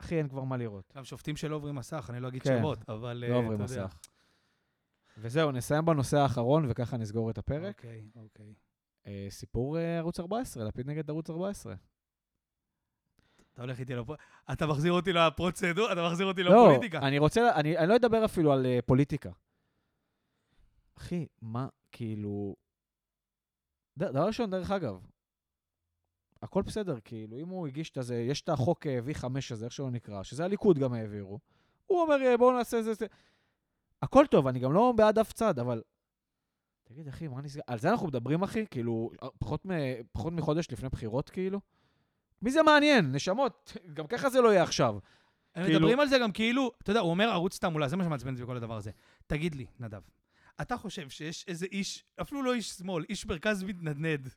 אחי, 0.00 0.18
אין 0.18 0.28
כבר 0.28 0.44
מה 0.44 0.56
לראות. 0.56 0.92
גם 0.96 1.04
שופטים 1.04 1.36
שלא 1.36 1.56
עוברים 1.56 1.74
מסך, 1.74 2.10
אני 2.10 2.20
לא 2.20 2.28
אגיד 2.28 2.42
כן. 2.42 2.58
שמות, 2.58 2.88
אבל... 2.88 3.24
לא 3.28 3.36
עוברים 3.36 3.60
יודע. 3.60 3.86
וזהו, 5.18 5.52
נסיים 5.52 5.84
בנושא 5.84 6.16
האחרון, 6.16 6.66
וככה 6.68 6.96
נסגור 6.96 7.30
את 7.30 7.38
הפרק. 7.38 7.76
אוקיי, 7.76 8.08
אוקיי. 8.16 8.54
אה, 9.06 9.26
סיפור 9.30 9.78
אה, 9.78 9.98
ערוץ 9.98 10.20
14, 10.20 10.64
לפיד 10.64 10.86
נגד 10.86 11.10
ערוץ 11.10 11.30
14. 11.30 11.74
אתה 13.52 13.62
הולך 13.62 13.80
איתי 13.80 13.94
לפ... 13.94 14.06
אתה 14.52 14.66
מחזיר 14.66 14.92
אותי 14.92 15.12
לפרוצדור, 15.12 15.92
אתה 15.92 16.06
מחזיר 16.08 16.26
אותי 16.26 16.42
לא, 16.42 16.50
לפוליטיקה. 16.50 16.98
אני 16.98 17.18
רוצה, 17.18 17.54
אני, 17.54 17.78
אני 17.78 17.88
לא 17.88 17.96
אדבר 17.96 18.24
אפילו 18.24 18.52
על 18.52 18.66
אה, 18.66 18.78
פוליטיקה. 18.86 19.30
אחי, 20.98 21.26
מה, 21.42 21.68
כאילו... 21.92 22.56
ד- 23.98 24.04
דבר 24.04 24.26
ראשון, 24.26 24.50
דרך 24.50 24.70
אגב, 24.70 25.06
הכל 26.42 26.62
בסדר, 26.62 27.00
כאילו, 27.04 27.38
אם 27.38 27.48
הוא 27.48 27.66
הגיש 27.66 27.90
את 27.90 27.96
הזה, 27.96 28.16
יש 28.16 28.40
את 28.40 28.48
החוק 28.48 28.86
אה, 28.86 28.98
V5 29.06 29.24
הזה, 29.50 29.64
איך 29.64 29.72
שלא 29.72 29.90
נקרא, 29.90 30.22
שזה 30.22 30.44
הליכוד 30.44 30.78
גם 30.78 30.92
העבירו. 30.92 31.38
הוא 31.86 32.00
אומר, 32.02 32.22
אה, 32.22 32.36
בואו 32.36 32.56
נעשה 32.58 32.82
זה, 32.82 32.94
זה. 32.94 33.06
הכל 34.04 34.26
טוב, 34.30 34.46
אני 34.46 34.58
גם 34.58 34.72
לא 34.72 34.92
בעד 34.96 35.18
אף 35.18 35.32
צד, 35.32 35.58
אבל... 35.58 35.82
תגיד, 36.84 37.08
אחי, 37.08 37.28
מה 37.28 37.42
נסגר? 37.42 37.62
על 37.66 37.78
זה 37.78 37.90
אנחנו 37.90 38.06
מדברים, 38.06 38.42
אחי? 38.42 38.66
כאילו, 38.70 39.10
פחות, 39.38 39.66
מ... 39.66 39.70
פחות 40.12 40.32
מחודש 40.32 40.66
לפני 40.72 40.88
בחירות, 40.88 41.30
כאילו? 41.30 41.60
מי 42.42 42.50
זה 42.50 42.62
מעניין? 42.62 43.12
נשמות, 43.12 43.76
גם 43.94 44.06
ככה 44.06 44.30
זה 44.30 44.40
לא 44.40 44.48
יהיה 44.48 44.62
עכשיו. 44.62 44.94
הם 45.54 45.64
כאילו- 45.64 45.78
מדברים 45.78 46.00
על 46.00 46.08
זה 46.08 46.18
גם 46.18 46.32
כאילו, 46.32 46.72
אתה 46.82 46.90
יודע, 46.90 47.00
הוא 47.00 47.10
אומר 47.10 47.28
ערוץ 47.28 47.58
תעמולה, 47.58 47.88
זה 47.88 47.96
מה 47.96 48.04
שמעצבן 48.04 48.32
אותי 48.32 48.42
בכל 48.42 48.56
הדבר 48.56 48.76
הזה. 48.76 48.90
תגיד 49.26 49.54
לי, 49.54 49.66
נדב, 49.80 50.00
אתה 50.60 50.76
חושב 50.76 51.08
שיש 51.08 51.44
איזה 51.48 51.66
איש, 51.72 52.04
אפילו 52.20 52.42
לא 52.42 52.54
איש 52.54 52.70
שמאל, 52.70 53.04
איש 53.08 53.26
מרכז 53.26 53.62
מתנדנד, 53.62 54.28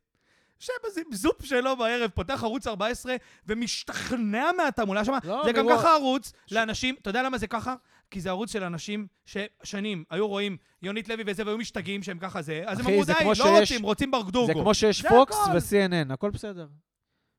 יושב 0.62 0.74
בזה 0.86 1.02
זופ 1.12 1.46
שלו 1.46 1.78
בערב, 1.78 2.12
פותח 2.12 2.44
ערוץ 2.44 2.68
14 2.68 3.16
ומשתכנע 3.48 4.52
מהתעמולה 4.58 5.06
שם. 5.06 5.14
לא, 5.24 5.42
זה 5.46 5.52
גם. 5.52 5.66
ככה 5.70 5.94
ערוץ 5.94 6.34
לאנשים, 6.52 6.96
אתה 7.02 7.10
יודע 7.10 7.24
למה 7.24 7.38
זה 7.38 7.48
ככה? 7.48 7.76
כי 8.12 8.22
זה 8.22 8.30
ערוץ 8.30 8.52
של 8.52 8.64
אנשים 8.64 9.08
ששנים 9.26 10.04
היו 10.10 10.28
רואים 10.28 10.58
יונית 10.82 11.10
לוי 11.10 11.24
וזה, 11.28 11.46
והיו 11.46 11.58
משתגעים 11.58 12.04
שהם 12.04 12.20
ככה 12.20 12.42
זה, 12.42 12.64
אז 12.66 12.80
הם 12.80 12.86
אחי, 12.86 12.94
אמרו, 12.94 13.04
זה 13.06 13.14
די, 13.20 13.26
לא 13.26 13.36
שיש- 13.36 13.46
רוצים, 13.72 13.84
רוצים 13.84 14.12
ברדוגו. 14.12 14.48
זה 14.48 14.54
כמו 14.54 14.74
שיש 14.74 15.06
פוקס 15.06 15.36
הכל. 15.44 15.52
ו-CNN, 15.58 16.14
הכל 16.14 16.30
בסדר. 16.30 16.68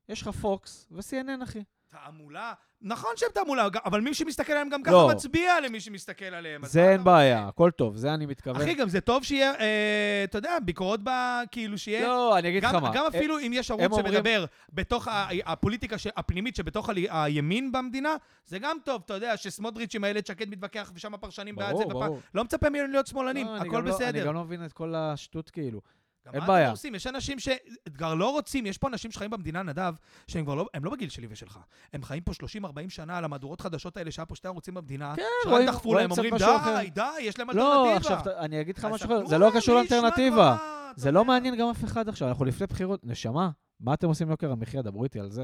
יש 0.09 0.21
לך 0.21 0.27
פוקס 0.27 0.87
ו-CNN, 0.91 1.43
אחי. 1.43 1.59
תעמולה? 2.05 2.53
נכון 2.81 3.09
שהם 3.15 3.29
תעמולה, 3.33 3.67
אבל 3.85 4.01
מי 4.01 4.13
שמסתכל 4.13 4.51
עליהם 4.51 4.69
גם 4.69 4.83
ככה 4.83 4.91
לא. 4.93 5.09
מצביע 5.11 5.59
למי 5.61 5.79
שמסתכל 5.79 6.25
עליהם. 6.25 6.65
זה 6.65 6.89
אין 6.91 7.03
בעיה, 7.03 7.47
הכל 7.47 7.71
טוב, 7.71 7.95
זה 7.95 8.13
אני 8.13 8.25
מתכוון. 8.25 8.61
אחי, 8.61 8.73
גם 8.73 8.89
זה 8.89 9.01
טוב 9.01 9.23
שיהיה, 9.23 9.53
אה, 9.59 10.21
אתה 10.23 10.37
יודע, 10.37 10.57
ביקורות 10.65 10.99
ב... 11.03 11.09
כאילו 11.51 11.77
שיהיה... 11.77 12.07
לא, 12.07 12.37
אני 12.37 12.49
אגיד 12.49 12.65
לך 12.65 12.73
מה. 12.73 12.91
גם 12.93 13.05
אפילו 13.05 13.39
אם 13.39 13.51
יש 13.53 13.71
הם 13.71 13.79
ערוץ 13.79 13.97
אומרים- 13.97 14.13
שמדבר 14.15 14.45
בתוך 14.73 15.07
ה- 15.07 15.27
הפוליטיקה 15.45 15.97
ש- 15.97 16.07
הפנימית 16.17 16.55
שבתוך 16.55 16.89
ה- 16.89 16.93
הימין 17.23 17.71
במדינה, 17.71 18.15
זה 18.45 18.59
גם 18.59 18.77
טוב, 18.83 19.01
אתה 19.05 19.13
יודע, 19.13 19.37
שסמוטריץ' 19.37 19.95
עם 19.95 20.05
איילת 20.05 20.27
שקד 20.27 20.49
מתווכח 20.49 20.91
ושם 20.95 21.13
הפרשנים 21.13 21.55
בעד 21.55 21.75
זה. 21.77 21.83
ברור, 21.85 22.03
ברור. 22.05 22.19
לא 22.33 22.43
מצפה 22.43 22.69
מהם 22.69 22.91
להיות 22.91 23.07
שמאלנים, 23.07 23.47
לא, 23.47 23.55
הכל 23.55 23.65
גם 23.67 23.73
לא- 23.73 23.79
אני 23.79 23.89
בסדר. 23.89 24.25
גם 24.27 24.33
לא 24.33 24.43
מבין 24.43 24.65
את 24.65 24.73
כל 24.73 24.95
השטות, 24.95 25.49
כאילו. 25.49 25.81
גם 26.25 26.33
אין 26.33 26.41
מה 26.41 26.47
בעיה. 26.47 26.65
אתם 26.65 26.71
עושים? 26.71 26.95
יש 26.95 27.07
אנשים 27.07 27.37
שכבר 27.39 28.13
לא 28.15 28.29
רוצים, 28.31 28.65
יש 28.65 28.77
פה 28.77 28.87
אנשים 28.87 29.11
שחיים 29.11 29.31
במדינה, 29.31 29.63
נדב, 29.63 29.93
שהם 30.27 30.45
כבר 30.45 30.55
לא, 30.55 30.65
הם 30.73 30.85
לא 30.85 30.91
בגיל 30.91 31.09
שלי 31.09 31.27
ושלך. 31.29 31.59
הם 31.93 32.03
חיים 32.03 32.23
פה 32.23 32.31
30-40 32.65 32.65
שנה 32.89 33.17
על 33.17 33.25
המהדורות 33.25 33.61
חדשות 33.61 33.97
האלה, 33.97 34.11
שהיה 34.11 34.25
פה 34.25 34.35
שתי 34.35 34.47
ערוצים 34.47 34.73
במדינה, 34.73 35.13
כן, 35.15 35.23
רואים- 35.49 35.67
דחפו 35.67 35.89
רואים 35.89 36.01
להם, 36.01 36.11
אומרים, 36.11 36.33
אחר. 36.33 36.79
די, 36.81 36.89
די, 36.89 37.01
יש 37.21 37.39
להם 37.39 37.49
לא, 37.49 37.53
אלטרנטיבה. 37.93 37.97
עכשיו, 38.15 38.33
ת- 38.33 38.37
אני 38.37 38.61
אגיד 38.61 38.77
לך 38.77 38.85
משהו 38.85 39.05
אחר, 39.05 39.25
זה 39.25 39.37
לא 39.37 39.51
קשור 39.55 39.75
לאלטרנטיבה. 39.75 40.57
זה 40.95 41.11
לא. 41.11 41.25
מעניין 41.25 41.55
גם 41.55 41.67
אף 41.69 41.83
אחד 41.83 42.09
עכשיו, 42.09 42.27
אנחנו 42.29 42.45
לפני 42.45 42.67
בחירות. 42.67 42.99
נשמה, 43.03 43.49
מה 43.79 43.93
אתם 43.93 44.07
עושים 44.07 44.27
עם 44.27 44.31
יוקר 44.31 44.51
המחיה? 44.51 44.81
דברו 44.81 45.03
איתי 45.03 45.19
על 45.19 45.29
זה. 45.29 45.43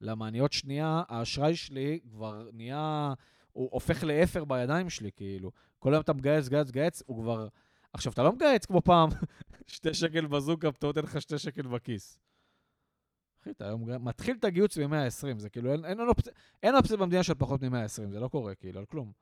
למעניות 0.00 0.52
שנייה, 0.52 1.02
האשראי 1.08 1.56
שלי 1.56 1.98
כבר 2.12 2.48
נהיה, 2.52 3.12
הוא 3.52 3.68
הופך 3.72 4.04
לאפר 4.04 4.44
בידיים 4.44 4.90
שלי, 4.90 5.10
כאילו. 5.16 5.50
כל 5.78 5.94
היום 5.94 6.00
אתה 6.02 6.12
מגייס, 6.12 6.48
גייס, 6.48 6.70
גייס, 6.70 7.02
הוא 7.06 7.22
כבר... 7.22 7.46
עכשיו, 7.92 8.12
אתה 8.12 8.22
לא 8.22 8.32
מגייס 8.32 8.66
כמו 8.66 8.82
פעם, 8.82 9.08
שתי 9.66 9.94
שקל 9.94 10.26
בזוקה, 10.26 10.72
פתאום 10.72 10.88
נותן 10.88 11.02
לך 11.02 11.20
שתי 11.20 11.38
שקל 11.38 11.62
בכיס. 11.62 12.18
אחי, 13.42 13.50
אתה 13.50 13.66
היום 13.66 14.04
מתחיל 14.04 14.36
את 14.38 14.44
הגיוץ 14.44 14.78
מ-120, 14.78 15.38
זה 15.38 15.48
כאילו, 15.48 15.72
אין, 15.72 15.84
אין, 15.84 16.00
אופציה, 16.00 16.32
אין 16.62 16.76
אופציה 16.76 16.96
במדינה 16.96 17.22
של 17.22 17.34
פחות 17.34 17.62
מ-120, 17.62 18.10
זה 18.10 18.20
לא 18.20 18.28
קורה, 18.28 18.54
כאילו, 18.54 18.78
על 18.78 18.86
כלום. 18.86 19.12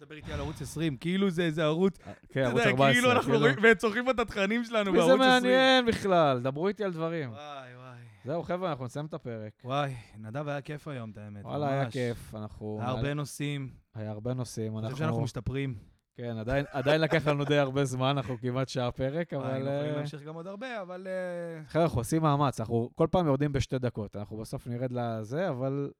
דבר 0.00 0.14
איתי 0.14 0.32
על 0.32 0.40
ערוץ 0.40 0.62
20, 0.62 0.96
כאילו 0.96 1.30
זה 1.30 1.42
איזה 1.42 1.64
ערוץ, 1.64 1.98
כן, 2.28 2.40
אתה 2.40 2.48
ערוץ 2.48 2.60
יודע, 2.60 2.70
14. 2.70 2.92
כאילו 2.92 3.12
אנחנו 3.12 3.38
רואים, 3.38 3.56
וצורכים 3.62 4.04
פה 4.04 4.10
את 4.10 4.18
התכנים 4.18 4.64
שלנו 4.64 4.92
מי 4.92 4.98
זה 4.98 5.06
בערוץ 5.06 5.20
20. 5.20 5.30
מעניין 5.30 5.86
בכלל? 5.86 6.40
דברו 6.42 6.68
איתי 6.68 6.84
על 6.84 6.92
דברים. 6.92 7.30
וואי, 7.30 7.76
וואי. 7.76 7.98
זהו, 8.24 8.42
חבר'ה, 8.42 8.70
אנחנו 8.70 8.84
נסיים 8.84 9.06
את 9.06 9.14
הפרק. 9.14 9.52
וואי, 9.64 9.94
נדב 10.18 10.48
היה 10.48 10.60
כיף 10.60 10.88
היום, 10.88 11.10
את 11.10 11.18
האמת. 11.18 11.44
וואלה, 11.44 11.68
היה. 11.68 11.90
כיף. 11.90 12.34
אנחנו... 12.34 12.78
היה 12.80 12.90
הרבה 12.90 13.14
נושאים, 13.14 13.70
היה 13.94 14.10
הרבה 14.10 14.34
נושאים. 14.34 14.78
אני 14.78 14.86
חושב 14.86 14.96
שאנחנו 14.96 15.14
אנחנו... 15.14 15.24
משתפרים. 15.24 15.74
כן, 16.20 16.38
עדיין, 16.38 16.64
עדיין 16.70 17.00
לקח 17.00 17.26
לנו 17.26 17.44
די 17.44 17.58
הרבה 17.58 17.84
זמן, 17.84 18.16
אנחנו 18.16 18.38
כמעט 18.38 18.68
שעה 18.68 18.90
פרק, 18.90 19.34
אבל... 19.34 19.44
אבל... 19.44 19.56
יכולים 19.56 19.90
אה, 19.90 19.96
להמשיך 19.96 20.22
גם 20.22 20.34
עוד 20.34 20.46
הרבה, 20.46 20.82
אבל... 20.82 21.06
אה, 21.06 21.64
חבר'ה, 21.66 21.84
אנחנו 21.84 22.00
עושים 22.00 22.22
מאמץ, 22.22 22.60
אנחנו 22.60 22.90
כל 22.94 23.06
פעם 23.10 23.26
יורדים 23.26 23.52
בשתי 23.52 23.78
דקות. 23.78 24.16
אנחנו 24.16 24.36
בסוף 24.36 24.66
נרד 24.66 24.92
לזה, 24.92 25.48
אבל 25.48 25.90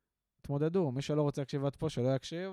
תמודדו, 0.41 0.93
מי 0.93 1.03
שלא 1.03 1.23
רוצה 1.23 1.41
להקשיב 1.41 1.65
עד 1.65 1.77
פה, 1.77 1.91
שלא 1.91 2.15
יקשיב. 2.15 2.53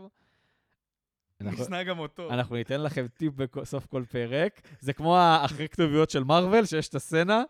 אנחנו, 1.41 1.63
נשנא 1.63 1.83
גם 1.83 1.99
אותו. 1.99 2.33
אנחנו 2.33 2.55
ניתן 2.55 2.81
לכם 2.81 3.07
טיפ 3.07 3.33
בסוף 3.33 3.85
כל 3.85 4.03
פרק. 4.11 4.61
זה 4.79 4.93
כמו 4.93 5.17
האחרי 5.17 5.69
כתוביות 5.69 6.09
של 6.09 6.23
מארוול, 6.23 6.65
שיש 6.65 6.89
את 6.89 6.95
הסצנה. 6.95 7.43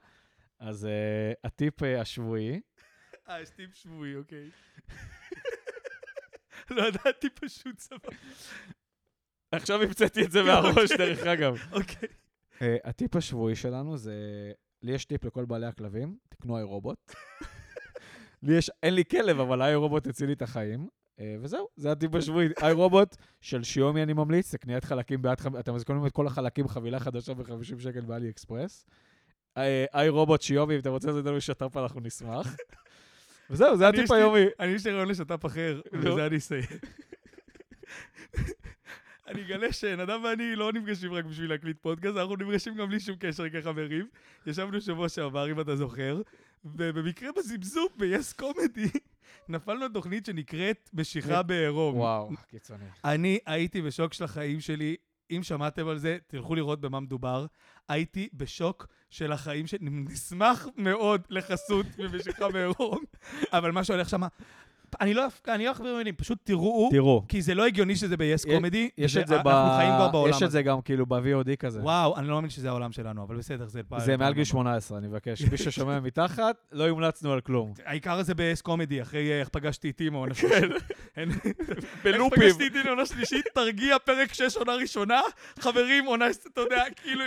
אז 0.60 0.86
uh, 0.86 1.40
הטיפ 1.44 1.84
uh, 1.84 1.86
השבועי, 2.02 2.62
אה, 3.30 3.42
יש 3.42 3.50
טיפ 3.50 3.76
שבועי, 3.76 4.16
אוקיי. 4.16 4.50
לא 6.76 6.88
ידעתי 6.88 7.30
פשוט 7.30 7.80
סבבה. 7.80 8.10
עכשיו 9.58 9.82
המצאתי 9.84 10.26
את 10.26 10.32
זה 10.32 10.44
מהראש, 10.48 10.92
דרך 10.98 11.28
אגב. 11.28 11.58
אוקיי. 11.72 12.10
Uh, 12.60 12.62
הטיפ 12.84 13.16
השבועי 13.16 13.56
שלנו 13.56 13.98
זה, 13.98 14.14
לי 14.84 14.92
יש 14.92 15.06
טיפ 15.06 15.24
לכל 15.26 15.46
בעלי 15.46 15.66
הכלבים, 15.66 16.16
תקנו 16.30 16.56
איי 16.58 16.64
רובוט. 16.64 17.12
לי 18.44 18.58
יש, 18.58 18.72
אין 18.84 18.94
לי 18.94 19.04
כלב, 19.06 19.40
אבל 19.40 19.62
איי 19.62 19.76
רובוט 19.76 20.08
הציל 20.08 20.28
לי 20.28 20.34
את 20.34 20.42
החיים. 20.42 20.88
Uh, 21.18 21.22
וזהו, 21.42 21.68
זה 21.76 21.92
הטיפ 21.92 22.16
השבועי. 22.16 22.48
איי 22.62 22.74
רובוט 22.74 23.16
של 23.42 23.64
שיומי 23.64 24.04
אני 24.04 24.14
ממליץ, 24.14 24.52
זה 24.52 24.58
קניית 24.58 24.84
חלקים 24.84 25.22
בעד, 25.22 25.40
חמ- 25.42 25.60
אתם 25.60 25.74
קונים 25.86 26.06
את 26.06 26.12
כל 26.12 26.28
החלקים 26.28 26.68
חבילה 26.68 27.00
חדשה 27.00 27.34
ב-50 27.34 27.80
שקל 27.80 28.02
באלי 28.02 28.30
אקספרס. 28.30 28.86
אה, 29.58 29.86
איי 29.94 30.10
רובוט 30.10 30.42
שיומי, 30.42 30.76
אם 30.76 30.80
אתם 30.80 30.90
רוצים 30.90 31.10
לעשות 31.10 31.26
לנו 31.26 31.42
שת"פ, 31.42 31.78
אנחנו 31.78 32.00
נשמח. 32.02 32.56
וזהו, 33.50 33.78
זה 33.78 33.88
הטיפ 33.88 34.12
היומי. 34.12 34.46
אני 34.60 34.72
יש 34.72 34.86
לי 34.88 34.92
רעיון 34.94 35.08
לשת"פ 35.10 35.46
אחר, 35.46 35.82
נו. 35.92 36.00
ובזה 36.00 36.26
אני 36.26 36.38
אסיים. 36.38 36.64
אני 39.28 39.42
אגלה 39.42 39.74
שנדב 39.74 40.20
ואני 40.24 40.56
לא 40.56 40.74
נפגשים 40.74 41.14
רק 41.14 41.26
בשביל 41.26 41.50
להקליט 41.50 41.78
פודקאסט, 41.82 42.18
אנחנו 42.18 42.36
נפגשים 42.36 42.76
גם 42.76 42.90
בלי 42.90 43.00
שום 43.00 43.16
קשר 43.20 43.50
כחברים. 43.50 44.08
ישבנו 44.46 44.82
שבוע 44.82 45.10
שעבר, 45.10 45.52
אם 45.52 45.60
אתה 45.60 45.76
זוכר, 45.76 46.22
ובמקרה 46.66 47.30
בזמזום 47.38 47.88
ב-yes 47.98 48.36
קומדי, 48.36 48.90
נפלנו 49.50 49.84
על 49.84 49.92
תוכנית 49.94 50.26
שנקראת 50.26 50.90
משיכה 50.94 51.44
בעירום. 51.44 51.98
וואו, 51.98 52.30
קיצוני. 52.48 52.86
אני 53.06 53.40
הייתי 53.46 53.82
בשוק 53.82 54.14
של 54.14 54.24
החיים 54.24 54.60
שלי. 54.60 54.96
אם 55.32 55.44
שמעתם 55.44 55.88
על 55.88 55.98
זה, 55.98 56.18
תלכו 56.28 56.56
לראות 56.56 56.82
במה 56.82 57.00
מדובר. 57.00 57.46
הייתי 57.90 58.30
בשוק 58.34 58.88
של 59.10 59.32
החיים 59.32 59.68
שלי. 59.68 59.80
נשמח 59.82 60.68
מאוד 60.78 61.22
לחסות 61.30 61.86
ממשיכה 61.98 62.50
בעירום, 62.50 63.04
אבל 63.54 63.72
מה 63.72 63.84
שהולך 63.84 64.10
שם... 64.10 64.22
אני 65.02 65.14
לא 65.14 65.24
אני 65.48 65.66
לא 65.66 65.72
אכביר 65.72 65.96
במילים, 65.96 66.16
פשוט 66.16 66.38
תראו, 66.44 66.90
תראו, 66.92 67.24
כי 67.28 67.42
זה 67.42 67.56
לא 67.56 67.66
הגיוני 67.66 67.96
שזה 67.96 68.18
ב-yes 68.18 68.50
קומדי. 68.54 68.90
יש 68.98 69.18
את 69.18 69.28
זה 69.28 69.38
ב... 69.38 69.48
אנחנו 69.48 69.78
חיים 69.78 69.94
כבר 69.96 70.08
בעולם 70.12 70.34
יש 70.34 70.44
את. 70.44 70.52
זה 70.52 70.62
גם 70.62 70.82
כאילו 70.82 71.06
ב-VOD 71.06 71.56
כזה. 71.60 71.82
וואו, 71.82 72.18
אני 72.18 72.28
לא 72.28 72.36
מאמין 72.36 72.50
שזה 72.50 72.70
העולם 72.70 72.92
שלנו, 72.92 73.24
אבל 73.24 73.38
בסדר, 73.38 73.68
זה... 73.68 73.82
זה 73.98 74.18
מעל 74.18 74.34
גיל 74.34 74.44
18, 74.44 74.98
אני 74.98 75.08
מבקש. 75.08 75.42
מי 75.42 75.58
ששומע 75.58 76.00
מתחת, 76.08 76.56
לא 76.72 76.88
המלצנו 76.88 77.32
על 77.32 77.42
כלום. 77.42 77.74
העיקר 77.86 78.24
זה 78.24 78.34
ב-yes 78.34 78.62
קומדי, 78.64 79.02
אחרי 79.02 79.32
אה, 79.32 79.40
איך 79.40 79.50
פגשתי 79.50 79.90
את 79.90 80.02
אימו, 80.02 80.26
כן. 80.42 80.70
בלופים. 82.04 82.42
איך 82.42 82.54
פגשתי 82.54 82.68
את 82.68 82.76
אמא, 82.76 82.90
עונה 82.90 83.06
שלישית, 83.06 83.46
תרגיע, 83.54 84.00
פרק 84.00 84.34
6, 84.34 84.58
עונה 84.58 84.76
ראשונה, 84.76 85.22
חברים, 85.60 86.06
עונה, 86.06 86.26
אתה 86.54 86.62
יודע, 86.62 86.84
כאילו, 86.96 87.24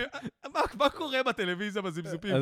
מה- 0.79 0.89
קורה 0.91 1.23
בטלוויזיה 1.23 1.83
בזמזופים? 1.83 2.35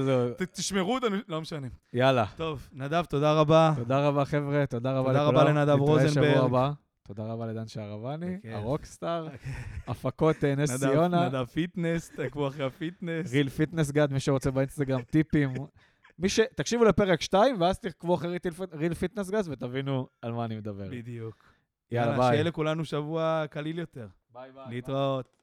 תשמרו 0.53 0.95
אותנו, 0.95 1.17
לא 1.29 1.41
משנה. 1.41 1.67
יאללה. 1.93 2.25
טוב, 2.37 2.69
נדב, 2.73 3.05
תודה 3.05 3.33
רבה. 3.33 3.73
תודה 3.77 4.09
רבה, 4.09 4.25
חבר'ה, 4.25 4.65
תודה 4.67 4.93
רבה. 4.99 5.08
תודה 5.09 5.25
רבה 5.25 5.45
לנדב 5.45 5.61
נתראה 5.61 5.77
רוזנברג. 5.77 6.35
שבוע 6.35 6.45
הבא. 6.45 6.73
תודה 7.03 7.33
רבה 7.33 7.47
לדן 7.47 7.67
שערבני. 7.67 8.39
הרוקסטאר, 8.45 9.29
הפקות 9.89 10.45
אה, 10.45 10.55
נס 10.55 10.79
ציונה, 10.81 11.29
נדב 11.29 11.45
fitness, 11.45 12.11
תעקבו 12.11 12.49
אחרי 12.49 12.65
ה 12.65 12.72
fitness. 12.72 13.33
Real 13.33 13.49
Fitness 13.49 13.91
God, 13.91 14.13
מי 14.13 14.21
שרוצה 14.21 14.51
באינסטגרם, 14.51 15.03
טיפים. 15.03 15.53
מי 16.19 16.29
ש... 16.29 16.41
תקשיבו 16.55 16.85
לפרק 16.85 17.21
2, 17.21 17.61
ואז 17.61 17.79
תעקבו 17.79 18.15
אחרי 18.15 18.39
Real 18.73 18.95
Fitness 18.95 19.31
God 19.31 19.49
ותבינו 19.49 20.09
על 20.23 20.33
מה 20.33 20.45
אני 20.45 20.57
מדבר. 20.57 20.89
בדיוק. 20.91 21.45
יאללה, 21.91 22.17
ביי. 22.17 22.29
שיהיה 22.31 22.43
לכולנו 22.43 22.85
שבוע 22.85 23.45
קליל 23.51 23.79
יותר. 23.79 24.07
bye 24.33 24.53
bye. 24.53 24.65
להתראות. 24.69 25.38